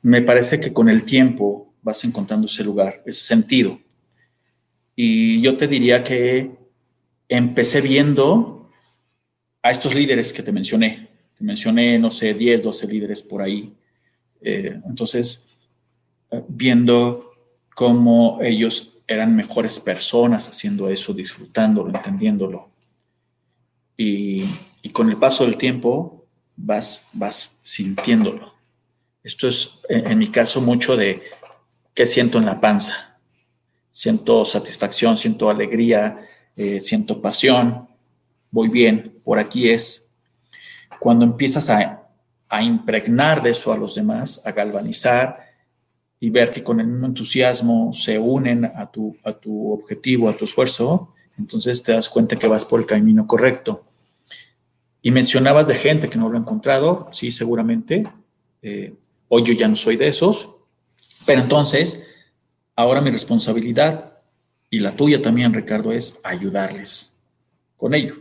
Me 0.03 0.21
parece 0.21 0.57
que 0.57 0.71
con 0.71 0.87
el 0.87 1.03
tiempo 1.03 1.73
vas 1.81 2.01
encontrando 2.05 2.47
ese 2.47 2.63
lugar, 2.63 3.03
ese 3.05 3.19
sentido. 3.19 3.77
Y 4.95 5.41
yo 5.41 5.57
te 5.57 5.67
diría 5.67 6.01
que 6.01 6.49
empecé 7.27 7.81
viendo 7.81 8.71
a 9.61 9.71
estos 9.71 9.93
líderes 9.93 10.31
que 10.31 10.43
te 10.43 10.53
mencioné. 10.53 11.09
Te 11.37 11.43
mencioné, 11.43 11.99
no 11.99 12.09
sé, 12.09 12.33
10, 12.33 12.63
12 12.63 12.87
líderes 12.87 13.21
por 13.21 13.41
ahí. 13.41 13.75
Eh, 14.39 14.79
entonces, 14.87 15.49
eh, 16.31 16.41
viendo 16.47 17.31
cómo 17.75 18.39
ellos 18.41 18.93
eran 19.07 19.35
mejores 19.35 19.77
personas 19.81 20.47
haciendo 20.47 20.89
eso, 20.89 21.13
disfrutándolo, 21.13 21.89
entendiéndolo. 21.89 22.74
Y, 23.97 24.45
con 24.91 25.09
el 25.09 25.17
paso 25.17 25.45
del 25.45 25.57
tiempo 25.57 26.25
vas, 26.55 27.07
vas 27.13 27.57
sintiéndolo. 27.63 28.53
Esto 29.23 29.47
es, 29.47 29.71
en 29.89 30.17
mi 30.17 30.27
caso, 30.27 30.61
mucho 30.61 30.95
de 30.95 31.21
¿Qué 31.95 32.05
siento 32.05 32.37
en 32.39 32.45
la 32.45 32.59
panza? 32.59 33.17
Siento 33.89 34.43
satisfacción, 34.43 35.15
siento 35.15 35.49
alegría, 35.49 36.27
eh, 36.57 36.81
siento 36.81 37.21
pasión, 37.21 37.87
voy 38.51 38.67
bien, 38.67 39.21
por 39.23 39.39
aquí 39.39 39.69
es. 39.69 40.13
Cuando 40.99 41.23
empiezas 41.23 41.69
a, 41.69 42.01
impregnar 42.61 43.41
de 43.43 43.49
eso 43.49 43.73
a 43.73 43.77
los 43.77 43.95
demás, 43.95 44.41
a 44.45 44.51
galvanizar 44.51 45.39
y 46.21 46.29
ver 46.29 46.51
que 46.51 46.63
con 46.63 46.79
el 46.79 46.87
mismo 46.87 47.07
entusiasmo 47.07 47.91
se 47.91 48.17
unen 48.17 48.63
a 48.63 48.89
tu, 48.89 49.17
a 49.25 49.33
tu 49.33 49.73
objetivo, 49.73 50.29
a 50.29 50.37
tu 50.37 50.45
esfuerzo, 50.45 51.13
entonces 51.37 51.83
te 51.83 51.91
das 51.91 52.09
cuenta 52.09 52.35
que 52.35 52.47
vas 52.47 52.65
por 52.65 52.79
el 52.79 52.85
camino 52.85 53.27
correcto. 53.27 53.83
Y 55.01 55.11
mencionabas 55.11 55.67
de 55.67 55.75
gente 55.75 56.09
que 56.09 56.17
no 56.17 56.29
lo 56.29 56.37
ha 56.37 56.41
encontrado, 56.41 57.07
sí, 57.11 57.31
seguramente. 57.31 58.07
Eh, 58.61 58.95
hoy 59.27 59.43
yo 59.43 59.53
ya 59.53 59.67
no 59.67 59.75
soy 59.75 59.97
de 59.97 60.07
esos, 60.07 60.49
pero 61.25 61.41
entonces, 61.41 62.03
Ahora 62.75 62.99
mi 62.99 63.09
responsabilidad 63.09 64.17
y 64.69 64.79
la 64.79 64.95
tuya 64.95 65.21
también, 65.21 65.53
Ricardo, 65.53 65.93
es 65.93 66.19
ayudarles 66.23 67.21
con 67.77 67.93
ello. 67.93 68.17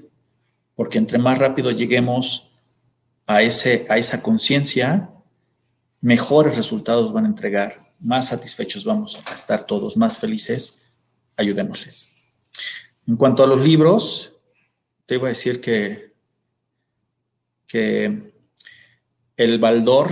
Porque 0.76 0.98
entre 0.98 1.18
más 1.18 1.38
rápido 1.38 1.72
lleguemos 1.72 2.52
a, 3.26 3.42
ese, 3.42 3.84
a 3.88 3.98
esa 3.98 4.22
conciencia, 4.22 5.10
mejores 6.00 6.54
resultados 6.54 7.12
van 7.12 7.24
a 7.24 7.28
entregar, 7.28 7.92
más 7.98 8.28
satisfechos 8.28 8.84
vamos 8.84 9.20
a 9.26 9.34
estar 9.34 9.66
todos, 9.66 9.96
más 9.96 10.18
felices. 10.18 10.82
Ayudémosles. 11.36 12.13
En 13.06 13.16
cuanto 13.16 13.44
a 13.44 13.46
los 13.46 13.60
libros, 13.60 14.32
te 15.06 15.16
iba 15.16 15.26
a 15.26 15.28
decir 15.28 15.60
que, 15.60 16.14
que 17.66 18.32
El 19.36 19.58
Baldor 19.58 20.10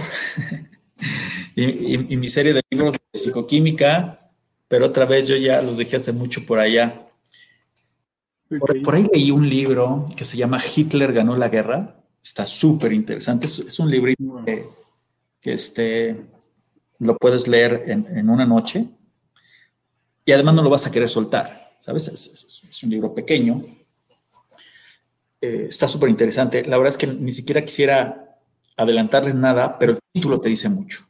y, 1.56 2.16
mi 2.16 2.28
serie 2.28 2.52
de 2.52 2.62
libros 2.70 2.94
de 2.94 3.18
psicoquímica, 3.18 4.30
pero 4.68 4.86
otra 4.86 5.04
vez 5.04 5.28
yo 5.28 5.36
ya 5.36 5.62
los 5.62 5.76
dejé 5.76 5.96
hace 5.96 6.12
mucho 6.12 6.44
por 6.46 6.58
allá. 6.58 7.08
Por, 8.82 8.94
ahí 8.94 9.08
leí 9.12 9.30
un 9.30 9.48
libro 9.48 10.04
que 10.16 10.24
se 10.24 10.36
llama 10.36 10.60
Hitler 10.62 11.12
ganó 11.12 11.36
la 11.36 11.48
guerra. 11.48 11.96
Está 12.22 12.46
súper 12.46 12.92
interesante. 12.92 13.46
Es, 13.46 13.78
un 13.78 13.90
librito 13.90 14.42
que, 14.44 14.66
este, 15.44 16.20
lo 16.98 17.16
puedes 17.16 17.48
leer 17.48 17.84
en, 17.86 18.28
una 18.28 18.46
noche 18.46 18.86
y 20.24 20.32
además 20.32 20.54
no 20.54 20.62
lo 20.62 20.70
vas 20.70 20.86
a 20.86 20.90
querer 20.90 21.08
soltar. 21.08 21.61
¿Sabes? 21.82 22.06
Es, 22.06 22.82
un 22.84 22.90
libro 22.90 23.12
pequeño. 23.12 23.64
Eh, 25.40 25.66
está 25.68 25.88
súper 25.88 26.10
interesante. 26.10 26.64
La 26.64 26.78
verdad 26.78 26.92
es 26.92 26.96
que 26.96 27.08
ni 27.08 27.32
siquiera 27.32 27.60
quisiera 27.64 28.38
adelantarles 28.76 29.34
nada, 29.34 29.80
pero 29.80 29.92
el 29.92 29.98
título 30.12 30.40
te 30.40 30.48
dice 30.48 30.68
mucho. 30.68 31.04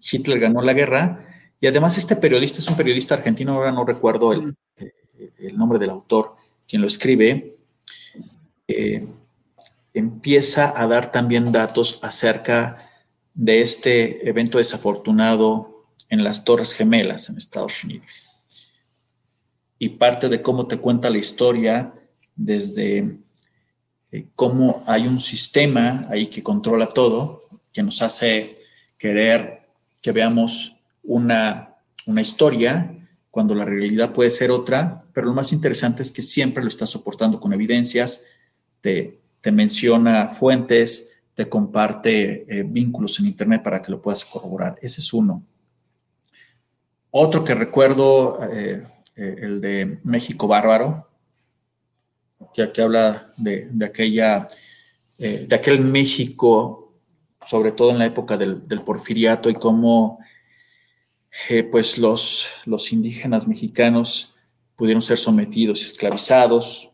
Hitler 0.00 0.40
ganó 0.40 0.62
la 0.62 0.72
guerra. 0.72 1.28
Y 1.60 1.68
además 1.68 1.96
este 1.96 2.16
periodista 2.16 2.58
es 2.58 2.66
un 2.66 2.76
periodista 2.76 3.14
argentino, 3.14 3.54
ahora 3.54 3.70
no 3.70 3.84
recuerdo 3.84 4.32
el, 4.32 4.56
nombre 5.56 5.78
del 5.78 5.90
autor, 5.90 6.34
quien 6.66 6.82
lo 6.82 6.88
escribe, 6.88 7.58
eh, 8.66 9.06
empieza 9.94 10.74
a 10.76 10.86
dar 10.88 11.12
también 11.12 11.52
datos 11.52 12.00
acerca 12.02 12.90
de 13.34 13.60
este 13.60 14.28
evento 14.28 14.58
desafortunado 14.58 15.86
en 16.08 16.24
las 16.24 16.42
Torres 16.44 16.72
Gemelas 16.72 17.28
en 17.28 17.36
Estados 17.36 17.84
Unidos. 17.84 18.29
Y 19.80 19.88
parte 19.88 20.28
de 20.28 20.40
cómo 20.42 20.68
te 20.68 20.76
cuenta 20.76 21.10
la 21.10 21.18
historia 21.18 21.92
desde 22.36 23.18
eh, 24.12 24.26
cómo 24.36 24.84
hay 24.86 25.08
un 25.08 25.18
sistema 25.18 26.06
ahí 26.08 26.28
que 26.28 26.44
controla 26.44 26.86
todo, 26.86 27.48
que 27.72 27.82
nos 27.82 28.00
hace 28.02 28.56
querer 28.96 29.66
que 30.00 30.12
veamos 30.12 30.76
una, 31.02 31.74
una 32.06 32.20
historia 32.20 32.96
cuando 33.30 33.54
la 33.54 33.64
realidad 33.64 34.12
puede 34.12 34.30
ser 34.30 34.50
otra, 34.50 35.04
pero 35.12 35.26
lo 35.26 35.34
más 35.34 35.52
interesante 35.52 36.02
es 36.02 36.10
que 36.10 36.22
siempre 36.22 36.62
lo 36.62 36.68
está 36.68 36.86
soportando 36.86 37.40
con 37.40 37.52
evidencias, 37.52 38.26
te, 38.80 39.20
te 39.40 39.52
menciona 39.52 40.28
fuentes, 40.28 41.12
te 41.34 41.48
comparte 41.48 42.44
eh, 42.48 42.64
vínculos 42.66 43.18
en 43.18 43.26
Internet 43.26 43.62
para 43.62 43.80
que 43.80 43.90
lo 43.90 44.02
puedas 44.02 44.24
corroborar. 44.24 44.78
Ese 44.82 45.00
es 45.00 45.12
uno. 45.12 45.42
Otro 47.10 47.42
que 47.42 47.54
recuerdo, 47.54 48.40
eh, 48.52 48.86
eh, 49.16 49.36
el 49.42 49.60
de 49.60 49.98
México 50.04 50.46
Bárbaro, 50.46 51.08
que, 52.54 52.70
que 52.72 52.82
habla 52.82 53.32
de, 53.36 53.68
de 53.70 53.84
aquella, 53.84 54.48
de 55.18 55.54
aquel 55.54 55.80
México 55.80 56.80
sobre 57.46 57.72
todo 57.72 57.90
en 57.90 57.98
la 57.98 58.06
época 58.06 58.36
del, 58.36 58.82
porfiriato 58.84 59.50
y 59.50 59.54
cómo 59.54 60.18
eh, 61.48 61.62
pues 61.64 61.98
los, 61.98 62.48
los 62.64 62.92
indígenas 62.92 63.46
mexicanos 63.48 64.34
pudieron 64.76 65.02
ser 65.02 65.18
sometidos 65.18 65.82
esclavizados. 65.82 66.90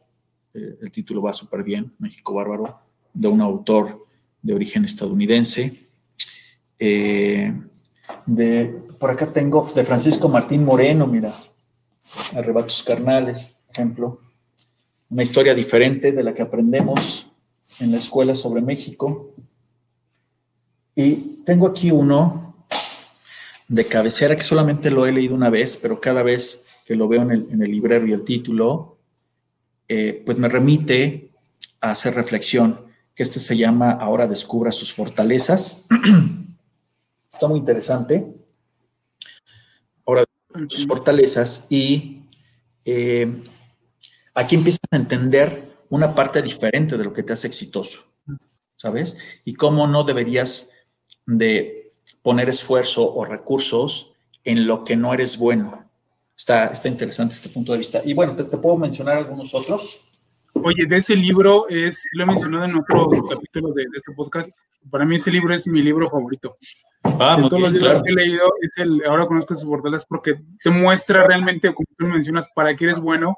Eh, 0.55 0.79
el 0.81 0.91
título 0.91 1.23
va 1.23 1.33
súper 1.33 1.63
bien, 1.63 1.93
México 1.99 2.35
Bárbaro, 2.35 2.81
de 3.13 3.29
un 3.29 3.41
autor 3.41 4.07
de 4.43 4.55
origen 4.55 4.85
estadounidense. 4.85 5.89
Eh, 6.79 7.53
de, 8.25 8.83
por 8.99 9.11
acá 9.11 9.33
tengo 9.33 9.69
de 9.75 9.85
Francisco 9.85 10.29
Martín 10.29 10.65
Moreno, 10.65 11.07
mira, 11.07 11.33
Arrebatos 12.35 12.83
Carnales, 12.83 13.57
ejemplo. 13.71 14.21
Una 15.11 15.23
historia 15.23 15.55
diferente 15.55 16.13
de 16.13 16.23
la 16.23 16.35
que 16.35 16.43
aprendemos 16.43 17.27
en 17.81 17.91
la 17.93 17.99
escuela 17.99 18.35
sobre 18.35 18.61
México. 18.61 19.35
Y 20.95 21.43
tengo 21.45 21.67
aquí 21.67 21.91
uno 21.91 22.67
de 23.69 23.85
cabecera 23.85 24.37
que 24.37 24.45
solamente 24.45 24.91
lo 24.91 25.07
he 25.07 25.13
leído 25.13 25.35
una 25.35 25.51
vez, 25.51 25.79
pero 25.81 26.01
cada 26.01 26.23
vez 26.23 26.65
que 26.85 26.95
lo 26.95 27.09
veo 27.09 27.23
en 27.23 27.31
el, 27.31 27.49
en 27.51 27.63
el 27.63 27.71
librero 27.71 28.07
y 28.07 28.13
el 28.13 28.25
título, 28.25 28.99
eh, 29.89 30.23
pues 30.25 30.39
me 30.39 30.49
remite 30.49 31.31
a 31.81 31.91
hacer 31.91 32.15
reflexión, 32.15 32.81
que 33.15 33.23
este 33.23 33.41
se 33.41 33.57
llama 33.57 33.91
Ahora 33.91 34.27
descubra 34.27 34.73
sus 34.73 34.93
fortalezas. 34.93 35.87
Está 37.33 37.49
muy 37.49 37.59
interesante. 37.59 38.36
Sus 40.69 40.87
fortalezas 40.87 41.67
y 41.71 42.23
eh, 42.85 43.43
aquí 44.35 44.55
empiezas 44.55 44.81
a 44.91 44.97
entender 44.97 45.77
una 45.89 46.15
parte 46.15 46.43
diferente 46.43 46.97
de 46.97 47.05
lo 47.05 47.13
que 47.13 47.23
te 47.23 47.33
hace 47.33 47.47
exitoso, 47.47 48.05
¿sabes? 48.77 49.17
Y 49.45 49.55
cómo 49.55 49.87
no 49.87 50.05
deberías 50.05 50.71
de 51.27 51.93
poner 52.23 52.49
esfuerzo 52.49 53.15
o 53.15 53.25
recursos 53.25 54.13
en 54.45 54.67
lo 54.67 54.85
que 54.85 54.97
no 54.97 55.13
eres 55.13 55.39
bueno. 55.39 55.91
Está, 56.37 56.67
está 56.67 56.89
interesante 56.89 57.35
este 57.35 57.49
punto 57.49 57.73
de 57.73 57.79
vista. 57.79 58.03
Y 58.05 58.15
bueno, 58.15 58.37
te, 58.37 58.45
puedo 58.45 58.77
mencionar 58.77 59.17
algunos 59.17 59.55
otros. 59.55 60.01
Oye, 60.63 60.87
de 60.87 60.97
ese 60.97 61.15
libro 61.15 61.69
es, 61.69 62.09
lo 62.13 62.25
he 62.25 62.27
mencionado 62.27 62.65
en 62.65 62.77
otro 62.77 63.09
capítulo 63.29 63.73
de, 63.73 63.87
este 63.95 64.13
podcast, 64.13 64.51
para 64.91 65.05
mí 65.05 65.17
ese 65.17 65.31
libro 65.31 65.55
es 65.55 65.67
mi 65.67 65.83
libro 65.83 66.09
favorito. 66.09 66.57
Ah, 67.03 67.37
de 67.37 67.49
todos 67.49 67.63
los 67.63 67.73
libros 67.73 68.03
que 68.03 68.11
he 68.11 68.15
leído, 68.15 68.45
es 68.61 68.77
el 68.79 69.03
Ahora 69.07 69.27
conozco 69.27 69.55
sus 69.55 69.69
fortalezas 69.69 70.07
porque 70.07 70.41
te 70.63 70.71
muestra 70.71 71.27
realmente, 71.27 71.73
como 71.75 71.87
tú 71.97 72.07
mencionas, 72.07 72.49
para 72.55 72.75
qué 72.75 72.85
eres 72.85 72.99
bueno 72.99 73.37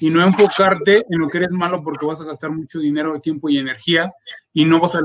y 0.00 0.10
no 0.10 0.22
enfocarte 0.22 1.04
en 1.08 1.20
lo 1.20 1.28
que 1.28 1.38
eres 1.38 1.52
malo 1.52 1.82
porque 1.82 2.06
vas 2.06 2.20
a 2.20 2.24
gastar 2.24 2.50
mucho 2.50 2.78
dinero, 2.78 3.20
tiempo 3.20 3.48
y 3.48 3.58
energía 3.58 4.12
y 4.52 4.64
no 4.64 4.80
vas 4.80 4.94
a, 4.94 5.00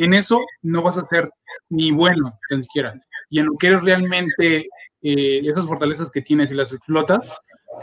en 0.00 0.14
eso 0.14 0.40
no 0.62 0.82
vas 0.82 0.98
a 0.98 1.04
ser 1.04 1.28
ni 1.68 1.90
bueno, 1.90 2.38
ni 2.50 2.62
siquiera. 2.62 2.94
Y 3.30 3.38
en 3.38 3.46
lo 3.46 3.56
que 3.56 3.68
eres 3.68 3.84
realmente, 3.84 4.68
eh, 5.02 5.40
esas 5.44 5.66
fortalezas 5.66 6.10
que 6.10 6.22
tienes 6.22 6.50
y 6.50 6.54
las 6.54 6.72
explotas, 6.72 7.32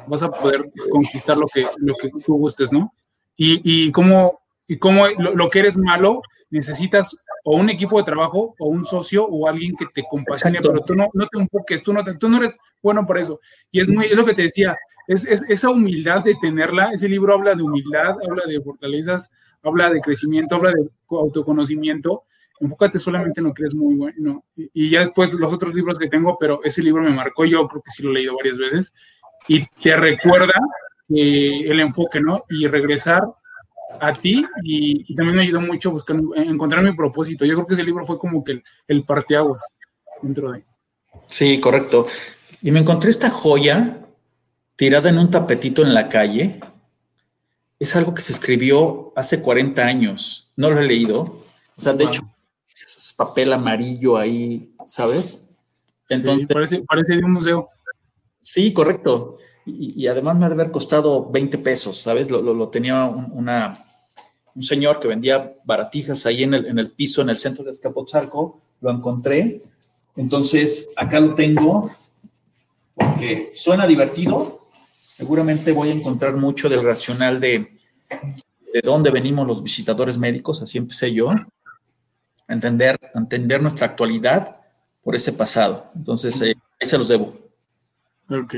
vas 0.07 0.23
a 0.23 0.31
poder 0.31 0.69
conquistar 0.91 1.37
lo 1.37 1.47
que, 1.53 1.65
lo 1.77 1.95
que 1.95 2.09
tú 2.25 2.37
gustes, 2.37 2.71
¿no? 2.71 2.93
Y, 3.41 3.61
y 3.63 3.91
como, 3.93 4.41
y 4.67 4.77
como 4.77 5.07
lo, 5.07 5.49
que 5.49 5.59
eres 5.59 5.77
malo, 5.77 6.21
necesitas 6.49 7.15
o 7.45 7.55
un 7.55 7.69
equipo 7.69 7.97
de 7.97 8.03
trabajo 8.03 8.53
o 8.59 8.67
un 8.67 8.83
socio 8.83 9.25
o 9.25 9.47
alguien 9.47 9.77
que 9.77 9.85
te 9.85 10.03
compasione, 10.09 10.59
pero 10.61 10.81
tú 10.81 10.93
no, 10.93 11.07
no 11.13 11.25
te 11.25 11.39
enfoques, 11.39 11.81
tú 11.81 11.93
no, 11.93 12.03
tú 12.03 12.27
no 12.27 12.37
eres 12.39 12.59
bueno 12.83 13.07
para 13.07 13.21
eso. 13.21 13.39
Y 13.71 13.79
es, 13.79 13.87
muy, 13.87 14.07
es 14.07 14.15
lo 14.17 14.25
que 14.25 14.33
te 14.33 14.41
decía, 14.41 14.75
es, 15.07 15.23
es, 15.25 15.41
esa 15.47 15.69
humildad 15.69 16.21
de 16.21 16.35
tenerla, 16.35 16.91
ese 16.91 17.07
libro 17.07 17.33
habla 17.33 17.55
de 17.55 17.63
humildad, 17.63 18.17
habla 18.29 18.43
de 18.45 18.59
fortalezas, 18.59 19.31
habla 19.63 19.89
de 19.89 20.01
crecimiento, 20.01 20.55
habla 20.55 20.73
de 20.73 20.89
autoconocimiento, 21.09 22.23
enfócate 22.59 22.99
solamente 22.99 23.39
en 23.39 23.45
lo 23.45 23.53
que 23.53 23.61
eres 23.61 23.73
muy 23.73 23.95
bueno. 23.95 24.43
Y, 24.73 24.89
ya 24.89 24.99
después 24.99 25.33
los 25.33 25.53
otros 25.53 25.73
libros 25.73 25.97
que 25.97 26.09
tengo, 26.09 26.37
pero 26.37 26.59
ese 26.65 26.83
libro 26.83 27.03
me 27.03 27.11
marcó, 27.11 27.45
yo 27.45 27.65
creo 27.69 27.81
que 27.81 27.91
sí 27.91 28.03
lo 28.03 28.11
he 28.11 28.15
leído 28.15 28.35
varias 28.35 28.57
veces, 28.57 28.93
y 29.47 29.65
te 29.81 29.95
recuerda 29.95 30.53
el 31.09 31.79
enfoque, 31.79 32.19
¿no? 32.19 32.45
Y 32.49 32.67
regresar 32.67 33.23
a 33.99 34.13
ti 34.13 34.45
y, 34.63 35.15
también 35.15 35.37
me 35.37 35.43
ayudó 35.43 35.61
mucho 35.61 35.91
buscando, 35.91 36.35
encontrar 36.35 36.83
mi 36.83 36.93
propósito. 36.93 37.45
Yo 37.45 37.55
creo 37.55 37.67
que 37.67 37.73
ese 37.73 37.83
libro 37.83 38.05
fue 38.05 38.19
como 38.19 38.43
que 38.43 38.53
el, 38.53 38.63
el 38.87 39.03
parteaguas 39.03 39.63
dentro 40.21 40.51
de... 40.51 40.63
Sí, 41.27 41.59
correcto. 41.59 42.07
Y 42.61 42.71
me 42.71 42.79
encontré 42.79 43.09
esta 43.09 43.29
joya 43.29 43.99
tirada 44.75 45.09
en 45.09 45.17
un 45.17 45.31
tapetito 45.31 45.81
en 45.81 45.93
la 45.93 46.09
calle. 46.09 46.59
Es 47.79 47.95
algo 47.95 48.13
que 48.13 48.21
se 48.21 48.33
escribió 48.33 49.11
hace 49.15 49.41
40 49.41 49.83
años. 49.83 50.51
No 50.55 50.69
lo 50.69 50.79
he 50.79 50.85
leído. 50.85 51.43
O 51.75 51.81
sea, 51.81 51.93
de 51.93 52.05
hecho, 52.05 52.21
es 52.73 53.13
papel 53.15 53.53
amarillo 53.53 54.17
ahí, 54.17 54.73
¿sabes? 54.85 55.45
Entonces, 56.09 56.47
parece, 56.85 57.15
de 57.15 57.23
un 57.23 57.33
museo. 57.33 57.69
Sí, 58.41 58.73
correcto. 58.73 59.37
Y, 59.65 60.07
además 60.07 60.35
me 60.37 60.45
ha 60.45 60.49
de 60.49 60.55
haber 60.55 60.71
costado 60.71 61.29
20 61.29 61.59
pesos, 61.59 61.99
¿sabes? 61.99 62.31
Lo, 62.31 62.69
tenía 62.69 63.05
un, 63.05 63.31
una, 63.31 63.85
un 64.55 64.63
señor 64.63 64.99
que 64.99 65.07
vendía 65.07 65.55
baratijas 65.63 66.25
ahí 66.25 66.43
en 66.43 66.55
el, 66.55 66.65
en 66.65 66.79
el 66.79 66.91
piso, 66.91 67.21
en 67.21 67.29
el 67.29 67.37
centro 67.37 67.63
de 67.63 67.71
Escapotzalco. 67.71 68.61
Lo 68.81 68.89
encontré. 68.89 69.61
Entonces, 70.15 70.89
acá 70.95 71.19
lo 71.19 71.35
tengo 71.35 71.91
porque 72.95 73.51
suena 73.53 73.85
divertido. 73.85 74.67
Seguramente 74.93 75.71
voy 75.71 75.89
a 75.89 75.93
encontrar 75.93 76.35
mucho 76.35 76.67
del 76.67 76.83
racional 76.83 77.39
de, 77.39 77.77
de 78.73 78.81
dónde 78.83 79.11
venimos 79.11 79.45
los 79.45 79.61
visitadores 79.61 80.17
médicos, 80.17 80.61
así 80.61 80.77
empecé 80.77 81.13
yo 81.13 81.31
entender, 82.49 82.99
entender 83.13 83.61
nuestra 83.61 83.87
actualidad 83.87 84.57
por 85.01 85.15
ese 85.15 85.31
pasado. 85.31 85.89
Entonces, 85.95 86.41
eh, 86.41 86.55
ahí 86.81 86.87
se 86.87 86.97
los 86.97 87.07
debo. 87.07 87.33
Ok. 88.29 88.55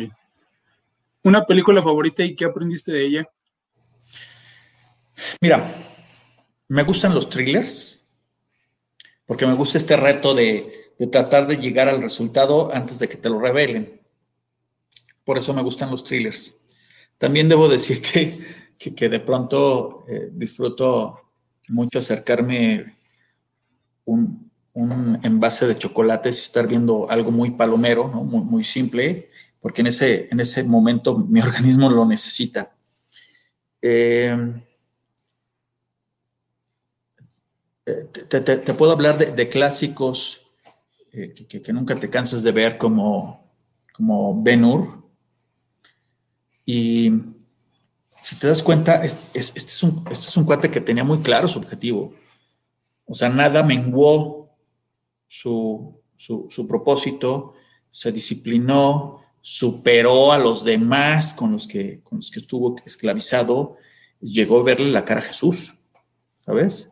¿Una 1.24 1.46
película 1.46 1.82
favorita 1.84 2.24
y 2.24 2.36
qué 2.36 2.46
aprendiste 2.46 2.92
de 2.92 3.06
ella? 3.06 3.30
Mira, 5.40 5.72
me 6.68 6.84
gustan 6.84 7.14
los 7.14 7.30
thrillers 7.30 8.10
porque 9.26 9.46
me 9.46 9.54
gusta 9.54 9.78
este 9.78 9.96
reto 9.96 10.34
de, 10.34 10.94
de 11.02 11.08
tratar 11.08 11.48
de 11.48 11.58
llegar 11.58 11.90
al 11.90 12.00
resultado 12.00 12.72
antes 12.72 13.00
de 13.00 13.08
que 13.08 13.18
te 13.18 13.28
lo 13.28 13.40
revelen. 13.40 14.00
Por 15.24 15.36
eso 15.36 15.52
me 15.52 15.64
gustan 15.64 15.90
los 15.90 16.04
thrillers. 16.04 16.62
También 17.18 17.50
debo 17.50 17.68
decirte 17.78 18.38
que, 18.78 19.10
de 19.10 19.20
pronto 19.20 20.06
eh, 20.08 20.30
disfruto 20.32 21.22
mucho 21.70 21.98
acercarme 21.98 22.98
un, 24.06 24.52
un, 24.74 25.20
envase 25.24 25.66
de 25.66 25.76
chocolates 25.76 26.38
y 26.38 26.42
estar 26.42 26.68
viendo 26.68 27.10
algo 27.10 27.32
muy 27.32 27.50
palomero, 27.50 28.08
¿no? 28.08 28.24
muy, 28.24 28.44
muy, 28.44 28.64
simple, 28.64 29.31
porque 29.62 29.82
en 29.82 29.88
ese, 29.88 30.28
en 30.32 30.40
ese 30.40 30.64
momento 30.64 31.18
mi 31.18 31.42
organismo 31.42 31.90
lo 31.90 32.06
necesita. 32.06 32.74
Eh, 33.82 34.36
eh, 37.86 38.10
te, 38.14 38.74
puedo 38.74 38.92
hablar 38.92 39.18
de, 39.18 39.50
clásicos 39.50 40.48
que, 41.12 41.74
nunca 41.74 41.96
te 41.96 42.10
cansas 42.10 42.44
de 42.44 42.52
ver 42.52 42.78
como, 42.78 43.52
como 43.94 44.42
Ben 44.42 44.64
Hur, 44.64 45.02
y 46.66 47.12
si 48.22 48.38
te 48.38 48.48
das 48.48 48.62
cuenta, 48.62 49.04
este, 49.04 49.40
es 49.40 49.84
un, 49.84 50.06
este 50.12 50.28
es 50.28 50.38
un 50.38 50.46
cuate 50.46 50.70
que 50.70 50.80
tenía 50.80 51.04
muy 51.04 51.20
claro 51.20 51.48
su 51.48 51.60
objetivo. 51.60 52.14
O 53.06 53.14
sea, 53.14 53.30
nada 53.30 53.64
menguó 53.64 54.56
su, 55.28 56.02
su, 56.16 56.68
propósito, 56.68 57.56
se 57.90 58.12
disciplinó, 58.12 59.21
superó 59.42 60.32
a 60.32 60.38
los 60.38 60.64
demás 60.64 61.34
con 61.34 61.52
los 61.52 61.68
que, 61.68 62.02
con 62.04 62.20
los 62.20 62.30
que 62.30 62.40
estuvo 62.40 62.76
esclavizado, 62.86 63.78
llegó 64.22 64.60
a 64.60 64.64
verle 64.64 64.92
la 64.92 65.04
cara 65.04 65.20
a 65.20 65.24
Jesús, 65.24 65.76
¿sabes? 66.46 66.92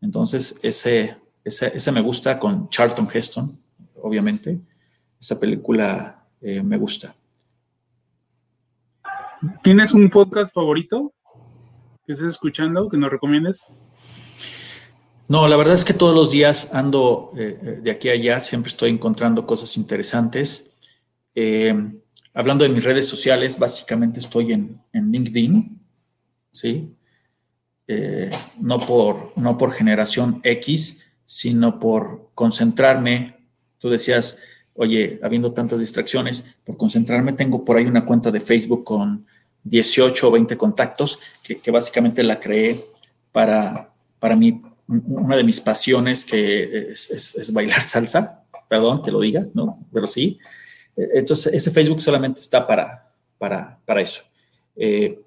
Entonces, 0.00 0.58
ese, 0.62 1.16
ese, 1.44 1.92
me 1.92 2.00
gusta 2.00 2.38
con 2.38 2.68
Charlton 2.70 3.08
Heston, 3.12 3.60
obviamente. 4.02 4.58
Esa 5.20 5.38
película 5.38 6.26
eh, 6.40 6.62
me 6.62 6.76
gusta. 6.76 7.14
¿Tienes 9.62 9.92
un 9.92 10.08
podcast 10.08 10.52
favorito 10.52 11.12
que 12.06 12.12
estés 12.12 12.28
escuchando, 12.28 12.88
que 12.88 12.96
nos 12.96 13.10
recomiendes? 13.10 13.64
No, 15.28 15.46
la 15.48 15.56
verdad 15.56 15.74
es 15.74 15.84
que 15.84 15.94
todos 15.94 16.14
los 16.14 16.30
días 16.30 16.74
ando 16.74 17.30
eh, 17.36 17.58
eh, 17.62 17.80
de 17.82 17.90
aquí 17.90 18.08
a 18.08 18.12
allá, 18.12 18.40
siempre 18.40 18.68
estoy 18.68 18.90
encontrando 18.90 19.46
cosas 19.46 19.76
interesantes. 19.76 20.71
Eh, 21.34 21.74
hablando 22.34 22.64
de 22.64 22.70
mis 22.70 22.84
redes 22.84 23.06
sociales, 23.08 23.58
básicamente 23.58 24.20
estoy 24.20 24.52
en, 24.52 24.80
LinkedIn, 24.92 25.80
¿sí? 26.52 26.94
no, 28.58 28.80
por, 28.80 29.32
no 29.36 29.58
por 29.58 29.72
generación 29.72 30.40
X, 30.42 31.00
sino 31.26 31.78
por 31.78 32.30
concentrarme. 32.34 33.36
Tú 33.78 33.90
decías, 33.90 34.38
oye, 34.74 35.20
habiendo 35.22 35.52
tantas 35.52 35.78
distracciones, 35.78 36.44
por 36.64 36.76
concentrarme, 36.76 37.32
tengo 37.32 37.64
por 37.64 37.76
ahí 37.76 37.86
una 37.86 38.04
cuenta 38.04 38.30
de 38.30 38.40
Facebook 38.40 38.84
con 38.84 39.26
18 39.64 40.28
o 40.28 40.30
20 40.30 40.56
contactos, 40.56 41.18
que, 41.42 41.70
básicamente 41.70 42.22
la 42.22 42.40
creé 42.40 42.80
para, 43.30 43.92
para 44.18 44.36
mí, 44.36 44.62
una 44.86 45.36
de 45.36 45.44
mis 45.44 45.60
pasiones 45.60 46.24
que 46.24 46.90
es, 46.90 47.52
bailar 47.52 47.82
salsa, 47.82 48.44
perdón 48.68 49.02
que 49.02 49.10
lo 49.10 49.20
diga, 49.20 49.46
¿no? 49.54 49.78
Pero 49.92 50.06
sí. 50.06 50.38
Entonces, 50.96 51.52
ese 51.54 51.70
Facebook 51.70 52.00
solamente 52.00 52.40
está 52.40 52.66
para, 52.66 53.12
para, 53.38 53.78
para 53.84 54.02
eso. 54.02 54.22
Eh, 54.76 55.20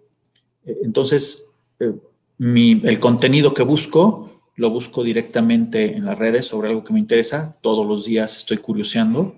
entonces, 0.65 1.51
eh, 1.79 1.93
el 2.39 2.99
contenido 2.99 3.53
que 3.53 3.63
busco, 3.63 4.41
lo 4.55 4.69
busco 4.69 5.03
directamente 5.03 5.95
en 5.95 6.05
las 6.05 6.17
redes 6.17 6.45
sobre 6.45 6.69
algo 6.69 6.83
que 6.83 6.93
me 6.93 6.99
interesa. 6.99 7.57
Todos 7.61 7.85
los 7.85 8.05
días 8.05 8.37
estoy 8.37 8.57
curioseando 8.57 9.35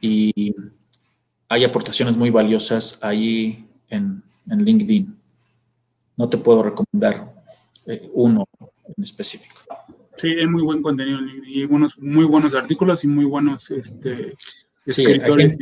y 0.00 0.54
hay 1.48 1.64
aportaciones 1.64 2.16
muy 2.16 2.30
valiosas 2.30 2.98
ahí 3.02 3.66
en, 3.88 4.22
LinkedIn. 4.46 5.16
No 6.16 6.28
te 6.28 6.38
puedo 6.38 6.62
recomendar 6.62 7.32
eh, 7.86 8.10
uno 8.12 8.48
en 8.60 9.02
específico. 9.02 9.60
Sí, 10.16 10.28
hay 10.28 10.46
muy 10.46 10.62
buen 10.62 10.82
contenido 10.82 11.18
y 11.46 11.64
buenos, 11.64 11.98
muy 11.98 12.24
buenos 12.24 12.54
artículos 12.54 13.02
y 13.04 13.08
muy 13.08 13.24
buenos 13.24 13.70
este, 13.70 14.34
escritores. 14.86 15.56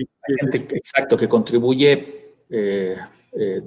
exacto, 0.72 1.16
que 1.16 1.28
contribuye 1.28 2.34
eh, 2.48 2.96
eh, 3.32 3.62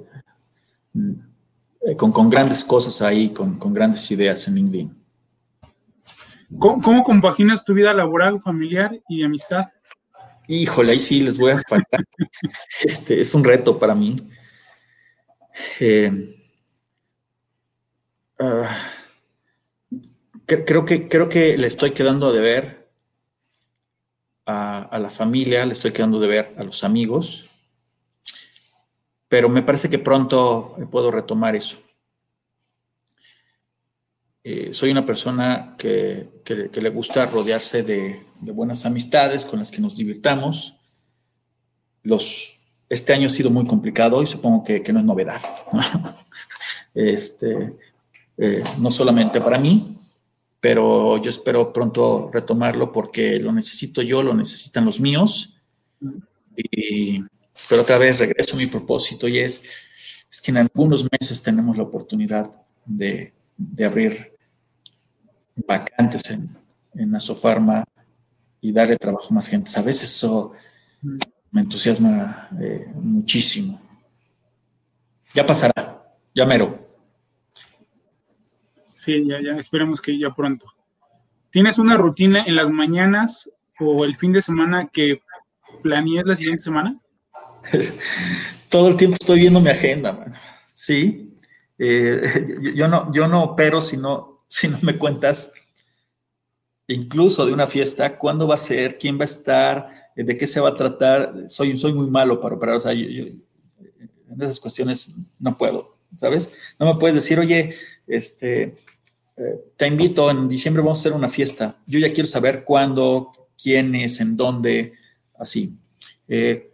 con, 1.96 2.12
con, 2.12 2.30
grandes 2.30 2.64
cosas 2.64 3.00
ahí, 3.02 3.30
con, 3.30 3.58
con, 3.58 3.72
grandes 3.72 4.10
ideas 4.10 4.46
en 4.48 4.54
LinkedIn. 4.56 5.04
¿Cómo, 6.58 6.82
¿Cómo, 6.82 7.04
compaginas 7.04 7.64
tu 7.64 7.74
vida 7.74 7.92
laboral, 7.92 8.40
familiar 8.40 9.00
y 9.08 9.18
de 9.18 9.24
amistad? 9.26 9.64
Híjole, 10.46 10.92
ahí 10.92 11.00
sí 11.00 11.20
les 11.20 11.38
voy 11.38 11.52
a 11.52 11.60
faltar. 11.66 12.04
este 12.84 13.20
es 13.20 13.34
un 13.34 13.44
reto 13.44 13.78
para 13.78 13.94
mí. 13.94 14.16
Eh, 15.80 16.36
ah, 18.38 18.76
creo, 20.46 20.84
que, 20.84 21.08
creo 21.08 21.28
que 21.28 21.56
le 21.56 21.66
estoy 21.66 21.92
quedando 21.92 22.32
de 22.32 22.40
ver 22.40 22.83
a, 24.82 24.98
la 24.98 25.10
familia, 25.10 25.66
le 25.66 25.72
estoy 25.72 25.92
quedando 25.92 26.18
de 26.20 26.28
ver 26.28 26.54
a 26.56 26.64
los 26.64 26.84
amigos, 26.84 27.46
pero 29.28 29.48
me 29.48 29.62
parece 29.62 29.88
que 29.90 29.98
pronto 29.98 30.76
puedo 30.90 31.10
retomar 31.10 31.56
eso. 31.56 31.78
Eh, 34.42 34.72
soy 34.72 34.90
una 34.90 35.06
persona 35.06 35.74
que, 35.78 36.28
le 36.72 36.90
gusta 36.90 37.26
rodearse 37.26 37.82
de, 37.82 38.22
buenas 38.40 38.84
amistades 38.84 39.44
con 39.44 39.58
las 39.58 39.70
que 39.70 39.80
nos 39.80 39.96
divirtamos. 39.96 40.76
Los 42.02 42.54
este 42.88 43.14
año 43.14 43.26
ha 43.26 43.30
sido 43.30 43.50
muy 43.50 43.66
complicado 43.66 44.22
y 44.22 44.26
supongo 44.26 44.62
que, 44.62 44.80
no 44.92 45.00
es 45.00 45.04
novedad. 45.04 45.40
este, 46.94 47.74
eh, 48.36 48.62
no 48.78 48.90
solamente 48.90 49.40
para 49.40 49.58
mí, 49.58 49.96
pero 50.64 51.18
yo 51.18 51.28
espero 51.28 51.74
pronto 51.74 52.30
retomarlo 52.32 52.90
porque 52.90 53.38
lo 53.38 53.52
necesito 53.52 54.00
yo, 54.00 54.22
lo 54.22 54.32
necesitan 54.32 54.86
los 54.86 54.98
míos. 54.98 55.60
Y, 56.56 57.22
pero 57.68 57.82
otra 57.82 57.98
vez 57.98 58.18
regreso 58.18 58.56
a 58.56 58.58
mi 58.58 58.64
propósito 58.64 59.28
y 59.28 59.40
es, 59.40 59.62
es 60.30 60.40
que 60.40 60.52
en 60.52 60.56
algunos 60.56 61.06
meses 61.12 61.42
tenemos 61.42 61.76
la 61.76 61.82
oportunidad 61.82 62.50
de, 62.86 63.34
abrir 63.84 64.32
vacantes 65.54 66.30
en, 66.30 66.56
en 66.94 67.14
Asofarma 67.14 67.84
y 68.58 68.72
darle 68.72 68.96
trabajo 68.96 69.26
a 69.28 69.34
más 69.34 69.46
gente. 69.46 69.70
A 69.76 69.82
veces 69.82 70.10
eso 70.14 70.52
me 71.50 71.60
entusiasma 71.60 72.48
eh, 72.58 72.86
muchísimo. 72.94 73.82
Ya 75.34 75.44
pasará, 75.44 76.02
ya 76.34 76.46
mero. 76.46 76.83
Sí, 79.04 79.22
ya, 79.26 79.38
ya, 79.42 79.58
esperemos 79.58 80.00
que 80.00 80.18
ya 80.18 80.30
pronto. 80.30 80.66
¿Tienes 81.50 81.78
una 81.78 81.98
rutina 81.98 82.42
en 82.46 82.56
las 82.56 82.70
mañanas 82.70 83.50
o 83.80 84.06
el 84.06 84.16
fin 84.16 84.32
de 84.32 84.40
semana 84.40 84.88
que 84.90 85.20
planees 85.82 86.24
la 86.24 86.34
siguiente 86.34 86.62
semana? 86.62 86.98
Todo 88.70 88.88
el 88.88 88.96
tiempo 88.96 89.18
estoy 89.20 89.40
viendo 89.40 89.60
mi 89.60 89.68
agenda, 89.68 90.14
man. 90.14 90.32
Sí. 90.72 91.34
Eh, 91.78 92.72
yo, 92.74 92.88
no, 92.88 93.12
yo 93.12 93.28
no 93.28 93.42
opero 93.42 93.82
si 93.82 93.98
no, 93.98 94.46
si 94.48 94.68
no 94.68 94.78
me 94.80 94.96
cuentas 94.96 95.52
incluso 96.86 97.44
de 97.44 97.52
una 97.52 97.66
fiesta, 97.66 98.16
cuándo 98.16 98.48
va 98.48 98.54
a 98.54 98.58
ser, 98.58 98.96
quién 98.96 99.18
va 99.18 99.22
a 99.22 99.24
estar, 99.24 100.12
de 100.16 100.36
qué 100.38 100.46
se 100.46 100.60
va 100.60 100.70
a 100.70 100.76
tratar. 100.76 101.34
Soy, 101.48 101.76
soy 101.76 101.92
muy 101.92 102.08
malo 102.08 102.40
para 102.40 102.54
operar, 102.54 102.76
o 102.76 102.80
sea, 102.80 102.94
yo, 102.94 103.24
en 103.24 103.42
esas 104.40 104.60
cuestiones 104.60 105.14
no 105.38 105.58
puedo, 105.58 105.98
¿sabes? 106.16 106.50
No 106.78 106.86
me 106.86 106.98
puedes 106.98 107.14
decir, 107.14 107.38
oye, 107.38 107.74
este, 108.06 108.76
te 109.76 109.86
invito, 109.86 110.30
en 110.30 110.48
diciembre 110.48 110.82
vamos 110.82 110.98
a 110.98 111.00
hacer 111.00 111.12
una 111.12 111.28
fiesta. 111.28 111.76
Yo 111.86 111.98
ya 111.98 112.12
quiero 112.12 112.28
saber 112.28 112.64
cuándo, 112.64 113.32
quiénes, 113.60 114.20
en 114.20 114.36
dónde, 114.36 114.94
así. 115.38 115.76
Eh, 116.28 116.72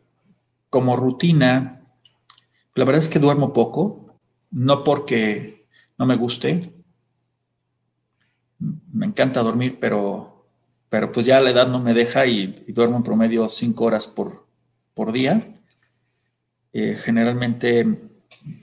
como 0.68 0.96
rutina, 0.96 1.82
la 2.74 2.84
verdad 2.84 3.02
es 3.02 3.08
que 3.08 3.18
duermo 3.18 3.52
poco, 3.52 4.14
no 4.50 4.84
porque 4.84 5.66
no 5.98 6.06
me 6.06 6.16
guste, 6.16 6.72
me 8.58 9.06
encanta 9.06 9.42
dormir, 9.42 9.78
pero 9.80 10.30
pero 10.90 11.12
pues 11.12 11.24
ya 11.24 11.40
la 11.40 11.50
edad 11.50 11.68
no 11.68 11.78
me 11.80 11.94
deja 11.94 12.26
y, 12.26 12.48
duermo 12.68 12.96
en 12.96 13.04
promedio 13.04 13.48
cinco 13.48 13.84
horas 13.84 14.08
por, 14.08 14.44
por 14.92 15.12
día. 15.12 15.54
Eh, 16.72 16.96
generalmente, 17.00 18.10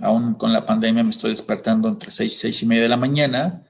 aún 0.01 0.33
con 0.35 0.51
la 0.51 0.65
pandemia, 0.65 1.05
me 1.05 1.09
estoy 1.09 1.31
despertando 1.31 1.87
entre 1.87 2.11
seis 2.11 2.33
y 2.33 2.35
seis 2.35 2.61
y 2.63 2.65
media 2.65 2.83
de 2.83 2.89
la 2.89 2.97
mañana 2.97 3.66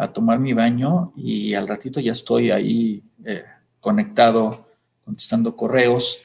a 0.00 0.12
tomar 0.12 0.38
mi 0.38 0.54
baño 0.54 1.12
y 1.14 1.52
al 1.52 1.68
ratito 1.68 2.00
ya 2.00 2.12
estoy 2.12 2.50
ahí 2.50 3.04
eh, 3.22 3.44
conectado, 3.80 4.66
contestando 5.04 5.54
correos 5.54 6.20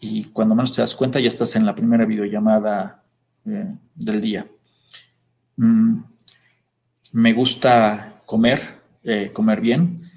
y 0.00 0.24
cuando 0.24 0.56
menos 0.56 0.74
te 0.74 0.82
das 0.82 0.96
cuenta 0.96 1.20
ya 1.20 1.28
estás 1.28 1.54
en 1.54 1.64
la 1.64 1.76
primera 1.76 2.04
videollamada 2.04 3.04
eh, 3.46 3.72
del 3.94 4.20
día. 4.20 4.46
Mm, 5.56 6.00
me 7.12 7.32
gusta 7.32 8.20
comer, 8.26 8.80
eh, 9.04 9.30
comer 9.32 9.60
bien. 9.60 10.10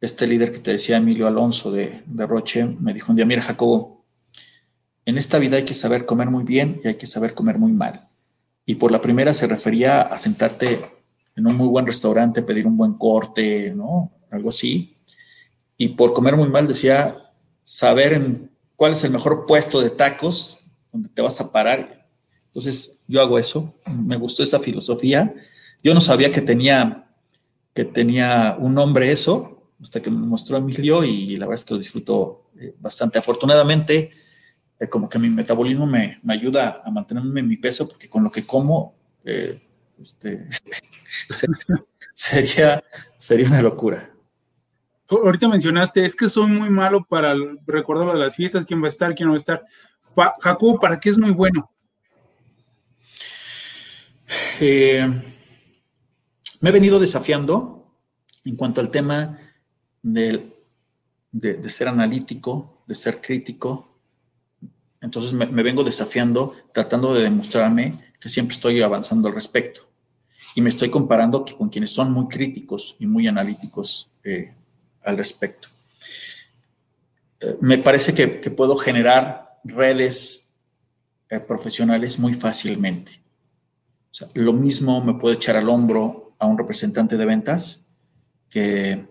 Este 0.00 0.28
líder 0.28 0.52
que 0.52 0.60
te 0.60 0.70
decía, 0.72 0.98
Emilio 0.98 1.26
Alonso 1.26 1.72
de, 1.72 2.04
de 2.06 2.26
Roche, 2.26 2.64
me 2.64 2.94
dijo 2.94 3.10
un 3.10 3.16
día, 3.16 3.26
mira 3.26 3.42
Jacobo, 3.42 4.04
en 5.04 5.18
esta 5.18 5.40
vida 5.40 5.56
hay 5.56 5.64
que 5.64 5.74
saber 5.74 6.06
comer 6.06 6.30
muy 6.30 6.44
bien 6.44 6.80
y 6.84 6.88
hay 6.88 6.94
que 6.94 7.08
saber 7.08 7.34
comer 7.34 7.58
muy 7.58 7.72
mal. 7.72 8.08
Y 8.64 8.76
por 8.76 8.92
la 8.92 9.00
primera 9.00 9.34
se 9.34 9.48
refería 9.48 10.02
a 10.02 10.16
sentarte 10.16 11.01
en 11.36 11.46
un 11.46 11.56
muy 11.56 11.68
buen 11.68 11.86
restaurante, 11.86 12.42
pedir 12.42 12.66
un 12.66 12.76
buen 12.76 12.94
corte, 12.94 13.72
¿no? 13.74 14.12
Algo 14.30 14.50
así. 14.50 14.96
Y 15.76 15.88
por 15.88 16.12
comer 16.12 16.36
muy 16.36 16.48
mal 16.48 16.66
decía 16.66 17.16
saber 17.62 18.12
en 18.12 18.50
cuál 18.76 18.92
es 18.92 19.04
el 19.04 19.10
mejor 19.10 19.46
puesto 19.46 19.80
de 19.80 19.90
tacos 19.90 20.60
donde 20.92 21.08
te 21.08 21.22
vas 21.22 21.40
a 21.40 21.50
parar. 21.50 22.06
Entonces 22.46 23.02
yo 23.08 23.20
hago 23.20 23.38
eso. 23.38 23.74
Me 23.86 24.16
gustó 24.16 24.42
esa 24.42 24.60
filosofía. 24.60 25.34
Yo 25.82 25.94
no 25.94 26.00
sabía 26.00 26.30
que 26.30 26.42
tenía, 26.42 27.08
que 27.72 27.84
tenía 27.84 28.56
un 28.58 28.74
nombre 28.74 29.10
eso, 29.10 29.70
hasta 29.80 30.00
que 30.00 30.10
me 30.10 30.26
mostró 30.26 30.56
Emilio 30.58 31.02
y 31.02 31.36
la 31.36 31.46
verdad 31.46 31.60
es 31.60 31.64
que 31.64 31.74
lo 31.74 31.78
disfruto 31.80 32.50
eh, 32.60 32.74
bastante. 32.78 33.18
Afortunadamente, 33.18 34.10
eh, 34.78 34.88
como 34.88 35.08
que 35.08 35.18
mi 35.18 35.28
metabolismo 35.28 35.86
me, 35.86 36.20
me, 36.22 36.34
ayuda 36.34 36.82
a 36.84 36.90
mantenerme 36.90 37.40
en 37.40 37.48
mi 37.48 37.56
peso, 37.56 37.88
porque 37.88 38.08
con 38.08 38.22
lo 38.22 38.30
que 38.30 38.44
como, 38.44 38.94
eh, 39.24 39.60
este, 40.00 40.46
sería, 42.14 42.82
sería 43.16 43.46
una 43.46 43.62
locura. 43.62 44.10
Ahorita 45.08 45.48
mencionaste, 45.48 46.04
es 46.04 46.16
que 46.16 46.28
soy 46.28 46.46
muy 46.46 46.70
malo 46.70 47.04
para 47.04 47.34
recordar 47.66 48.12
de 48.12 48.18
las 48.18 48.34
fiestas, 48.34 48.64
quién 48.64 48.80
va 48.80 48.86
a 48.86 48.88
estar, 48.88 49.14
quién 49.14 49.26
no 49.26 49.32
va 49.32 49.36
a 49.36 49.40
estar. 49.40 49.64
Jacobo, 50.40 50.78
¿para 50.78 50.98
qué 50.98 51.10
es 51.10 51.18
muy 51.18 51.32
bueno? 51.32 51.70
Eh, 54.60 55.06
me 56.60 56.70
he 56.70 56.72
venido 56.72 56.98
desafiando 56.98 57.92
en 58.44 58.56
cuanto 58.56 58.80
al 58.80 58.90
tema 58.90 59.38
de, 60.02 60.52
de, 61.30 61.68
ser 61.68 61.88
analítico, 61.88 62.82
de 62.86 62.94
ser 62.94 63.20
crítico. 63.20 63.98
Entonces 65.00 65.32
me, 65.32 65.46
vengo 65.46 65.82
desafiando, 65.82 66.54
tratando 66.72 67.14
de 67.14 67.22
demostrarme 67.22 67.94
que 68.22 68.28
siempre 68.28 68.54
estoy 68.54 68.80
avanzando 68.80 69.26
al 69.26 69.34
respecto. 69.34 69.82
Y 70.54 70.60
me 70.60 70.70
estoy 70.70 70.90
comparando 70.90 71.44
con 71.58 71.68
quienes 71.68 71.90
son 71.90 72.12
muy 72.12 72.28
críticos 72.28 72.94
y 73.00 73.06
muy 73.06 73.26
analíticos 73.26 74.12
eh, 74.22 74.54
al 75.02 75.16
respecto. 75.16 75.68
Eh, 77.40 77.56
me 77.60 77.78
parece 77.78 78.14
que, 78.14 78.28
puedo 78.50 78.76
generar 78.76 79.58
redes 79.64 80.54
eh, 81.30 81.40
profesionales 81.40 82.18
muy 82.20 82.34
fácilmente. 82.34 83.20
lo 84.34 84.52
mismo 84.52 85.02
me 85.02 85.14
puede 85.14 85.36
echar 85.36 85.56
al 85.56 85.68
hombro 85.68 86.34
a 86.38 86.46
un 86.46 86.56
representante 86.56 87.16
de 87.16 87.26
ventas 87.26 87.88
que, 88.48 89.10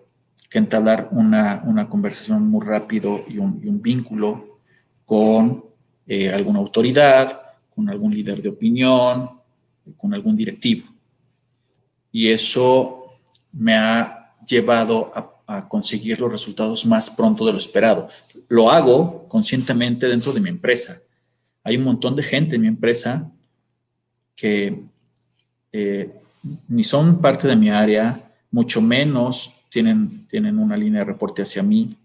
entablar 0.54 1.10
una, 1.12 1.88
conversación 1.90 2.50
muy 2.50 2.66
rápido 2.66 3.24
y 3.28 3.38
un, 3.38 3.82
vínculo 3.82 4.60
con 5.06 5.66
alguna 6.34 6.60
autoridad, 6.60 7.41
con 7.74 7.90
algún 7.90 8.14
líder 8.14 8.42
de 8.42 8.50
opinión, 8.50 9.30
con 9.98 10.14
algún 10.14 10.36
directivo. 10.36 10.88
Y 12.12 12.28
eso 12.28 13.18
me 13.52 13.76
ha 13.76 14.34
llevado 14.46 15.12
a 15.48 15.68
conseguir 15.68 16.20
los 16.20 16.32
resultados 16.32 16.86
más 16.86 17.10
pronto 17.10 17.46
de 17.46 17.52
lo 17.52 17.58
esperado. 17.58 18.08
Lo 18.48 18.72
hago 18.72 19.28
conscientemente 19.28 20.08
dentro 20.08 20.32
de 20.32 20.40
mi 20.40 20.50
empresa. 20.50 21.02
Hay 21.64 21.78
un 21.78 21.84
montón 21.84 22.16
de 22.16 22.24
gente 22.24 22.56
en 22.56 22.62
mi 22.62 22.68
empresa 22.68 23.32
que 24.36 24.84
eh, 25.72 26.12
ni 26.68 26.84
son 26.84 27.22
parte 27.22 27.48
de 27.48 27.56
mi 27.56 27.70
área, 27.70 28.32
mucho 28.50 28.82
menos 28.82 29.54
tienen, 29.70 30.28
tienen 30.28 30.58
una 30.58 30.76
línea 30.76 31.02
de 31.02 31.06
reporte 31.06 31.44
hacia 31.44 31.64
mí. 31.64 31.96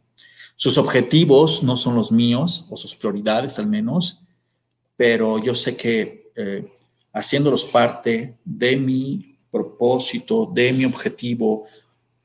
Sus 0.54 0.78
objetivos 0.78 1.62
no 1.62 1.76
son 1.76 1.94
los 1.94 2.12
míos, 2.12 2.66
o 2.70 2.76
sus 2.76 2.94
prioridades 2.94 3.58
al 3.58 3.66
menos, 3.66 4.20
pero 4.97 5.38
yo 5.38 5.55
sé 5.55 5.76
que 5.76 6.30
eh, 6.34 6.72
haciéndolos 7.12 7.64
parte 7.64 8.36
de 8.44 8.76
mi 8.76 9.36
propósito, 9.51 10.51
de 10.53 10.72
mi 10.72 10.84
objetivo, 10.84 11.66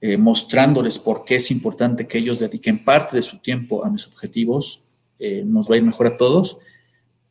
eh, 0.02 0.18
mostrándoles 0.18 0.98
por 1.00 1.24
qué 1.24 1.36
es 1.36 1.52
importante 1.52 2.08
que 2.08 2.18
ellos 2.18 2.40
dediquen 2.40 2.84
parte 2.84 3.16
de 3.16 3.22
su 3.22 3.38
tiempo 3.38 3.86
a 3.86 3.90
mis 3.90 4.08
objetivos, 4.08 4.84
eh, 5.20 5.44
nos 5.46 5.70
va 5.70 5.76
a 5.76 5.78
ir 5.78 5.84
mejor 5.84 6.08
a 6.08 6.18
todos. 6.18 6.58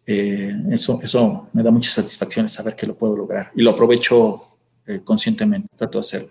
Eh, 0.07 0.55
eso, 0.70 1.01
eso 1.03 1.49
me 1.53 1.62
da 1.62 1.70
muchas 1.70 1.95
satisfacciones 1.95 2.53
saber 2.53 2.76
que 2.76 2.86
lo 2.86 2.97
puedo 2.97 3.16
lograr 3.16 3.51
y 3.55 3.62
lo 3.62 3.72
aprovecho 3.72 4.43
conscientemente, 5.05 5.68
trato 5.76 5.99
de 5.99 6.01
hacerlo. 6.01 6.30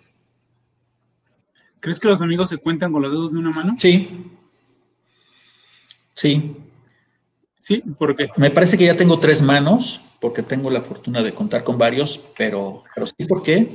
¿Crees 1.79 1.97
que 1.97 2.09
los 2.09 2.21
amigos 2.21 2.49
se 2.49 2.57
cuentan 2.57 2.91
con 2.91 3.01
los 3.01 3.11
dedos 3.11 3.31
de 3.31 3.39
una 3.39 3.51
mano? 3.51 3.75
Sí. 3.77 4.09
Sí. 6.13 6.55
Sí, 7.59 7.81
¿por 7.97 8.15
qué? 8.15 8.29
Me 8.37 8.49
parece 8.49 8.77
que 8.77 8.85
ya 8.85 8.95
tengo 8.95 9.19
tres 9.19 9.41
manos, 9.41 10.01
porque 10.19 10.41
tengo 10.41 10.69
la 10.69 10.81
fortuna 10.81 11.21
de 11.21 11.33
contar 11.33 11.63
con 11.63 11.77
varios, 11.77 12.19
pero, 12.37 12.83
pero 12.95 13.05
sí, 13.05 13.25
¿por 13.27 13.43
qué? 13.43 13.67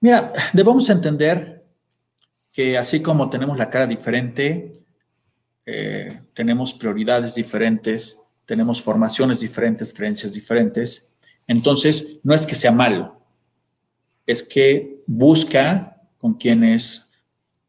Mira, 0.00 0.32
debemos 0.52 0.88
entender 0.90 1.64
que 2.52 2.78
así 2.78 3.00
como 3.00 3.28
tenemos 3.28 3.56
la 3.58 3.68
cara 3.68 3.86
diferente, 3.86 4.72
eh, 5.66 6.20
tenemos 6.32 6.72
prioridades 6.72 7.34
diferentes, 7.34 8.18
tenemos 8.46 8.80
formaciones 8.80 9.40
diferentes, 9.40 9.92
creencias 9.92 10.32
diferentes. 10.32 11.12
Entonces, 11.46 12.18
no 12.22 12.34
es 12.34 12.46
que 12.46 12.54
sea 12.54 12.72
malo, 12.72 13.20
es 14.26 14.42
que 14.42 15.02
busca 15.06 16.00
con 16.16 16.34
quienes 16.34 17.12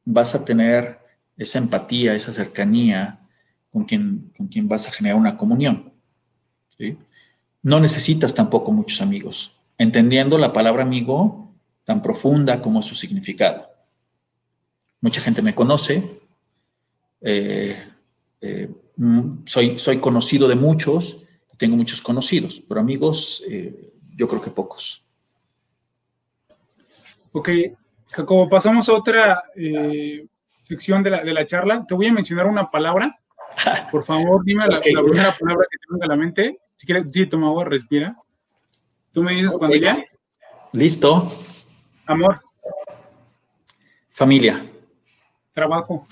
vas 0.06 0.36
a 0.36 0.46
tener 0.46 1.00
esa 1.36 1.60
empatía, 1.60 2.16
esa 2.16 2.32
cercanía, 2.32 3.27
con 3.78 3.86
quien, 3.86 4.32
con 4.36 4.48
quien 4.48 4.68
vas 4.68 4.88
a 4.88 4.92
generar 4.92 5.20
una 5.20 5.38
comunión. 5.38 5.94
No 7.62 7.80
necesitas 7.80 8.34
tampoco 8.34 8.72
muchos 8.72 9.02
amigos. 9.02 9.56
Entendiendo 9.78 10.40
la 10.40 10.52
palabra 10.52 10.82
amigo, 10.82 11.54
tan 11.84 12.02
profunda 12.02 12.60
como 12.60 12.82
su 12.82 12.96
significado. 12.96 13.70
Mucha 15.00 15.22
gente 15.22 15.44
me 15.44 15.54
conoce, 15.54 16.22
eh, 17.22 17.78
eh, 18.42 18.68
mm, 18.96 19.46
soy, 19.46 19.78
soy 19.78 20.00
conocido 20.00 20.48
de 20.48 20.56
muchos, 20.56 21.28
tengo 21.58 21.78
muchos 21.78 22.02
conocidos, 22.02 22.64
pero 22.68 22.82
amigos 22.82 23.44
eh, 23.48 23.94
yo 24.16 24.28
creo 24.28 24.42
que 24.42 24.50
pocos. 24.50 25.04
Ok, 27.32 27.50
Jacobo, 28.08 28.50
pasamos 28.50 28.90
a 28.90 28.94
otra 28.94 29.44
sección 30.62 31.04
de 31.04 31.12
la, 31.12 31.24
de 31.24 31.34
la, 31.34 31.46
charla. 31.46 31.86
Te 31.88 31.94
voy 31.94 32.08
a 32.08 32.12
mencionar 32.14 32.48
una 32.48 32.72
palabra. 32.72 33.20
Por 33.92 34.04
favor, 34.04 34.44
dime 34.44 34.68
la, 34.68 34.80
primera 34.80 35.32
palabra 35.32 35.66
que 35.70 35.78
te 35.78 35.86
venga 35.90 36.06
a 36.06 36.10
la 36.10 36.16
mente. 36.16 36.60
Si 36.76 36.86
quieres, 36.86 37.06
sí, 37.12 37.26
toma 37.26 37.48
agua, 37.48 37.66
respira. 37.66 38.16
Tú 39.12 39.24
me 39.24 39.34
dices 39.34 39.54
cuando 39.58 39.76
ya. 39.78 40.04
Listo. 40.74 41.32
Amor. 42.06 42.42
Familia. 44.12 44.66
Trabajo. 45.54 46.08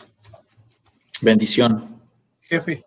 Bendición. 1.22 2.02
Jefe. 2.42 2.84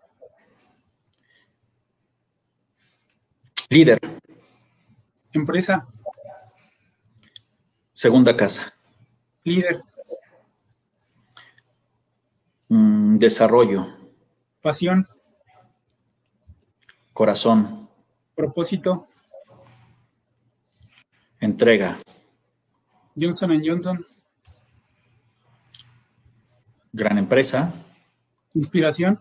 Líder. 3.69 3.99
Empresa. 5.31 5.87
Segunda 7.93 8.35
casa. 8.35 8.73
Líder. 9.43 9.83
Mm, 12.69 13.17
desarrollo. 13.17 13.98
Pasión. 14.69 15.07
Corazón. 17.11 17.89
Propósito. 18.35 19.07
Entrega. 21.39 21.97
Johnson 23.19 23.63
Johnson. 23.65 24.05
Gran 26.93 27.17
empresa. 27.17 27.73
Inspiración. 28.53 29.17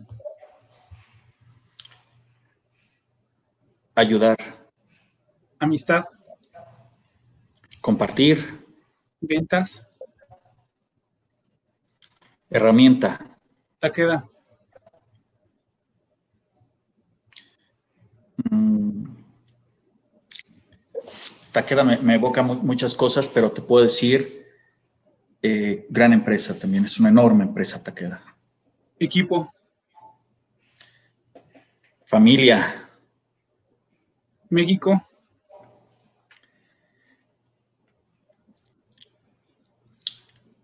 Ayudar. 3.95 4.37
Amistad. 5.59 6.05
Compartir. 7.81 8.67
Ventas. 9.23 9.83
Herramienta. 12.51 13.39
Taqueda. 13.79 14.29
Taqueda 21.53 21.83
me, 21.83 22.15
evoca 22.15 22.43
muchas 22.43 22.95
cosas, 22.95 23.29
pero 23.29 23.51
te 23.51 23.63
puedo 23.63 23.83
decir, 23.83 24.47
eh, 25.43 25.87
gran 25.89 26.13
empresa 26.13 26.59
también, 26.59 26.85
es 26.85 26.99
una 27.01 27.09
enorme 27.09 27.45
empresa 27.45 27.83
Taqueda. 27.83 28.23
Equipo. 28.99 29.53
Familia. 32.05 32.89
México. 34.51 35.05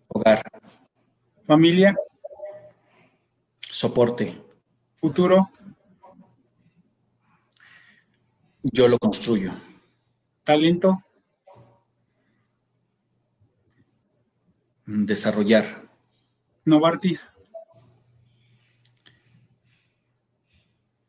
Hogar. 0.09 0.43
Familia. 1.45 1.97
Soporte. 3.61 4.41
Futuro. 4.95 5.51
Yo 8.73 8.89
lo 8.89 8.99
construyo. 8.99 9.53
Talento. 10.43 11.05
Desarrollar. 14.87 15.87
Novartis. 16.65 17.31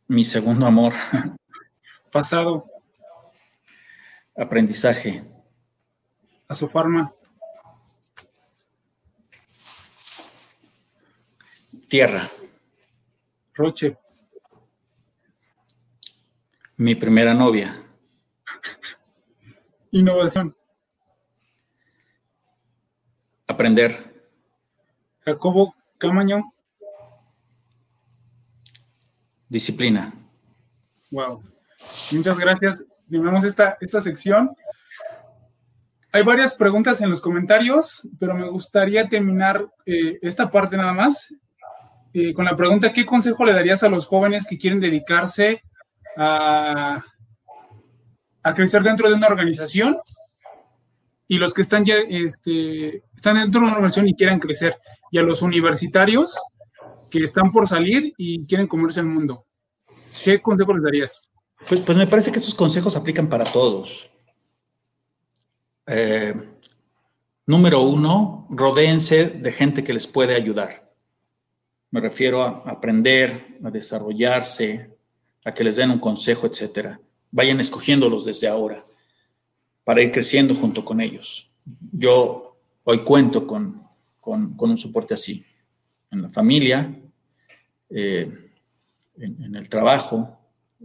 Mi 0.07 0.25
segundo 0.25 0.65
amor. 0.65 0.93
Pasado. 2.11 2.65
Aprendizaje. 4.35 5.23
Asofarma. 6.49 7.13
Tierra. 11.87 12.27
Roche. 13.53 13.97
Mi 16.77 16.95
primera 16.95 17.33
novia. 17.33 17.81
Innovación. 19.91 20.55
Aprender. 23.47 24.13
Jacobo 25.21 25.73
Camaño. 25.97 26.43
Disciplina. 29.47 30.13
Wow. 31.11 31.41
Muchas 32.11 32.37
gracias. 32.37 32.85
Terminamos 33.09 33.43
esta, 33.45 33.77
esta 33.79 34.01
sección. 34.01 34.51
Hay 36.11 36.23
varias 36.23 36.53
preguntas 36.53 36.99
en 37.01 37.09
los 37.09 37.21
comentarios, 37.21 38.07
pero 38.19 38.33
me 38.33 38.49
gustaría 38.49 39.07
terminar 39.07 39.65
eh, 39.85 40.17
esta 40.21 40.49
parte 40.49 40.75
nada 40.75 40.93
más 40.93 41.33
eh, 42.17 42.33
con 42.33 42.45
la 42.45 42.55
pregunta, 42.55 42.93
¿qué 42.93 43.05
consejo 43.05 43.43
le 43.43 43.51
darías 43.51 43.83
a 43.83 43.89
los 43.89 44.07
jóvenes 44.07 44.47
que 44.47 44.57
quieren 44.57 44.79
dedicarse 44.79 45.61
a, 46.17 47.03
crecer 48.55 48.83
dentro 48.83 49.09
de 49.09 49.15
una 49.15 49.27
organización 49.27 49.97
y 51.27 51.37
los 51.37 51.53
que 51.53 51.63
están 51.63 51.83
ya 51.83 51.95
este, 51.95 53.03
están 53.15 53.39
dentro 53.39 53.59
de 53.59 53.67
una 53.67 53.75
organización 53.75 54.07
y 54.07 54.15
quieran 54.15 54.39
crecer, 54.39 54.77
y 55.11 55.17
a 55.17 55.23
los 55.23 55.41
universitarios 55.41 56.39
que 57.09 57.23
están 57.23 57.51
por 57.51 57.67
salir 57.67 58.13
y 58.17 58.45
quieren 58.45 58.67
comerse 58.67 58.99
el 58.99 59.07
mundo. 59.07 59.45
¿Qué 60.23 60.41
consejo 60.41 60.73
les 60.73 60.83
darías? 60.83 61.21
Pues, 61.67 61.81
pues 61.81 61.97
me 61.97 62.07
parece 62.07 62.31
que 62.31 62.39
esos 62.39 62.53
consejos 62.53 62.95
aplican 62.95 63.27
para 63.27 63.45
todos. 63.45 64.09
Eh, 65.87 66.33
número 67.45 67.81
uno, 67.81 68.47
rodéense 68.49 69.29
de 69.29 69.51
gente 69.51 69.83
que 69.83 69.93
les 69.93 70.07
puede 70.07 70.35
ayudar. 70.35 70.93
Me 71.91 72.01
refiero 72.01 72.43
a 72.43 72.63
aprender, 72.69 73.57
a 73.63 73.71
desarrollarse, 73.71 74.94
a 75.45 75.53
que 75.53 75.63
les 75.63 75.77
den 75.77 75.91
un 75.91 75.99
consejo, 75.99 76.47
etcétera. 76.47 76.99
Vayan 77.31 77.59
escogiéndolos 77.59 78.25
desde 78.25 78.47
ahora 78.47 78.83
para 79.83 80.01
ir 80.01 80.11
creciendo 80.11 80.55
junto 80.55 80.83
con 80.83 80.99
ellos. 80.99 81.51
Yo 81.91 82.57
hoy 82.83 82.99
cuento 82.99 83.45
con, 83.45 83.83
con, 84.19 84.55
un 84.57 84.77
soporte 84.77 85.13
así, 85.13 85.45
en 86.11 86.23
la 86.23 86.29
familia, 86.29 86.93
eh, 87.89 88.51
en, 89.17 89.55
el 89.55 89.69
trabajo 89.69 90.37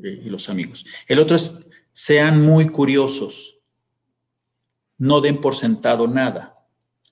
eh, 0.03 0.23
y 0.25 0.29
los 0.29 0.51
amigos. 0.51 0.85
El 1.09 1.19
otro 1.19 1.37
es, 1.37 1.55
sean 1.93 2.45
muy 2.45 2.69
curiosos, 2.69 3.57
no 4.99 5.23
den 5.23 5.41
por 5.41 5.57
sentado 5.57 6.07
nada. 6.07 6.59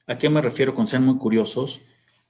¿A 0.07 0.19
qué 0.19 0.29
me 0.29 0.43
refiero 0.43 0.75
con 0.75 0.87
sean 0.87 1.05
muy 1.05 1.17
curiosos? 1.17 1.81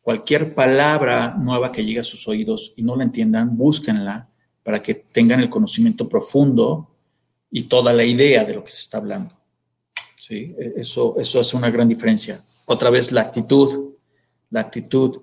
Cualquier 0.01 0.55
palabra 0.55 1.37
nueva 1.37 1.73
que 1.73 1.85
llegue 1.85 2.01
a 2.01 2.05
sus 2.05 2.29
oídos 2.29 2.73
y 2.77 2.85
no 2.85 2.95
la 2.95 3.03
entiendan, 3.03 3.57
búsquenla 3.57 4.28
para 4.69 4.83
que 4.83 4.95
tengan 4.97 5.41
el 5.41 5.49
conocimiento 5.49 6.07
profundo 6.07 6.95
y 7.51 7.62
toda 7.62 7.91
la 7.91 8.05
idea 8.05 8.45
de 8.45 8.53
lo 8.53 8.62
que 8.62 8.71
se 8.71 8.81
está 8.81 8.99
hablando. 8.99 9.35
¿Sí? 10.14 10.55
E, 10.59 10.75
eso, 10.77 11.14
eso 11.19 11.41
hace 11.41 11.57
una 11.57 11.71
gran 11.71 11.89
diferencia. 11.89 12.39
Otra 12.66 12.91
vez, 12.91 13.11
la 13.11 13.23
actitud, 13.23 13.95
la 14.51 14.61
actitud. 14.61 15.23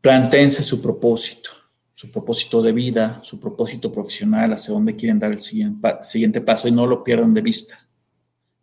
Plantense 0.00 0.62
su 0.62 0.80
propósito, 0.80 1.50
su 1.92 2.10
propósito 2.10 2.62
de 2.62 2.72
vida, 2.72 3.20
su 3.22 3.38
propósito 3.38 3.92
profesional, 3.92 4.54
hacia 4.54 4.72
dónde 4.72 4.96
quieren 4.96 5.18
dar 5.18 5.32
el 5.32 5.42
siguiente, 5.42 5.86
siguiente 6.00 6.40
paso 6.40 6.68
y 6.68 6.72
no 6.72 6.86
lo 6.86 7.04
pierdan 7.04 7.34
de 7.34 7.42
vista. 7.42 7.86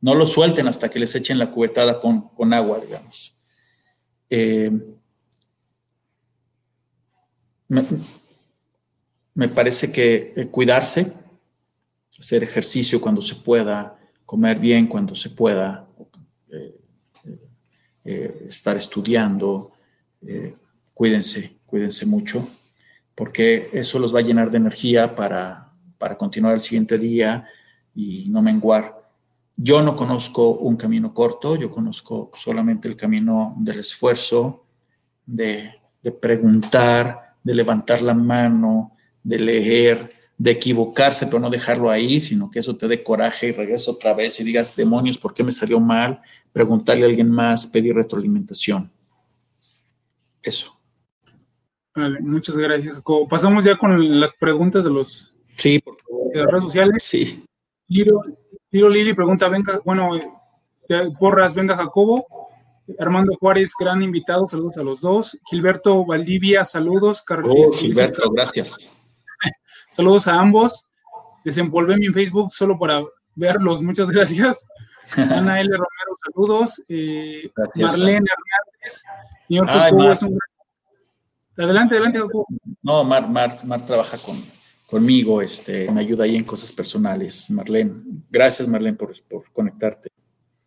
No 0.01 0.15
lo 0.15 0.25
suelten 0.25 0.67
hasta 0.67 0.89
que 0.89 0.97
les 0.97 1.13
echen 1.13 1.37
la 1.37 1.51
cubetada 1.51 1.99
con, 1.99 2.29
con 2.29 2.53
agua, 2.53 2.79
digamos. 2.79 3.35
Eh, 4.31 4.71
parece 9.47 9.91
que 9.91 10.33
eh, 10.35 10.47
cuidarse, 10.47 11.11
hacer 12.19 12.43
ejercicio 12.43 13.01
cuando 13.01 13.21
se 13.21 13.35
pueda, 13.35 13.97
comer 14.25 14.59
bien 14.59 14.87
cuando 14.87 15.15
se 15.15 15.29
pueda, 15.29 15.87
eh, 16.51 16.79
eh, 18.05 18.45
estar 18.47 18.77
estudiando, 18.77 19.71
cuídense, 20.93 21.57
cuídense 21.65 22.05
mucho, 22.05 22.47
porque 23.13 23.69
eso 23.73 23.99
los 23.99 24.15
va 24.15 24.19
a 24.19 24.23
llenar 24.23 24.49
de 24.49 24.57
energía 24.57 25.15
para, 25.15 25.73
para 25.97 26.17
continuar 26.17 26.53
el 26.55 26.61
siguiente 26.61 26.97
día 26.97 27.45
y 27.93 28.27
no 28.29 28.41
menguar. 28.41 29.01
Yo 29.57 29.81
no 29.81 29.95
conozco 29.95 30.51
un 30.51 30.77
camino 30.77 31.13
corto, 31.13 31.55
yo 31.55 31.69
conozco 31.69 32.31
solamente 32.35 32.87
el 32.87 32.95
camino 32.95 33.55
del 33.57 33.79
esfuerzo, 33.79 34.65
de, 35.25 35.73
de 36.01 36.11
preguntar, 36.11 37.35
de 37.43 37.53
levantar 37.53 38.01
la 38.01 38.13
mano, 38.13 38.93
de 39.23 39.39
leer, 39.39 40.13
de 40.37 40.51
equivocarse, 40.51 41.27
pero 41.27 41.39
no 41.39 41.49
dejarlo 41.49 41.89
ahí, 41.89 42.19
sino 42.19 42.49
que 42.49 42.59
eso 42.59 42.75
te 42.75 42.87
dé 42.87 43.03
coraje 43.03 43.47
y 43.47 43.51
regreso 43.51 43.91
otra 43.91 44.13
vez 44.13 44.39
y 44.39 44.43
digas, 44.43 44.75
demonios, 44.75 45.17
¿por 45.17 45.33
qué 45.33 45.43
me 45.43 45.51
salió 45.51 45.79
mal? 45.79 46.21
Preguntarle 46.51 47.03
a 47.03 47.07
alguien 47.07 47.29
más, 47.29 47.67
pedir 47.67 47.95
retroalimentación. 47.95 48.91
Eso. 50.41 50.77
Vale, 51.95 52.19
muchas 52.21 52.55
gracias. 52.57 53.01
Pasamos 53.29 53.63
ya 53.63 53.77
con 53.77 54.19
las 54.19 54.33
preguntas 54.33 54.83
de 54.83 54.89
los 54.89 55.33
sí, 55.55 55.81
de 56.33 56.41
las 56.41 56.51
redes 56.51 56.63
sociales. 56.63 57.03
Sí. 57.03 57.45
Liro, 57.87 58.23
Lili 58.71 59.13
pregunta, 59.13 59.47
venga, 59.47 59.79
bueno, 59.85 60.19
porras, 61.19 61.53
venga 61.53 61.77
Jacobo. 61.77 62.25
Armando 62.99 63.33
Juárez, 63.39 63.71
gran 63.79 64.01
invitado, 64.01 64.47
saludos 64.47 64.77
a 64.77 64.83
los 64.83 64.99
dos. 64.99 65.37
Gilberto 65.49 66.05
Valdivia, 66.05 66.65
saludos. 66.65 67.21
Carlos, 67.21 67.53
oh, 67.55 67.71
Gilberto, 67.71 68.29
gracias. 68.31 68.91
Saludos 69.93 70.27
a 70.27 70.39
ambos. 70.39 70.87
Desenvolvé 71.45 71.97
mi 71.97 72.07
Facebook 72.07 72.51
solo 72.51 72.77
para 72.79 73.03
verlos. 73.35 73.81
Muchas 73.81 74.07
gracias. 74.07 74.67
Ana 75.15 75.61
L. 75.61 75.69
Romero, 75.69 76.15
saludos. 76.25 76.81
Eh, 76.87 77.51
Marlene 77.75 78.25
Hernández. 78.25 79.03
Señor 79.47 79.67
Jacobo 79.67 80.11
es 80.11 80.21
un 80.23 80.39
Adelante, 81.55 81.93
adelante, 81.93 82.19
Jacobo. 82.19 82.47
No, 82.81 83.03
Mar, 83.03 83.29
Mar, 83.29 83.55
Mar 83.65 83.85
trabaja 83.85 84.17
con, 84.17 84.35
conmigo, 84.87 85.39
este, 85.39 85.91
me 85.91 86.01
ayuda 86.01 86.23
ahí 86.23 86.35
en 86.35 86.43
cosas 86.43 86.73
personales. 86.73 87.51
Marlene, 87.51 87.93
gracias 88.31 88.67
Marlene 88.67 88.97
por, 88.97 89.13
por 89.29 89.51
conectarte. 89.51 90.09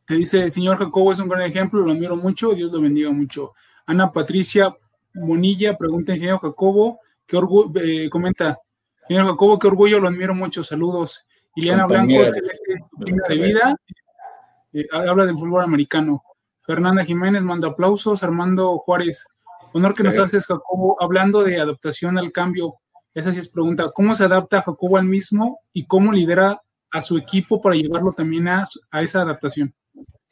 Te 0.07 0.15
dice, 0.15 0.49
señor 0.51 0.79
Jacobo 0.79 1.11
es 1.11 1.19
un 1.19 1.29
gran 1.29 1.43
ejemplo, 1.43 1.81
lo 1.81 1.91
admiro 1.91 2.15
mucho, 2.15 2.55
Dios 2.55 2.71
lo 2.71 2.81
bendiga 2.81 3.11
mucho. 3.11 3.55
Ana 3.87 4.13
Patricia 4.13 4.73
Bonilla 5.13 5.77
pregunta, 5.77 6.13
ingeniero 6.13 6.39
Jacobo, 6.39 7.01
¿qué 7.27 7.37
orgullo, 7.37 7.73
eh, 7.81 8.09
comenta, 8.09 8.59
Señor 9.09 9.27
Jacobo, 9.27 9.59
qué 9.59 9.67
orgullo, 9.69 10.01
lo 10.01 10.09
admiro 10.09 10.35
mucho. 10.35 10.63
Saludos. 10.63 11.27
Ileana 11.55 11.87
Blanco, 11.87 12.15
excelente 12.15 13.35
de 13.35 13.37
vida. 13.37 13.77
Eh, 14.73 14.87
habla 14.93 15.25
del 15.25 15.39
fútbol 15.39 15.63
americano. 15.63 16.23
Fernanda 16.63 17.05
Jiménez 17.05 17.43
manda 17.43 17.69
aplausos. 17.69 18.23
Armando 18.23 18.77
Juárez, 18.79 19.27
honor 19.73 19.95
que 19.95 20.03
nos 20.03 20.19
haces, 20.19 20.47
Jacobo, 20.47 20.97
hablando 21.01 21.43
de 21.45 21.61
adaptación 21.61 22.19
al 22.19 22.33
cambio. 22.33 22.75
Esa 23.15 23.33
sí 23.33 23.39
es 23.39 23.49
pregunta. 23.49 23.91
¿Cómo 23.95 24.15
se 24.15 24.25
adapta 24.25 24.61
Jacobo 24.61 24.99
al 24.99 25.07
mismo 25.07 25.61
y 25.73 25.87
cómo 25.87 26.13
lidera 26.13 26.61
a 26.91 27.01
su 27.01 27.17
equipo 27.17 27.61
para 27.61 27.75
llevarlo 27.75 28.13
también 28.13 28.49
a, 28.49 28.65
a 28.91 29.03
esa 29.03 29.23
adaptación? 29.23 29.75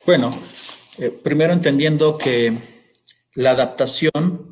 Bueno, 0.05 0.31
eh, 0.99 1.09
primero 1.09 1.53
entendiendo 1.53 2.19
que 2.19 2.53
la 3.35 3.53
adaptación 3.53 4.44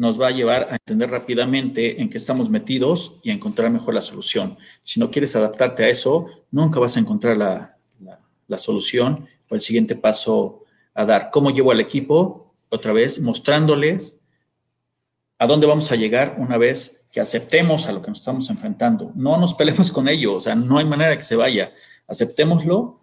nos 0.00 0.18
va 0.18 0.28
a 0.28 0.30
llevar 0.30 0.68
a 0.70 0.76
entender 0.76 1.10
rápidamente 1.10 2.00
en 2.00 2.08
qué 2.08 2.16
estamos 2.16 2.48
metidos 2.48 3.16
y 3.22 3.28
a 3.28 3.34
encontrar 3.34 3.70
mejor 3.70 3.92
la 3.92 4.00
solución. 4.00 4.56
Si 4.82 4.98
no 4.98 5.10
quieres 5.10 5.36
adaptarte 5.36 5.84
a 5.84 5.90
eso, 5.90 6.26
nunca 6.50 6.80
vas 6.80 6.96
a 6.96 7.00
encontrar 7.00 7.36
la, 7.36 7.76
solución 8.56 9.28
o 9.50 9.54
el 9.54 9.60
siguiente 9.60 9.96
paso 9.96 10.64
a 10.94 11.04
dar. 11.04 11.28
¿Cómo 11.30 11.50
llevo 11.50 11.70
al 11.70 11.80
equipo? 11.80 12.54
Otra 12.70 12.94
vez, 12.94 13.20
mostrándoles 13.20 14.16
¿A 15.38 15.46
dónde 15.46 15.66
vamos 15.66 15.92
a 15.92 15.96
llegar 15.96 16.36
una 16.38 16.56
vez 16.56 17.06
que 17.12 17.20
aceptemos 17.20 17.86
a 17.86 17.92
lo 17.92 18.00
que 18.00 18.08
nos 18.08 18.20
estamos 18.20 18.48
enfrentando? 18.48 19.12
No 19.14 19.38
nos 19.38 19.54
peleemos 19.54 19.90
con 19.92 20.08
ello, 20.08 20.34
o 20.34 20.40
sea, 20.40 20.54
no 20.54 20.78
hay 20.78 20.86
manera 20.86 21.16
que 21.16 21.24
se 21.24 21.36
vaya. 21.36 21.72
Aceptémoslo, 22.06 23.00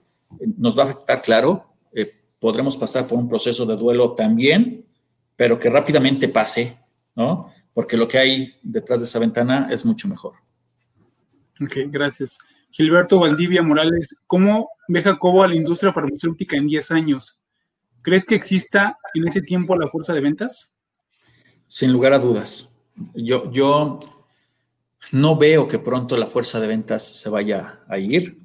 nos 0.57 0.77
va 0.77 0.83
a 0.83 0.85
afectar, 0.85 1.21
claro, 1.21 1.73
eh, 1.93 2.11
podremos 2.39 2.75
pasar 2.75 3.07
por 3.07 3.19
un 3.19 3.27
proceso 3.27 3.65
de 3.65 3.75
duelo 3.75 4.13
también, 4.13 4.85
pero 5.35 5.57
que 5.57 5.69
rápidamente 5.69 6.27
pase, 6.27 6.77
¿no? 7.17 7.51
Porque 7.73 7.97
lo 7.97 8.07
que 8.07 8.17
hay 8.17 8.55
detrás 8.63 8.99
de 8.99 9.05
esa 9.05 9.19
ventana 9.19 9.67
es 9.69 9.85
mucho 9.85 10.07
mejor. 10.07 10.35
Ok, 11.59 11.75
gracias. 11.87 12.37
Gilberto 12.71 13.19
Valdivia 13.19 13.63
Morales, 13.63 14.15
¿cómo 14.27 14.69
ve 14.87 15.01
Jacobo 15.01 15.43
a 15.43 15.47
la 15.47 15.55
industria 15.55 15.91
farmacéutica 15.91 16.55
en 16.55 16.67
10 16.67 16.91
años? 16.91 17.39
¿Crees 18.03 18.23
que 18.23 18.35
exista 18.35 18.97
en 19.13 19.27
ese 19.27 19.41
tiempo 19.41 19.75
la 19.75 19.89
fuerza 19.89 20.13
de 20.13 20.21
ventas? 20.21 20.71
Sin 21.67 21.91
lugar 21.91 22.13
a 22.13 22.19
dudas. 22.19 22.77
Yo, 23.15 23.51
yo 23.51 23.99
no 25.11 25.35
veo 25.35 25.67
que 25.67 25.79
pronto 25.79 26.15
la 26.17 26.27
fuerza 26.27 26.59
de 26.59 26.67
ventas 26.67 27.03
se 27.03 27.29
vaya 27.29 27.81
a 27.87 27.97
ir. 27.97 28.37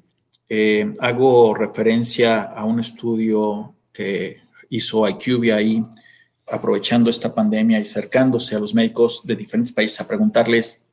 Eh, 0.49 0.93
hago 0.99 1.53
referencia 1.53 2.41
a 2.41 2.65
un 2.65 2.79
estudio 2.79 3.75
que 3.91 4.41
hizo 4.69 5.07
IQVIA 5.07 5.57
ahí, 5.57 5.83
aprovechando 6.47 7.09
esta 7.09 7.33
pandemia 7.33 7.79
y 7.79 7.83
acercándose 7.83 8.55
a 8.55 8.59
los 8.59 8.73
médicos 8.73 9.21
de 9.25 9.35
diferentes 9.35 9.73
países 9.73 9.99
a 10.01 10.07
preguntarles 10.07 10.85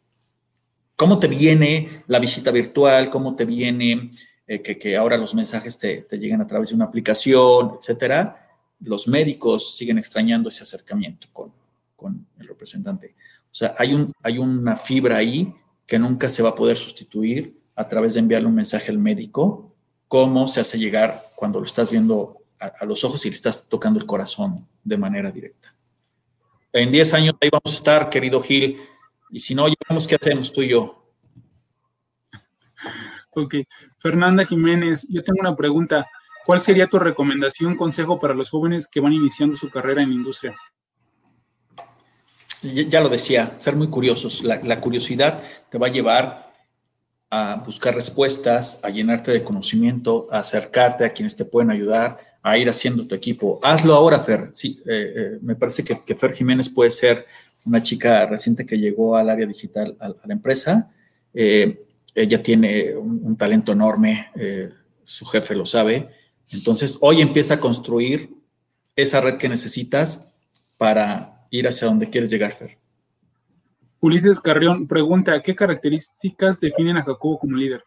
cómo 0.96 1.18
te 1.18 1.28
viene 1.28 2.02
la 2.06 2.18
visita 2.18 2.50
virtual, 2.50 3.10
cómo 3.10 3.34
te 3.34 3.44
viene 3.44 4.10
eh, 4.46 4.60
que, 4.62 4.96
ahora 4.96 5.16
los 5.16 5.34
mensajes 5.34 5.78
te, 5.78 6.02
te 6.02 6.18
lleguen 6.18 6.40
a 6.40 6.46
través 6.46 6.70
de 6.70 6.74
una 6.74 6.86
aplicación, 6.86 7.78
etcétera. 7.80 8.48
Los 8.80 9.08
médicos 9.08 9.76
siguen 9.76 9.98
extrañando 9.98 10.48
ese 10.48 10.62
acercamiento 10.62 11.28
con, 11.32 11.52
con 11.96 12.26
el 12.38 12.48
representante. 12.48 13.14
O 13.44 13.54
sea, 13.54 13.74
hay, 13.78 13.94
un, 13.94 14.12
hay 14.22 14.38
una 14.38 14.76
fibra 14.76 15.16
ahí 15.16 15.54
que 15.86 15.98
nunca 15.98 16.28
se 16.28 16.42
va 16.42 16.50
a 16.50 16.54
poder 16.54 16.76
sustituir 16.76 17.58
a 17.74 17.88
través 17.88 18.14
de 18.14 18.20
enviarle 18.20 18.48
un 18.48 18.54
mensaje 18.54 18.90
al 18.90 18.98
médico, 18.98 19.74
cómo 20.06 20.48
se 20.48 20.60
hace 20.60 20.78
llegar 20.78 21.22
cuando 21.34 21.58
lo 21.60 21.66
estás 21.66 21.90
viendo 21.90 22.39
a, 22.60 22.84
los 22.84 23.02
ojos 23.04 23.24
y 23.24 23.30
le 23.30 23.34
estás 23.34 23.68
tocando 23.68 23.98
el 23.98 24.06
corazón 24.06 24.68
de 24.84 24.96
manera 24.96 25.30
directa. 25.30 25.74
En 26.72 26.92
10 26.92 27.14
años 27.14 27.34
ahí 27.40 27.48
vamos 27.50 27.74
a 27.74 27.76
estar, 27.76 28.10
querido 28.10 28.40
Gil, 28.42 28.78
y 29.30 29.40
si 29.40 29.54
no, 29.54 29.66
ya 29.66 29.74
vemos 29.88 30.06
qué 30.06 30.16
hacemos 30.16 30.52
tú 30.52 30.62
y 30.62 30.68
yo. 30.68 31.04
Ok. 33.30 33.54
Fernanda 33.98 34.44
Jiménez, 34.44 35.06
yo 35.08 35.22
tengo 35.22 35.40
una 35.40 35.56
pregunta. 35.56 36.06
¿Cuál 36.44 36.62
sería 36.62 36.88
tu 36.88 36.98
recomendación, 36.98 37.76
consejo 37.76 38.18
para 38.18 38.34
los 38.34 38.50
jóvenes 38.50 38.88
que 38.88 39.00
van 39.00 39.12
iniciando 39.12 39.56
su 39.56 39.70
carrera 39.70 40.02
en 40.02 40.08
la 40.08 40.14
industria? 40.14 40.54
ya 42.62 43.00
lo 43.00 43.08
decía, 43.08 43.56
ser 43.60 43.74
muy 43.74 43.88
curiosos. 43.88 44.42
La, 44.44 44.80
curiosidad 44.80 45.42
te 45.70 45.78
va 45.78 45.86
a 45.86 45.90
llevar 45.90 46.52
a 47.30 47.54
buscar 47.64 47.94
respuestas, 47.94 48.80
a 48.82 48.90
llenarte 48.90 49.30
de 49.30 49.42
conocimiento, 49.42 50.28
a 50.30 50.40
acercarte 50.40 51.04
a 51.04 51.12
quienes 51.12 51.36
te 51.36 51.44
pueden 51.44 51.70
ayudar, 51.70 52.18
a 52.42 52.58
ir 52.58 52.68
haciendo 52.68 53.06
tu 53.06 53.14
equipo. 53.14 53.60
Hazlo 53.62 53.94
ahora, 53.94 54.20
Fer. 54.20 54.50
Sí, 54.52 54.82
eh, 54.86 55.12
eh, 55.16 55.38
me 55.42 55.56
parece 55.56 55.84
que, 55.84 56.14
Fer 56.14 56.32
Jiménez 56.32 56.68
puede 56.68 56.90
ser 56.90 57.26
una 57.64 57.82
chica 57.82 58.26
reciente 58.26 58.64
que 58.64 58.78
llegó 58.78 59.16
al 59.16 59.28
área 59.28 59.46
digital 59.46 59.96
a, 60.00 60.08
la 60.08 60.32
empresa. 60.32 60.90
Eh, 61.34 61.84
ella 62.14 62.42
tiene 62.42 62.96
un, 62.96 63.20
un 63.22 63.36
talento 63.36 63.72
enorme, 63.72 64.30
su 65.04 65.24
jefe 65.26 65.54
lo 65.54 65.64
sabe. 65.64 66.08
Entonces, 66.50 66.98
hoy 67.00 67.20
empieza 67.20 67.54
a 67.54 67.60
construir 67.60 68.30
esa 68.96 69.20
red 69.20 69.36
que 69.36 69.48
necesitas 69.48 70.28
para 70.76 71.46
ir 71.50 71.68
hacia 71.68 71.86
donde 71.86 72.10
quieres 72.10 72.30
llegar, 72.30 72.52
Fer. 72.52 72.78
Ulises 74.00 74.40
Carrión 74.40 74.88
pregunta, 74.88 75.42
¿qué 75.42 75.54
características 75.54 76.58
definen 76.58 76.96
a 76.96 77.02
Jacobo 77.02 77.38
como 77.38 77.56
líder? 77.56 77.84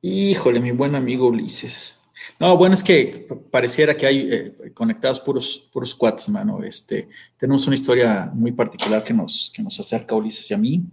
Híjole, 0.00 0.60
mi 0.60 0.70
buen 0.70 0.94
amigo 0.94 1.26
Ulises. 1.26 1.99
No, 2.38 2.56
bueno, 2.56 2.74
es 2.74 2.82
que 2.82 3.28
pareciera 3.50 3.96
que 3.96 4.06
hay 4.06 4.28
eh, 4.30 4.72
conectados 4.74 5.20
puros, 5.20 5.68
puros 5.72 5.94
cuates, 5.94 6.28
mano. 6.28 6.62
Este, 6.62 7.08
tenemos 7.36 7.66
una 7.66 7.76
historia 7.76 8.30
muy 8.32 8.52
particular 8.52 9.02
que 9.02 9.12
nos, 9.12 9.52
que 9.54 9.62
nos 9.62 9.78
acerca 9.78 10.14
a 10.14 10.18
Ulises 10.18 10.50
y 10.50 10.54
a 10.54 10.58
mí. 10.58 10.84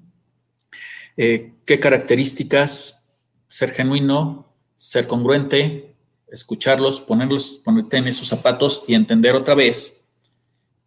Eh, 1.16 1.54
¿Qué 1.66 1.80
características? 1.80 3.10
Ser 3.48 3.72
genuino, 3.72 4.54
ser 4.78 5.08
congruente, 5.08 5.96
escucharlos, 6.32 7.02
ponerlos, 7.02 7.62
ponerte 7.64 7.98
en 7.98 8.08
esos 8.08 8.28
zapatos 8.28 8.84
y 8.88 8.94
entender 8.94 9.36
otra 9.36 9.56
vez 9.56 10.06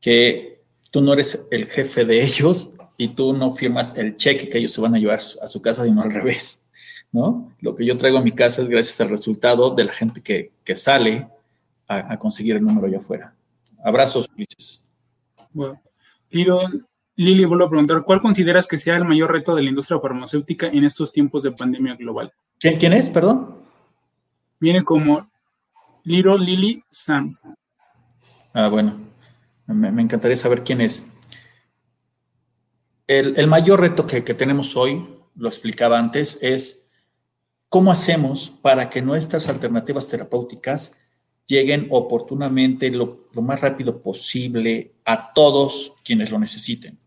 que 0.01 0.63
tú 0.91 1.01
no 1.01 1.13
eres 1.13 1.47
el 1.51 1.67
jefe 1.67 2.05
de 2.05 2.23
ellos 2.23 2.75
y 2.97 3.09
tú 3.09 3.33
no 3.33 3.55
firmas 3.55 3.97
el 3.97 4.17
cheque 4.17 4.49
que 4.49 4.59
ellos 4.59 4.73
se 4.73 4.81
van 4.81 4.95
a 4.95 4.99
llevar 4.99 5.21
a 5.43 5.49
su 5.49 5.63
casa, 5.63 5.85
sino 5.85 6.03
al 6.03 6.13
revés, 6.13 6.60
¿no? 7.13 7.53
Lo 7.61 7.75
que 7.75 7.85
yo 7.85 7.97
traigo 7.97 8.19
a 8.19 8.23
mi 8.23 8.33
casa 8.33 8.63
es 8.63 8.69
gracias 8.69 9.01
al 9.01 9.11
resultado 9.11 9.75
de 9.75 9.85
la 9.85 9.93
gente 9.93 10.23
que, 10.23 10.53
sale 10.75 11.29
a, 11.89 12.17
conseguir 12.19 12.57
el 12.57 12.63
número 12.63 12.87
allá 12.87 12.99
afuera. 12.99 13.35
Abrazos, 13.85 14.29
Ulises. 14.35 14.87
Bueno, 15.53 15.81
Lili, 17.17 17.45
vuelvo 17.45 17.65
a 17.65 17.69
preguntar, 17.69 18.05
¿cuál 18.05 18.21
consideras 18.21 18.67
que 18.69 18.79
sea 18.79 18.97
el 18.97 19.05
mayor 19.05 19.33
reto 19.33 19.55
de 19.55 19.63
la 19.63 19.69
industria 19.69 19.99
farmacéutica 19.99 20.69
en 20.69 20.85
estos 20.85 21.13
tiempos 21.13 21.43
de 21.43 21.53
pandemia 21.53 21.97
global? 21.97 22.33
¿Quién, 22.59 22.79
quién 22.79 22.93
es, 22.93 23.11
perdón? 23.11 23.57
Viene 24.59 24.85
como 24.85 25.29
Little 26.05 26.39
Lily 26.39 26.83
Sam. 26.89 27.29
Ah, 28.53 28.69
bueno. 28.69 29.11
Me, 29.67 30.03
encantaría 30.03 30.37
saber 30.37 30.65
quién 30.65 30.81
es. 30.81 31.07
El, 33.07 33.47
mayor 33.49 33.81
reto 33.81 34.07
que, 34.07 34.21
tenemos 34.23 34.77
hoy, 34.77 35.07
lo 35.35 35.49
explicaba 35.49 35.99
antes, 35.99 36.39
es 36.43 36.80
cómo 37.71 37.93
hacemos 37.93 38.53
para 38.61 38.91
que 38.91 39.01
nuestras 39.01 39.49
alternativas 39.49 40.09
terapéuticas 40.09 41.01
lleguen 41.47 41.87
oportunamente 41.91 42.91
lo, 42.91 43.29
más 43.35 43.61
rápido 43.61 44.03
posible 44.03 44.93
a 45.05 45.33
todos 45.33 45.95
quienes 46.05 46.31
lo 46.31 46.39
necesiten. 46.39 46.99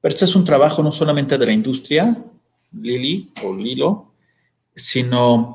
Pero 0.00 0.12
este 0.12 0.24
es 0.24 0.34
un 0.34 0.44
trabajo 0.44 0.82
no 0.82 0.90
solamente 0.90 1.36
de 1.38 1.46
la 1.46 1.52
industria, 1.52 2.16
Lili 2.72 3.30
o 3.44 3.54
Lilo, 3.54 4.12
sino 4.74 5.54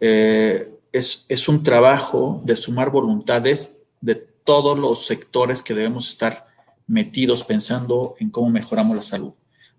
eh, 0.00 0.72
es, 0.92 1.24
es, 1.28 1.48
un 1.48 1.62
trabajo 1.62 2.42
de 2.44 2.56
sumar 2.56 2.90
voluntades 2.90 3.78
de 4.00 4.16
todos 4.16 4.76
los 4.76 5.06
sectores 5.06 5.62
que 5.62 5.74
debemos 5.74 6.08
estar 6.08 6.46
metidos 6.88 7.44
pensando 7.44 8.16
en 8.18 8.30
cómo 8.30 8.50
mejoramos 8.50 8.96
la 8.96 9.02
salud. 9.02 9.32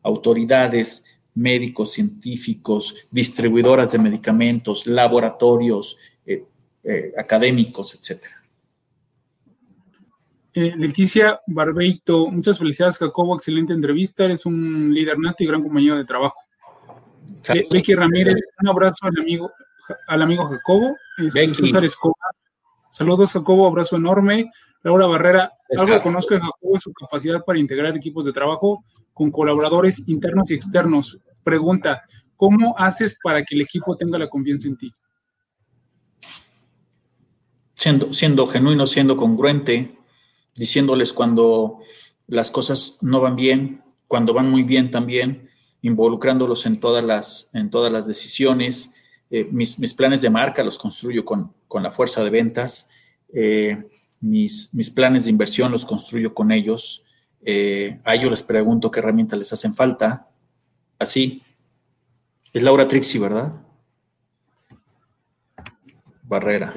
Autoridades, 0.04 1.06
médicos, 1.34 1.94
científicos, 1.94 2.96
distribuidoras 3.10 3.92
de 3.92 4.00
medicamentos, 4.00 4.86
laboratorios, 4.86 5.98
eh, 6.26 6.44
eh, 6.84 7.14
académicos, 7.18 7.96
etcétera. 7.96 8.42
Eh, 10.54 10.74
Leticia 10.76 11.40
Barbeito, 11.48 12.30
muchas 12.30 12.60
felicidades, 12.60 12.98
Jacobo. 12.98 13.36
Excelente 13.36 13.72
entrevista. 13.72 14.26
Eres 14.26 14.46
un 14.46 14.94
líder 14.94 15.18
nato 15.18 15.44
y 15.44 15.48
gran 15.48 15.64
compañero 15.64 15.98
de 15.98 16.06
trabajo. 16.06 16.36
Becky 17.72 17.96
Ramírez, 17.96 18.36
un 18.62 18.70
abrazo 18.70 19.06
al 19.06 19.18
amigo, 19.20 19.50
al 20.08 20.22
amigo 20.22 20.46
Jacobo. 20.46 20.96
Este, 21.18 21.54
César 21.54 21.86
Escobar, 21.86 22.36
Saludos, 22.90 23.32
Jacobo, 23.32 23.68
abrazo 23.68 23.96
enorme. 23.96 24.52
Laura 24.84 25.08
Barrera, 25.08 25.54
algo 25.78 25.94
que 25.94 26.02
conozco 26.02 26.34
de 26.34 26.42
Jacobo 26.42 26.76
es 26.76 26.82
su 26.82 26.94
capacidad 26.94 27.44
para 27.46 27.60
integrar 27.60 27.96
equipos 27.96 28.26
de 28.26 28.34
trabajo 28.34 28.84
con 29.14 29.32
colaboradores 29.32 30.04
internos 30.08 30.52
y 30.52 30.56
externos. 30.56 31.20
Pregunta, 31.44 32.04
¿cómo 32.36 32.76
haces 32.78 33.18
para 33.22 33.44
que 33.44 33.56
el 33.56 33.62
equipo 33.62 33.96
tenga 33.96 34.18
la 34.18 34.30
confianza 34.30 34.68
en 34.68 34.78
ti? 34.78 34.92
Siendo, 37.74 38.14
siendo 38.14 38.48
genuino, 38.48 38.86
siendo 38.88 39.16
congruente, 39.16 39.98
diciéndoles 40.56 41.14
cuando 41.14 41.80
las 42.28 42.52
cosas 42.52 42.98
no 43.02 43.22
van 43.22 43.36
bien, 43.36 43.84
cuando 44.08 44.34
van 44.34 44.50
muy 44.50 44.64
bien 44.64 44.92
también, 44.92 45.50
involucrándolos 45.82 46.66
en 46.66 46.80
todas 46.80 47.04
las, 47.04 47.50
en 47.54 47.70
todas 47.70 47.92
las 47.92 48.08
decisiones, 48.08 48.94
eh, 49.30 49.48
mis, 49.50 49.94
planes 49.94 50.22
de 50.22 50.30
marca 50.30 50.64
los 50.64 50.78
construyo 50.78 51.24
con, 51.24 51.54
la 51.82 51.92
fuerza 51.92 52.24
de 52.24 52.30
ventas. 52.30 52.90
Eh, 53.34 53.88
mis, 54.22 54.74
mis, 54.74 54.90
planes 54.90 55.26
de 55.26 55.32
inversión 55.32 55.72
los 55.72 55.86
construyo 55.86 56.34
con 56.34 56.52
ellos. 56.52 57.04
Eh, 57.44 58.00
a 58.04 58.16
ellos 58.16 58.30
les 58.30 58.44
pregunto 58.44 58.92
qué 58.92 59.00
herramientas 59.00 59.38
les 59.38 59.52
hacen 59.52 59.74
falta. 59.74 60.30
Así. 60.98 61.44
Es 62.54 62.64
Laura 62.64 62.88
Trixie, 62.88 63.20
¿verdad? 63.20 63.62
Barrera. 66.24 66.74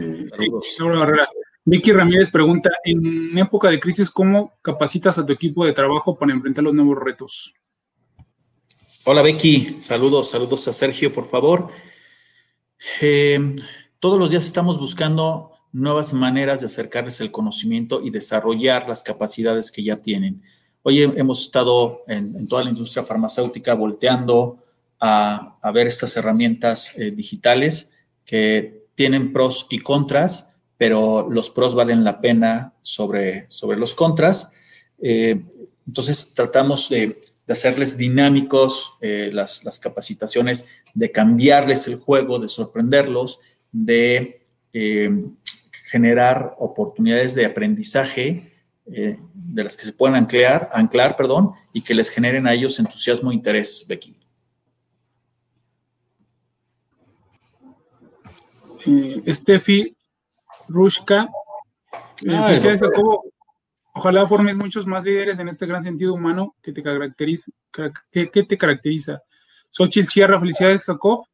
Laura 0.79 0.99
Barrera. 0.99 1.29
Vicky 1.67 1.93
Ramírez 1.93 2.31
pregunta, 2.31 2.71
en 2.85 3.39
época 3.39 3.71
de 3.71 3.81
crisis, 3.81 4.11
¿cómo 4.11 4.53
capacitas 4.61 5.19
a 5.19 5.25
tu 5.25 5.33
equipo 5.33 5.65
de 5.65 5.73
trabajo 5.73 6.15
para 6.19 6.33
enfrentar 6.33 6.63
los 6.63 6.75
nuevos 6.75 6.99
retos? 6.99 7.55
Hola 9.05 9.23
Becky, 9.23 9.77
saludos, 9.81 10.31
saludos 10.31 10.69
a 10.69 10.75
Sergio, 10.75 11.11
por 11.11 11.27
favor. 11.27 11.69
Eh, 13.01 13.57
todos 13.99 14.19
los 14.19 14.31
días 14.31 14.45
estamos 14.45 14.79
buscando 14.79 15.54
nuevas 15.75 16.13
maneras 16.13 16.61
de 16.61 16.67
acercarles 16.67 17.21
el 17.21 17.33
conocimiento 17.33 18.01
y 18.01 18.11
desarrollar 18.11 18.89
las 18.89 19.03
capacidades 19.03 19.73
que 19.73 19.83
ya 19.83 19.97
tienen. 19.97 20.41
Hoy 20.83 21.03
hemos 21.03 21.43
estado 21.43 22.05
en, 22.07 22.47
toda 22.47 22.63
la 22.63 22.71
industria 22.71 23.03
farmacéutica 23.03 23.75
volteando 23.75 24.63
a, 25.01 25.59
ver 25.75 25.89
estas 25.89 26.17
herramientas 26.17 26.97
eh, 26.97 27.11
digitales 27.11 27.93
que 28.25 28.87
tienen 28.95 29.33
pros 29.33 29.67
y 29.69 29.81
contras, 29.81 30.49
pero 30.77 31.29
los 31.29 31.51
pros 31.51 31.75
valen 31.75 32.05
la 32.05 32.21
pena 32.21 32.75
sobre, 32.81 33.47
sobre 33.49 33.77
los 33.77 33.95
contras. 33.95 34.53
Eh, 35.03 35.43
entonces 35.89 36.35
tratamos 36.35 36.89
de, 36.89 37.19
hacerles 37.49 37.99
dinámicos 37.99 38.97
eh, 39.01 39.31
las, 39.33 39.65
las, 39.65 39.81
capacitaciones, 39.81 40.69
de 40.95 41.11
cambiarles 41.11 41.89
el 41.89 41.97
juego, 41.97 42.39
de 42.39 42.49
sorprenderlos, 42.49 43.41
de 43.73 44.41
generar 45.85 46.55
oportunidades 46.59 47.35
de 47.35 47.45
aprendizaje 47.45 48.53
eh, 48.87 49.19
de 49.35 49.65
las 49.65 49.77
que 49.77 49.85
se 49.85 49.93
puedan 49.93 50.17
anclar, 50.17 50.71
anclar 50.73 51.17
perdón, 51.17 51.53
y 51.73 51.83
que 51.83 51.95
les 51.95 52.09
generen 52.09 52.47
a 52.47 52.55
ellos 52.55 52.79
entusiasmo 52.79 53.31
e 53.31 53.35
interés, 53.35 53.85
Becky. 53.87 54.17
Eh, 58.87 59.23
Steffi 59.33 59.97
Rushka, 60.69 61.29
eh, 62.27 62.35
ah, 62.35 62.57
ojalá 63.95 64.27
formes 64.27 64.57
muchos 64.57 64.87
más 64.87 65.05
líderes 65.05 65.39
en 65.39 65.49
este 65.49 65.67
gran 65.67 65.83
sentido 65.83 66.15
humano 66.15 66.57
que 66.63 66.73
te 66.73 66.83
caracteriza. 66.83 67.51
Que, 68.11 68.27
te 68.27 68.59
caracteriza. 68.59 69.23
Xochitl 69.71 70.09
Sierra, 70.09 70.41
felicidades, 70.41 70.85
Jacob. 70.85 71.27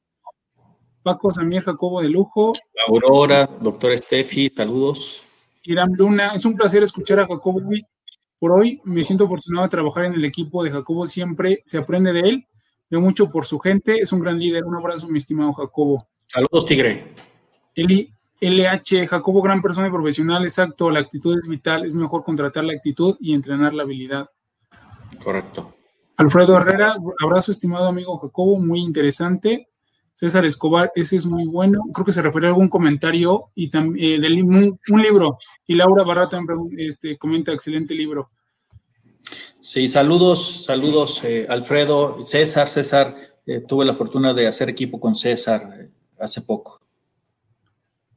Paco 1.03 1.31
Samir 1.31 1.63
Jacobo 1.63 2.03
de 2.03 2.09
Lujo. 2.09 2.53
Aurora, 2.87 3.49
doctor 3.61 3.97
Steffi, 3.97 4.51
saludos. 4.51 5.23
Irán 5.63 5.93
Luna, 5.95 6.33
es 6.35 6.45
un 6.45 6.55
placer 6.55 6.83
escuchar 6.83 7.21
a 7.21 7.27
Jacobo 7.27 7.61
por 8.39 8.53
hoy. 8.53 8.81
Me 8.85 9.05
siento 9.05 9.25
afortunado 9.25 9.67
de 9.67 9.71
trabajar 9.71 10.05
en 10.05 10.15
el 10.15 10.25
equipo 10.25 10.63
de 10.65 10.71
Jacobo, 10.71 11.07
siempre 11.07 11.63
se 11.65 11.79
aprende 11.79 12.13
de 12.13 12.21
él. 12.21 12.47
Veo 12.89 13.01
mucho 13.01 13.31
por 13.31 13.47
su 13.47 13.59
gente, 13.59 14.01
es 14.01 14.13
un 14.13 14.21
gran 14.21 14.39
líder. 14.39 14.65
Un 14.65 14.75
abrazo, 14.75 15.09
mi 15.09 15.19
estimado 15.19 15.53
Jacobo. 15.53 15.97
Saludos, 16.19 16.67
Tigre. 16.67 17.15
Eli, 17.75 18.13
LH, 18.41 19.07
Jacobo, 19.07 19.43
gran 19.43 19.63
persona 19.63 19.89
y 19.89 19.91
profesional, 19.91 20.43
exacto. 20.43 20.91
La 20.91 21.01
actitud 21.01 21.39
es 21.39 21.47
vital, 21.47 21.85
es 21.85 21.95
mejor 21.95 22.25
contratar 22.25 22.65
la 22.65 22.73
actitud 22.73 23.17
y 23.21 23.33
entrenar 23.33 23.75
la 23.75 23.85
habilidad. 23.85 24.29
Correcto. 25.23 25.75
Alfredo 26.17 26.57
Herrera, 26.59 26.97
abrazo, 27.23 27.53
estimado 27.53 27.87
amigo 27.87 28.19
Jacobo, 28.19 28.59
muy 28.59 28.81
interesante. 28.81 29.70
César 30.21 30.45
Escobar, 30.45 30.93
ese 30.95 31.17
es 31.17 31.25
muy 31.25 31.47
bueno. 31.47 31.81
Creo 31.95 32.05
que 32.05 32.13
se 32.13 32.21
refiere 32.21 32.47
a 32.47 32.51
algún 32.51 32.69
comentario 32.69 33.47
y 33.55 33.71
también 33.71 34.23
eh, 34.23 34.43
un, 34.43 35.03
libro. 35.03 35.39
Y 35.67 35.75
Laura 35.75 36.05
Barra 36.05 36.29
también 36.29 36.59
este, 36.77 37.17
comenta, 37.17 37.53
excelente 37.53 37.95
libro. 37.95 38.29
Sí, 39.63 39.89
saludos, 39.89 40.67
saludos, 40.67 41.25
eh, 41.25 41.47
Alfredo, 41.49 42.27
César, 42.27 42.69
César. 42.69 43.17
Eh, 43.47 43.61
tuve 43.67 43.87
la 43.87 43.95
fortuna 43.95 44.35
de 44.35 44.47
hacer 44.47 44.69
equipo 44.69 45.01
con 45.01 45.15
César 45.15 45.89
hace 46.19 46.43
poco. 46.43 46.83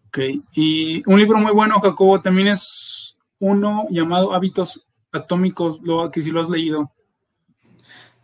Ok, 0.09 0.19
y 0.55 1.09
un 1.09 1.17
libro 1.17 1.39
muy 1.39 1.53
bueno, 1.53 1.79
Jacobo, 1.79 2.19
también 2.19 2.49
es 2.49 3.15
uno 3.39 3.87
llamado 3.89 4.33
Hábitos 4.33 4.85
Atómicos, 5.13 5.79
lo, 5.81 6.11
que 6.11 6.21
si 6.21 6.31
lo 6.31 6.41
has 6.41 6.49
leído. 6.49 6.91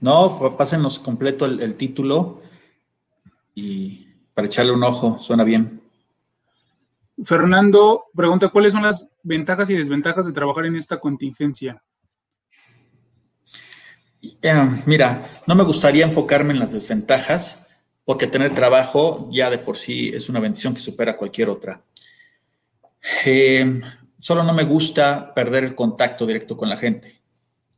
No, 0.01 0.57
pásenos 0.57 0.99
completo 0.99 1.45
el 1.45 1.75
título 1.75 2.41
y 3.59 4.07
para 4.33 4.47
echarle 4.47 4.71
un 4.71 4.83
ojo, 4.83 5.19
suena 5.19 5.43
bien. 5.43 5.81
Fernando 7.23 8.05
pregunta, 8.15 8.47
¿cuáles 8.49 8.73
son 8.73 8.83
las 8.83 9.11
ventajas 9.23 9.69
y 9.69 9.75
desventajas 9.75 10.25
de 10.25 10.31
trabajar 10.31 10.65
en 10.65 10.77
esta 10.77 10.99
contingencia? 10.99 11.83
Eh, 14.21 14.81
mira, 14.85 15.23
no 15.45 15.55
me 15.55 15.63
gustaría 15.63 16.05
enfocarme 16.05 16.53
en 16.53 16.59
las 16.59 16.71
desventajas, 16.71 17.67
porque 18.05 18.27
tener 18.27 18.53
trabajo 18.53 19.27
ya 19.31 19.49
de 19.49 19.57
por 19.57 19.75
sí 19.75 20.09
es 20.13 20.29
una 20.29 20.39
bendición 20.39 20.73
que 20.73 20.81
supera 20.81 21.17
cualquier 21.17 21.49
otra. 21.49 21.81
Eh, 23.25 23.81
solo 24.17 24.43
no 24.43 24.53
me 24.53 24.63
gusta 24.63 25.33
perder 25.33 25.65
el 25.65 25.75
contacto 25.75 26.25
directo 26.25 26.55
con 26.55 26.69
la 26.69 26.77
gente. 26.77 27.21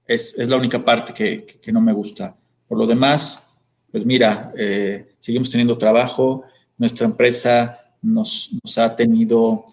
Es, 0.06 0.36
la 0.38 0.58
única 0.58 0.84
parte 0.84 1.14
que 1.14 1.72
no 1.72 1.82
me 1.82 1.94
gusta. 1.94 2.36
Por 2.68 2.78
lo 2.78 2.86
demás, 2.86 3.51
pues 3.91 4.05
mira, 4.05 4.53
eh, 4.57 5.13
seguimos 5.19 5.49
teniendo 5.49 5.77
trabajo, 5.77 6.43
nuestra 6.77 7.05
empresa 7.05 7.81
nos, 8.01 8.49
ha 8.77 8.95
tenido 8.95 9.65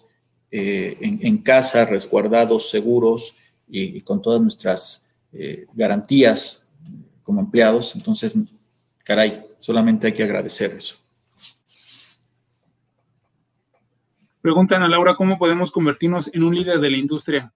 eh, 0.51 0.97
en, 0.99 1.37
casa, 1.39 1.85
resguardados, 1.85 2.69
seguros 2.69 3.35
y, 3.67 4.01
con 4.01 4.21
todas 4.21 4.41
nuestras 4.41 5.09
eh, 5.31 5.65
garantías 5.73 6.69
como 7.23 7.39
empleados. 7.39 7.95
Entonces, 7.95 8.35
caray, 9.03 9.41
solamente 9.59 10.07
hay 10.07 10.13
que 10.13 10.23
agradecer 10.23 10.71
eso. 10.71 10.97
Preguntan 14.41 14.83
a 14.83 14.87
Laura, 14.87 15.15
¿cómo 15.15 15.37
podemos 15.37 15.71
convertirnos 15.71 16.29
en 16.33 16.43
un 16.43 16.55
líder 16.55 16.79
de 16.79 16.89
la 16.89 16.97
industria? 16.97 17.53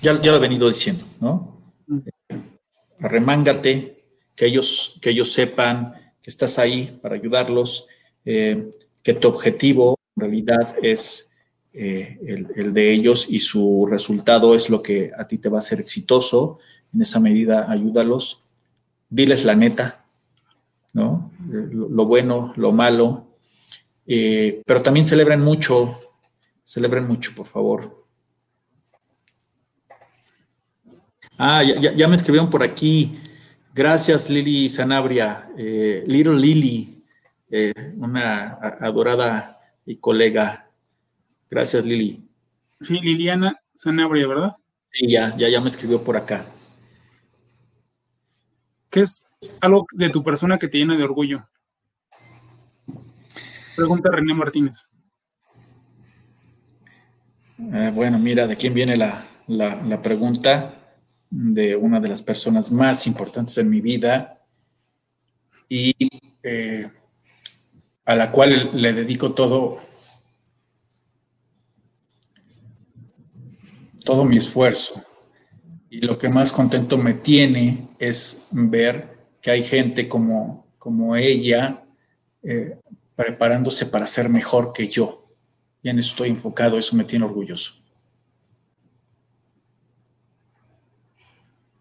Ya, 0.00 0.20
ya 0.20 0.30
lo 0.30 0.36
he 0.36 0.40
venido 0.40 0.68
diciendo, 0.68 1.04
¿no? 1.20 1.60
Mm. 1.86 1.98
Arremángate, 3.00 3.97
que 4.38 4.46
ellos, 4.46 4.96
que 5.02 5.10
ellos 5.10 5.32
sepan 5.32 5.94
que 6.22 6.30
estás 6.30 6.60
ahí 6.60 6.96
para 7.02 7.16
ayudarlos, 7.16 7.88
eh, 8.24 8.70
que 9.02 9.14
tu 9.14 9.26
objetivo 9.26 9.98
en 10.16 10.20
realidad 10.20 10.76
es 10.80 11.32
eh, 11.72 12.46
el, 12.54 12.72
de 12.72 12.92
ellos 12.92 13.26
y 13.28 13.40
su 13.40 13.84
resultado 13.90 14.54
es 14.54 14.70
lo 14.70 14.80
que 14.80 15.10
a 15.18 15.26
ti 15.26 15.38
te 15.38 15.48
va 15.48 15.56
a 15.56 15.58
hacer 15.58 15.80
exitoso. 15.80 16.60
En 16.94 17.02
esa 17.02 17.18
medida, 17.18 17.68
ayúdalos. 17.68 18.44
Diles 19.10 19.44
la 19.44 19.56
neta, 19.56 20.04
¿no? 20.92 21.32
Lo, 21.50 22.06
bueno, 22.06 22.52
lo 22.54 22.70
malo. 22.70 23.26
Eh, 24.06 24.62
pero 24.64 24.82
también 24.82 25.04
celebren 25.04 25.40
mucho, 25.40 25.98
celebren 26.62 27.08
mucho, 27.08 27.32
por 27.34 27.46
favor. 27.46 28.06
Ah, 31.36 31.64
ya 31.64 32.06
me 32.06 32.14
escribieron 32.14 32.50
por 32.50 32.62
aquí. 32.62 33.18
Gracias, 33.78 34.28
Lili 34.28 34.68
Sanabria, 34.68 35.50
eh, 35.56 36.02
Little 36.04 36.34
Lili, 36.34 37.00
eh, 37.48 37.72
una 37.96 38.54
adorada 38.80 39.60
y 39.86 39.98
colega. 39.98 40.68
Gracias, 41.48 41.84
Lili. 41.84 42.28
Sí, 42.80 42.94
Liliana 42.94 43.56
Sanabria, 43.76 44.26
¿verdad? 44.26 44.56
Sí, 44.86 45.06
ya, 45.08 45.36
ya, 45.36 45.48
ya 45.48 45.60
me 45.60 45.68
escribió 45.68 46.02
por 46.02 46.16
acá. 46.16 46.44
¿Qué 48.90 48.98
es 48.98 49.24
algo 49.60 49.86
de 49.92 50.10
tu 50.10 50.24
persona 50.24 50.58
que 50.58 50.66
te 50.66 50.78
llena 50.78 50.96
de 50.96 51.04
orgullo? 51.04 51.48
Pregunta 53.76 54.10
René 54.10 54.34
Martínez. 54.34 54.88
Eh, 57.60 57.92
bueno, 57.94 58.18
mira, 58.18 58.48
¿de 58.48 58.56
quién 58.56 58.74
viene 58.74 58.96
la, 58.96 59.24
la 59.46 60.02
pregunta? 60.02 60.77
De 61.30 61.76
una 61.76 62.00
de 62.00 62.08
las 62.08 62.22
personas 62.22 62.70
más 62.70 63.06
importantes 63.06 63.58
en 63.58 63.68
mi 63.68 63.80
vida 63.80 64.42
y 65.68 65.94
eh, 66.42 66.90
a 68.04 68.14
la 68.14 68.32
cual 68.32 68.70
le 68.72 68.92
dedico 68.92 69.32
todo, 69.32 69.80
todo 74.04 74.24
mi 74.24 74.38
esfuerzo. 74.38 75.04
Y 75.90 76.00
lo 76.00 76.16
que 76.16 76.28
más 76.28 76.52
contento 76.52 76.96
me 76.96 77.14
tiene 77.14 77.88
es 77.98 78.46
ver 78.50 79.18
que 79.40 79.50
hay 79.50 79.62
gente 79.62 80.08
como, 80.08 80.66
como 80.78 81.16
ella 81.16 81.84
eh, 82.42 82.78
preparándose 83.14 83.86
para 83.86 84.06
ser 84.06 84.28
mejor 84.28 84.72
que 84.72 84.88
yo. 84.88 85.28
Y 85.82 85.90
en 85.90 85.98
eso 85.98 86.10
estoy 86.10 86.30
enfocado, 86.30 86.78
eso 86.78 86.96
me 86.96 87.04
tiene 87.04 87.24
orgulloso. 87.24 87.74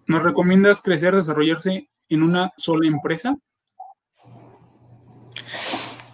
¿Nos 0.08 0.24
recomiendas 0.24 0.82
crecer, 0.82 1.16
desarrollarse 1.16 1.90
en 2.10 2.24
una 2.24 2.54
sola 2.58 2.88
empresa? 2.88 3.38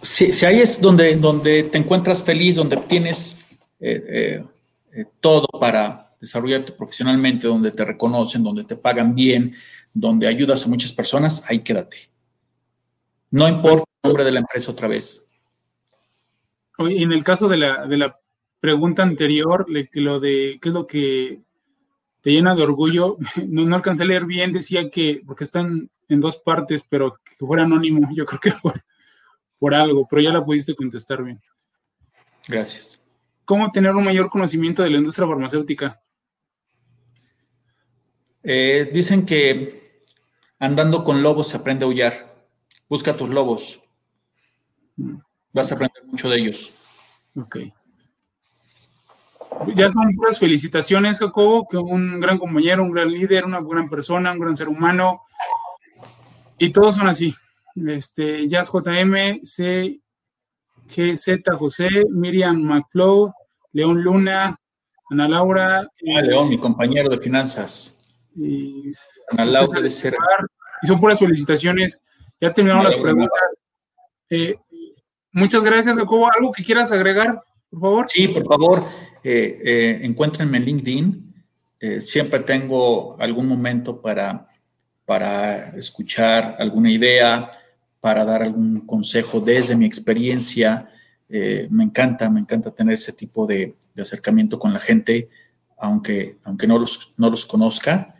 Si, 0.00 0.32
si 0.32 0.46
ahí 0.46 0.60
es 0.60 0.80
donde, 0.80 1.14
donde 1.16 1.62
te 1.64 1.78
encuentras 1.78 2.22
feliz, 2.24 2.56
donde 2.56 2.76
tienes 2.76 3.38
eh, 3.80 4.04
eh, 4.08 4.44
eh, 4.92 5.06
todo 5.20 5.46
para 5.60 6.14
desarrollarte 6.20 6.72
profesionalmente, 6.72 7.46
donde 7.46 7.70
te 7.70 7.84
reconocen, 7.84 8.42
donde 8.42 8.64
te 8.64 8.76
pagan 8.76 9.14
bien, 9.14 9.54
donde 9.92 10.26
ayudas 10.26 10.64
a 10.64 10.68
muchas 10.68 10.92
personas, 10.92 11.42
ahí 11.48 11.60
quédate. 11.60 12.08
No 13.30 13.48
importa 13.48 13.84
el 14.02 14.08
nombre 14.08 14.24
de 14.24 14.32
la 14.32 14.40
empresa 14.40 14.72
otra 14.72 14.88
vez. 14.88 15.30
En 16.78 17.12
el 17.12 17.22
caso 17.22 17.46
de 17.46 17.58
la, 17.58 17.86
de 17.86 17.96
la 17.96 18.18
pregunta 18.58 19.02
anterior, 19.02 19.66
lo 19.68 20.20
de 20.20 20.58
qué 20.60 20.68
es 20.68 20.74
lo 20.74 20.86
que 20.86 21.40
te 22.24 22.30
llena 22.30 22.54
de 22.56 22.62
orgullo. 22.62 23.18
No, 23.46 23.64
no 23.64 23.76
alcancé 23.76 24.02
a 24.02 24.06
leer 24.06 24.24
bien, 24.24 24.50
decía 24.50 24.90
que, 24.90 25.22
porque 25.24 25.44
están 25.44 25.90
en 26.08 26.20
dos 26.20 26.36
partes, 26.38 26.82
pero 26.88 27.12
que 27.12 27.46
fuera 27.46 27.62
anónimo, 27.62 28.08
yo 28.16 28.24
creo 28.24 28.40
que 28.40 28.52
por, 28.60 28.82
por 29.58 29.74
algo, 29.74 30.08
pero 30.08 30.22
ya 30.22 30.32
la 30.32 30.44
pudiste 30.44 30.74
contestar 30.74 31.22
bien. 31.22 31.36
Gracias. 32.48 33.00
¿Cómo 33.44 33.70
tener 33.70 33.94
un 33.94 34.04
mayor 34.04 34.30
conocimiento 34.30 34.82
de 34.82 34.90
la 34.90 34.96
industria 34.96 35.28
farmacéutica? 35.28 36.00
Eh, 38.42 38.90
dicen 38.92 39.24
que 39.26 40.00
andando 40.58 41.04
con 41.04 41.22
lobos 41.22 41.48
se 41.48 41.58
aprende 41.58 41.84
a 41.84 41.88
huyar. 41.88 42.34
Busca 42.88 43.16
tus 43.16 43.28
lobos. 43.28 43.80
Vas 45.52 45.70
a 45.70 45.74
aprender 45.74 46.04
mucho 46.06 46.30
de 46.30 46.38
ellos. 46.38 46.86
Ok. 47.36 47.58
Ya 49.74 49.90
son 49.90 50.14
puras 50.14 50.38
felicitaciones, 50.38 51.18
Jacobo, 51.18 51.66
que 51.68 51.76
un 51.76 52.20
gran 52.20 52.38
compañero, 52.38 52.82
un 52.82 52.92
gran 52.92 53.10
líder, 53.10 53.44
una 53.44 53.60
gran 53.60 53.88
persona, 53.88 54.32
un 54.32 54.38
gran 54.38 54.56
ser 54.56 54.68
humano. 54.68 55.22
Y 56.58 56.70
todos 56.70 56.96
son 56.96 57.08
así. 57.08 57.34
Este, 57.86 58.48
Jazz 58.48 58.70
JM, 58.70 59.40
C, 59.42 60.00
GZ 60.86 61.42
José, 61.56 61.88
Miriam 62.10 62.62
McFlow, 62.62 63.32
León 63.72 64.02
Luna, 64.02 64.58
Ana 65.10 65.28
Laura. 65.28 65.80
Ah, 66.14 66.22
León, 66.22 66.48
mi 66.48 66.58
compañero 66.58 67.08
de 67.08 67.18
finanzas. 67.18 67.98
Y, 68.36 68.90
Ana 69.30 69.44
Laura 69.46 69.80
de 69.80 69.90
ser. 69.90 70.14
Y 70.82 70.86
son 70.86 71.00
puras 71.00 71.18
felicitaciones. 71.18 72.00
Ya 72.40 72.52
terminaron 72.52 72.84
las 72.84 72.96
preguntas. 72.96 73.30
Eh, 74.30 74.56
muchas 75.32 75.62
gracias, 75.62 75.96
Jacobo. 75.96 76.28
¿Algo 76.34 76.52
que 76.52 76.64
quieras 76.64 76.92
agregar, 76.92 77.42
por 77.70 77.80
favor? 77.80 78.06
Sí, 78.08 78.28
por 78.28 78.46
favor, 78.46 78.84
eh, 79.24 79.60
eh, 79.64 80.00
encuéntrenme 80.02 80.58
en 80.58 80.64
LinkedIn. 80.64 81.34
siempre 82.00 82.40
tengo 82.40 83.16
algún 83.20 83.46
momento 83.46 84.00
para, 84.00 84.48
para 85.04 85.76
escuchar 85.76 86.56
alguna 86.58 86.90
idea, 86.90 87.50
para 88.00 88.24
dar 88.24 88.42
algún 88.42 88.86
consejo 88.86 89.40
desde 89.40 89.76
mi 89.76 89.84
experiencia. 89.84 90.88
me 91.28 91.84
encanta, 91.84 92.30
me 92.30 92.40
encanta 92.40 92.70
tener 92.70 92.94
ese 92.94 93.12
tipo 93.12 93.46
de, 93.46 93.74
acercamiento 93.98 94.58
con 94.58 94.72
la 94.72 94.80
gente, 94.80 95.28
aunque, 95.76 96.38
aunque 96.44 96.66
no, 96.66 96.78
los, 96.78 97.12
no 97.16 97.28
los 97.28 97.44
conozca. 97.44 98.14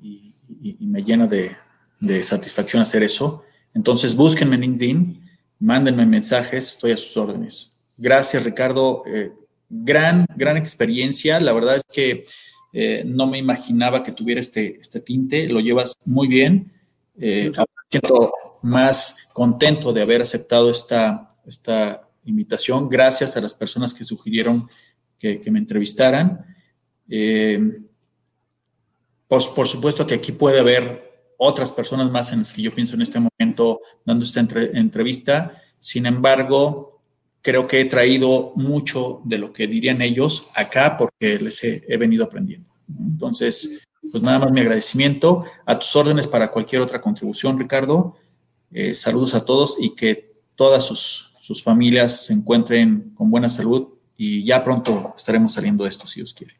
y, 0.00 0.32
me 0.80 1.02
llena 1.02 1.26
de, 1.26 2.22
satisfacción 2.22 2.82
hacer 2.82 3.02
eso. 3.02 3.42
Entonces, 3.74 4.14
búsquenme 4.16 4.54
en 4.54 4.62
LinkedIn, 4.62 5.20
mándenme 5.58 6.06
mensajes, 6.06 6.68
estoy 6.68 6.92
a 6.92 6.96
sus 6.96 7.14
órdenes. 7.16 7.76
Gracias, 7.98 8.42
Ricardo. 8.44 9.02
Eh, 9.06 9.32
gran, 9.68 10.26
gran 10.36 10.56
experiencia. 10.56 11.40
La 11.40 11.52
verdad 11.52 11.76
es 11.76 11.84
que 11.84 12.24
eh, 12.72 13.02
no 13.06 13.26
me 13.26 13.38
imaginaba 13.38 14.02
que 14.02 14.12
tuviera 14.12 14.40
este, 14.40 14.78
este 14.80 15.00
tinte. 15.00 15.48
Lo 15.48 15.60
llevas 15.60 15.94
muy 16.04 16.28
bien. 16.28 16.72
Eh, 17.18 17.52
siento 17.90 18.32
más 18.62 19.28
contento 19.32 19.92
de 19.92 20.02
haber 20.02 20.22
aceptado 20.22 20.70
esta, 20.70 21.28
esta 21.46 22.08
invitación. 22.24 22.88
Gracias 22.88 23.36
a 23.36 23.40
las 23.40 23.54
personas 23.54 23.94
que 23.94 24.04
sugirieron 24.04 24.68
que, 25.18 25.40
que 25.40 25.50
me 25.50 25.58
entrevistaran. 25.58 26.44
Eh, 27.08 27.60
pues, 29.28 29.46
por 29.46 29.66
supuesto 29.66 30.06
que 30.06 30.14
aquí 30.14 30.32
puede 30.32 30.60
haber 30.60 31.34
otras 31.38 31.72
personas 31.72 32.10
más 32.10 32.32
en 32.32 32.40
las 32.40 32.52
que 32.52 32.62
yo 32.62 32.72
pienso 32.72 32.94
en 32.94 33.02
este 33.02 33.20
momento 33.20 33.80
dando 34.04 34.24
esta 34.24 34.40
entrevista. 34.40 35.62
Sin 35.78 36.06
embargo, 36.06 36.95
creo 37.46 37.68
que 37.68 37.80
he 37.80 37.84
traído 37.84 38.52
mucho 38.56 39.20
de 39.22 39.38
lo 39.38 39.52
que 39.52 39.68
dirían 39.68 40.02
ellos 40.02 40.48
acá 40.56 40.96
porque 40.96 41.38
les 41.38 41.62
he, 41.62 41.96
venido 41.96 42.24
aprendiendo. 42.24 42.68
Entonces, 42.88 43.86
pues 44.10 44.20
nada 44.20 44.40
más 44.40 44.50
mi 44.50 44.62
agradecimiento 44.62 45.44
a 45.64 45.78
tus 45.78 45.94
órdenes 45.94 46.26
para 46.26 46.50
cualquier 46.50 46.82
otra 46.82 47.00
contribución, 47.00 47.56
Ricardo. 47.56 48.16
Eh, 48.72 48.94
saludos 48.94 49.36
a 49.36 49.44
todos 49.44 49.76
y 49.78 49.94
que 49.94 50.34
todas 50.56 50.84
sus, 50.84 51.34
sus 51.40 51.62
familias 51.62 52.26
se 52.26 52.32
encuentren 52.32 53.12
con 53.14 53.30
buena 53.30 53.48
salud 53.48 53.90
y 54.16 54.44
ya 54.44 54.64
pronto 54.64 55.14
estaremos 55.16 55.54
saliendo 55.54 55.84
de 55.84 55.90
esto, 55.90 56.04
si 56.04 56.18
Dios 56.18 56.34
quiere. 56.34 56.54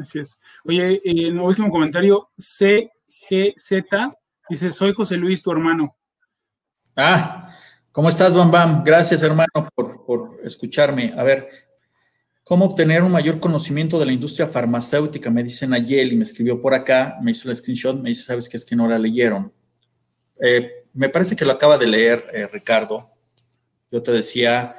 Así 0.00 0.18
es. 0.18 0.38
Oye, 0.64 1.02
en 1.04 1.18
el 1.18 1.38
último 1.38 1.70
comentario, 1.70 2.30
CGZ 2.38 4.16
dice, 4.48 4.72
soy 4.72 4.94
José 4.94 5.18
Luis, 5.18 5.42
tu 5.42 5.52
hermano. 5.52 5.94
Ah, 6.96 7.54
¿cómo 7.96 8.10
estás, 8.10 8.34
Bam 8.34 8.50
Bam? 8.50 8.84
Gracias, 8.84 9.22
hermano, 9.22 9.70
por, 9.74 10.04
por 10.04 10.40
escucharme. 10.44 11.14
A 11.16 11.22
ver, 11.22 11.48
¿cómo 12.44 12.66
obtener 12.66 13.02
un 13.02 13.10
mayor 13.10 13.40
conocimiento 13.40 13.98
de 13.98 14.04
la 14.04 14.12
industria 14.12 14.46
farmacéutica? 14.46 15.30
Me 15.30 15.42
dice 15.42 15.66
Nayel 15.66 16.12
y 16.12 16.16
me 16.16 16.24
escribió 16.24 16.60
por 16.60 16.74
acá, 16.74 17.16
me 17.22 17.30
hizo 17.30 17.48
el 17.48 17.56
screenshot, 17.56 17.98
me 17.98 18.10
dice, 18.10 18.24
¿sabes 18.24 18.50
qué? 18.50 18.58
Es 18.58 18.66
que 18.66 18.76
no 18.76 18.86
la 18.86 18.98
leyeron. 18.98 19.50
Eh, 20.42 20.84
me 20.92 21.08
parece 21.08 21.34
que 21.36 21.46
lo 21.46 21.52
acaba 21.52 21.78
de 21.78 21.86
leer 21.86 22.26
eh, 22.34 22.46
Ricardo. 22.52 23.12
Yo 23.90 24.02
te 24.02 24.12
decía, 24.12 24.76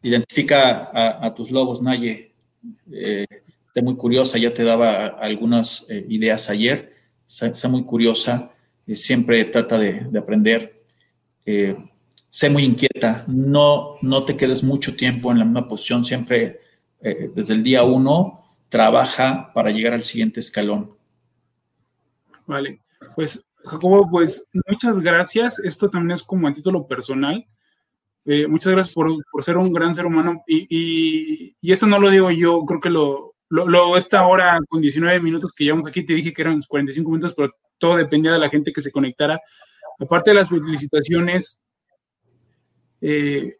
identifica 0.00 0.88
a, 1.22 1.34
tus 1.34 1.50
lobos, 1.50 1.82
Naye. 1.82 2.34
Eh, 2.90 3.26
muy 3.82 3.96
curiosa, 3.96 4.38
ya 4.38 4.54
te 4.54 4.64
daba 4.64 5.08
algunas 5.08 5.84
eh, 5.90 6.06
ideas 6.08 6.48
ayer, 6.48 6.94
sé, 7.26 7.52
muy 7.68 7.84
curiosa, 7.84 8.52
siempre 8.86 9.44
trata 9.44 9.78
de, 9.78 10.08
aprender, 10.18 10.82
sé 12.34 12.50
muy 12.50 12.64
inquieta, 12.64 13.22
no, 13.28 13.94
no 14.02 14.24
te 14.24 14.36
quedes 14.36 14.64
mucho 14.64 14.96
tiempo 14.96 15.30
en 15.30 15.38
la 15.38 15.44
misma 15.44 15.68
posición, 15.68 16.04
siempre 16.04 16.58
desde 17.32 17.54
el 17.54 17.62
día 17.62 17.84
uno 17.84 18.42
trabaja 18.68 19.52
para 19.54 19.70
llegar 19.70 19.92
al 19.92 20.02
siguiente 20.02 20.40
escalón. 20.40 20.96
Vale, 22.44 22.80
pues 23.14 23.40
Jacobo, 23.62 24.10
pues 24.10 24.44
muchas 24.68 24.98
gracias, 24.98 25.60
esto 25.60 25.88
también 25.88 26.10
es 26.10 26.24
como 26.24 26.48
a 26.48 26.52
título 26.52 26.88
personal. 26.88 27.46
muchas 28.48 28.72
gracias 28.72 28.92
por, 28.92 29.12
ser 29.40 29.56
un 29.56 29.72
gran 29.72 29.94
ser 29.94 30.04
humano 30.04 30.42
y, 30.48 31.54
y, 31.60 31.70
esto 31.70 31.86
no 31.86 32.00
lo 32.00 32.10
digo 32.10 32.32
yo, 32.32 32.64
creo 32.64 32.80
que 32.80 32.90
lo, 32.90 33.36
lo, 33.48 33.96
esta 33.96 34.26
hora 34.26 34.58
con 34.68 34.80
19 34.80 35.20
minutos 35.20 35.52
que 35.52 35.62
llevamos 35.62 35.86
aquí, 35.86 36.04
te 36.04 36.14
dije 36.14 36.32
que 36.32 36.42
eran 36.42 36.60
45 36.60 37.08
minutos, 37.08 37.32
pero 37.36 37.52
todo 37.78 37.94
dependía 37.94 38.32
de 38.32 38.40
la 38.40 38.50
gente 38.50 38.72
que 38.72 38.80
se 38.80 38.90
conectara. 38.90 39.40
Aparte 40.00 40.32
de 40.32 40.34
las 40.34 40.48
felicitaciones, 40.48 41.60
eh, 43.06 43.56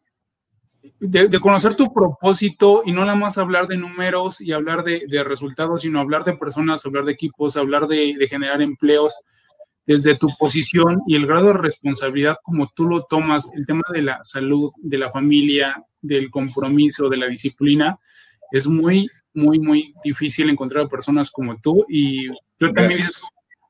de, 1.01 1.39
conocer 1.39 1.75
tu 1.77 1.93
propósito 1.93 2.81
y 2.85 2.93
no 2.93 3.05
nada 3.05 3.17
más 3.17 3.37
hablar 3.37 3.69
de 3.69 3.77
números 3.77 4.41
y 4.41 4.53
hablar 4.53 4.85
de, 4.85 5.23
resultados, 5.23 5.83
sino 5.83 6.01
hablar 6.01 6.25
de 6.25 6.37
personas, 6.37 6.85
hablar 6.87 7.05
de 7.05 7.13
equipos, 7.13 7.59
hablar 7.59 7.87
de, 7.87 8.15
de, 8.19 8.27
generar 8.27 8.63
empleos 8.63 9.15
desde 9.87 10.17
tu 10.17 10.29
posición 10.39 11.01
y 11.07 11.17
el 11.17 11.27
grado 11.27 11.49
de 11.49 11.59
responsabilidad 11.59 12.37
como 12.43 12.71
tú 12.75 12.87
lo 12.87 13.05
tomas, 13.05 13.51
el 13.55 13.67
tema 13.67 13.83
de 13.93 14.01
la 14.01 14.25
salud, 14.25 14.71
de 14.79 14.97
la 14.97 15.11
familia, 15.11 15.85
del 16.01 16.31
compromiso, 16.31 17.11
de 17.11 17.19
la 17.19 17.27
disciplina, 17.27 17.99
es 18.51 18.67
muy, 18.67 19.09
muy, 19.35 19.59
muy 19.59 19.95
difícil 20.03 20.49
encontrar 20.49 20.89
personas 20.89 21.31
como 21.31 21.59
tú 21.59 21.85
y 21.89 22.29
yo 22.29 22.73
también 22.73 23.03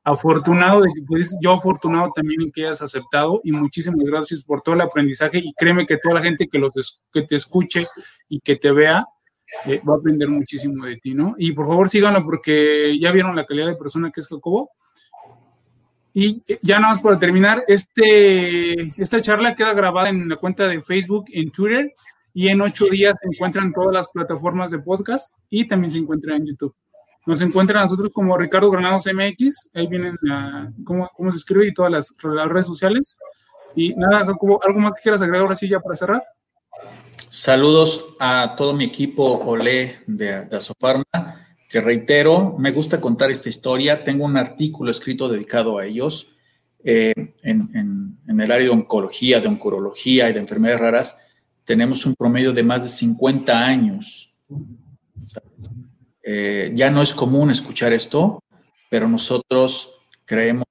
afortunado 0.05 0.81
de 0.81 0.89
que 0.93 1.23
yo 1.41 1.51
afortunado 1.51 2.11
también 2.15 2.43
en 2.43 2.51
que 2.51 2.65
hayas 2.65 2.83
aceptado 2.83 3.41
y 3.43 3.51
muchísimas 3.51 4.05
gracias 4.05 4.43
por 4.43 4.61
todo 4.61 4.75
el 4.75 4.81
aprendizaje 4.81 5.39
y 5.39 5.51
créeme 5.53 5.87
que 5.87 5.97
toda 5.97 6.15
la 6.15 6.21
gente 6.21 6.47
que, 6.47 6.59
los, 6.59 7.01
que 7.11 7.23
te 7.23 7.35
escuche 7.35 7.87
y 8.29 8.39
que 8.39 8.55
te 8.55 8.71
vea 8.71 9.03
eh, 9.65 9.81
va 9.87 9.95
a 9.95 9.97
aprender 9.97 10.29
muchísimo 10.29 10.85
de 10.85 10.97
ti, 10.97 11.15
¿no? 11.15 11.33
Y 11.39 11.53
por 11.53 11.65
favor 11.65 11.89
síganlo 11.89 12.23
porque 12.23 12.97
ya 12.99 13.11
vieron 13.11 13.35
la 13.35 13.45
calidad 13.45 13.67
de 13.67 13.75
persona 13.75 14.11
que 14.11 14.21
es 14.21 14.27
Jacobo. 14.27 14.69
Y 16.13 16.43
eh, 16.47 16.59
ya 16.61 16.79
nada 16.79 16.93
más 16.93 17.01
para 17.01 17.17
terminar, 17.17 17.63
este, 17.67 19.01
esta 19.01 19.19
charla 19.21 19.55
queda 19.55 19.73
grabada 19.73 20.09
en 20.09 20.29
la 20.29 20.35
cuenta 20.35 20.67
de 20.67 20.83
Facebook, 20.83 21.25
en 21.31 21.49
Twitter 21.49 21.93
y 22.31 22.49
en 22.49 22.61
ocho 22.61 22.85
días 22.85 23.17
se 23.19 23.27
encuentran 23.27 23.73
todas 23.73 23.91
las 23.91 24.09
plataformas 24.09 24.69
de 24.69 24.79
podcast 24.79 25.35
y 25.49 25.67
también 25.67 25.89
se 25.89 25.97
encuentra 25.97 26.35
en 26.35 26.45
YouTube. 26.45 26.75
Nos 27.25 27.41
encuentran 27.41 27.79
a 27.79 27.81
nosotros 27.83 28.09
como 28.13 28.37
Ricardo 28.37 28.69
Granados 28.69 29.05
MX, 29.05 29.69
ahí 29.73 29.87
vienen 29.87 30.15
cómo, 30.83 31.09
cómo, 31.15 31.31
se 31.31 31.37
escribe 31.37 31.67
y 31.67 31.73
todas 31.73 31.91
las, 31.91 32.15
redes 32.49 32.67
sociales. 32.67 33.17
Y 33.75 33.93
nada, 33.95 34.19
¿algo 34.19 34.79
más 34.79 34.93
que 34.93 35.01
quieras 35.01 35.21
agregar 35.21 35.41
ahora 35.41 35.55
sí 35.55 35.67
ya 35.67 35.79
para 35.79 35.95
cerrar? 35.95 36.23
Saludos 37.29 38.05
a 38.19 38.55
todo 38.55 38.73
mi 38.73 38.85
equipo 38.85 39.23
Olé 39.45 39.97
de, 40.07 40.45
de 40.45 40.57
Asofarma, 40.57 41.05
que 41.67 41.81
reitero, 41.81 42.55
me 42.57 42.71
gusta 42.71 43.01
contar 43.01 43.31
esta 43.31 43.49
historia. 43.49 44.03
Tengo 44.03 44.25
un 44.25 44.37
artículo 44.37 44.91
escrito 44.91 45.27
dedicado 45.27 45.77
a 45.77 45.85
ellos 45.85 46.35
eh, 46.83 47.13
en, 47.41 47.69
en, 47.73 48.17
en 48.27 48.41
el 48.41 48.51
área 48.51 48.67
de 48.67 48.73
oncología, 48.73 49.41
de 49.41 49.47
oncología 49.47 50.29
y 50.29 50.33
de 50.33 50.39
enfermedades 50.39 50.79
raras 50.79 51.17
tenemos 51.65 52.05
un 52.05 52.15
promedio 52.15 52.53
de 52.53 52.63
más 52.63 52.83
de 52.83 52.89
50 52.89 53.65
años. 53.65 54.33
Eh, 56.27 56.71
ya 56.73 56.89
no 56.89 57.03
es 57.03 57.13
común 57.13 57.51
escuchar 57.51 57.93
esto, 57.93 58.39
pero 58.89 59.07
nosotros 59.07 60.01
creemos 60.25 60.65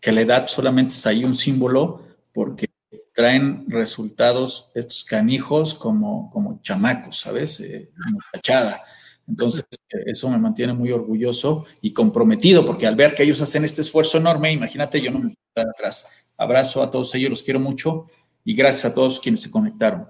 que 0.00 0.12
la 0.12 0.20
edad 0.20 0.46
solamente 0.46 0.94
es 0.94 1.04
ahí 1.04 1.24
un 1.24 1.34
símbolo 1.34 2.02
porque 2.32 2.70
traen 3.12 3.64
resultados 3.68 4.70
estos 4.74 5.04
canijos 5.04 5.74
como, 5.74 6.30
como 6.30 6.60
chamacos, 6.62 7.18
¿sabes? 7.18 7.58
Eh, 7.58 7.90
muchachada. 8.06 8.82
Entonces, 9.26 9.64
eso 9.88 10.30
me 10.30 10.38
mantiene 10.38 10.74
muy 10.74 10.92
orgulloso 10.92 11.66
y 11.80 11.92
comprometido, 11.92 12.64
porque 12.64 12.86
al 12.86 12.94
ver 12.94 13.14
que 13.14 13.24
ellos 13.24 13.40
hacen 13.40 13.64
este 13.64 13.80
esfuerzo 13.80 14.18
enorme, 14.18 14.52
imagínate, 14.52 15.00
yo 15.00 15.10
no 15.10 15.18
me 15.18 15.34
puedo 15.52 15.70
atrás. 15.70 16.08
Abrazo 16.36 16.82
a 16.82 16.90
todos 16.90 17.14
ellos, 17.14 17.30
los 17.30 17.42
quiero 17.42 17.58
mucho 17.58 18.06
y 18.44 18.54
gracias 18.54 18.84
a 18.84 18.94
todos 18.94 19.18
quienes 19.18 19.40
se 19.40 19.50
conectaron. 19.50 20.08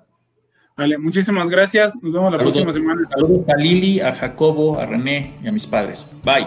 Vale, 0.77 0.99
muchísimas 0.99 1.49
gracias. 1.49 1.95
Nos 2.03 2.13
vemos 2.13 2.33
la 2.33 2.39
próxima 2.39 2.73
semana. 2.73 3.03
Saludos 3.09 3.49
a 3.49 3.57
Lili, 3.57 4.01
a 4.01 4.13
Jacobo, 4.13 4.79
a 4.79 4.87
René 4.87 5.33
y 5.43 5.47
a 5.47 5.53
mis 5.53 5.67
padres. 5.67 6.11
Bye. 6.25 6.47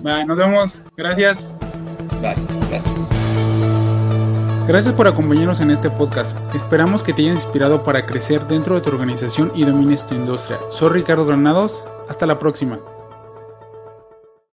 Bye, 0.00 0.24
nos 0.26 0.36
vemos. 0.36 0.84
Gracias. 0.96 1.54
Bye, 2.20 2.34
gracias. 2.68 2.92
Gracias 4.66 4.94
por 4.94 5.06
acompañarnos 5.06 5.60
en 5.60 5.70
este 5.70 5.90
podcast. 5.90 6.36
Esperamos 6.54 7.04
que 7.04 7.12
te 7.12 7.22
haya 7.22 7.32
inspirado 7.32 7.84
para 7.84 8.04
crecer 8.06 8.46
dentro 8.48 8.74
de 8.74 8.80
tu 8.80 8.90
organización 8.90 9.52
y 9.54 9.64
domines 9.64 10.06
tu 10.06 10.14
industria. 10.14 10.58
Soy 10.70 10.90
Ricardo 10.90 11.24
Granados. 11.24 11.86
Hasta 12.08 12.26
la 12.26 12.38
próxima. 12.38 12.80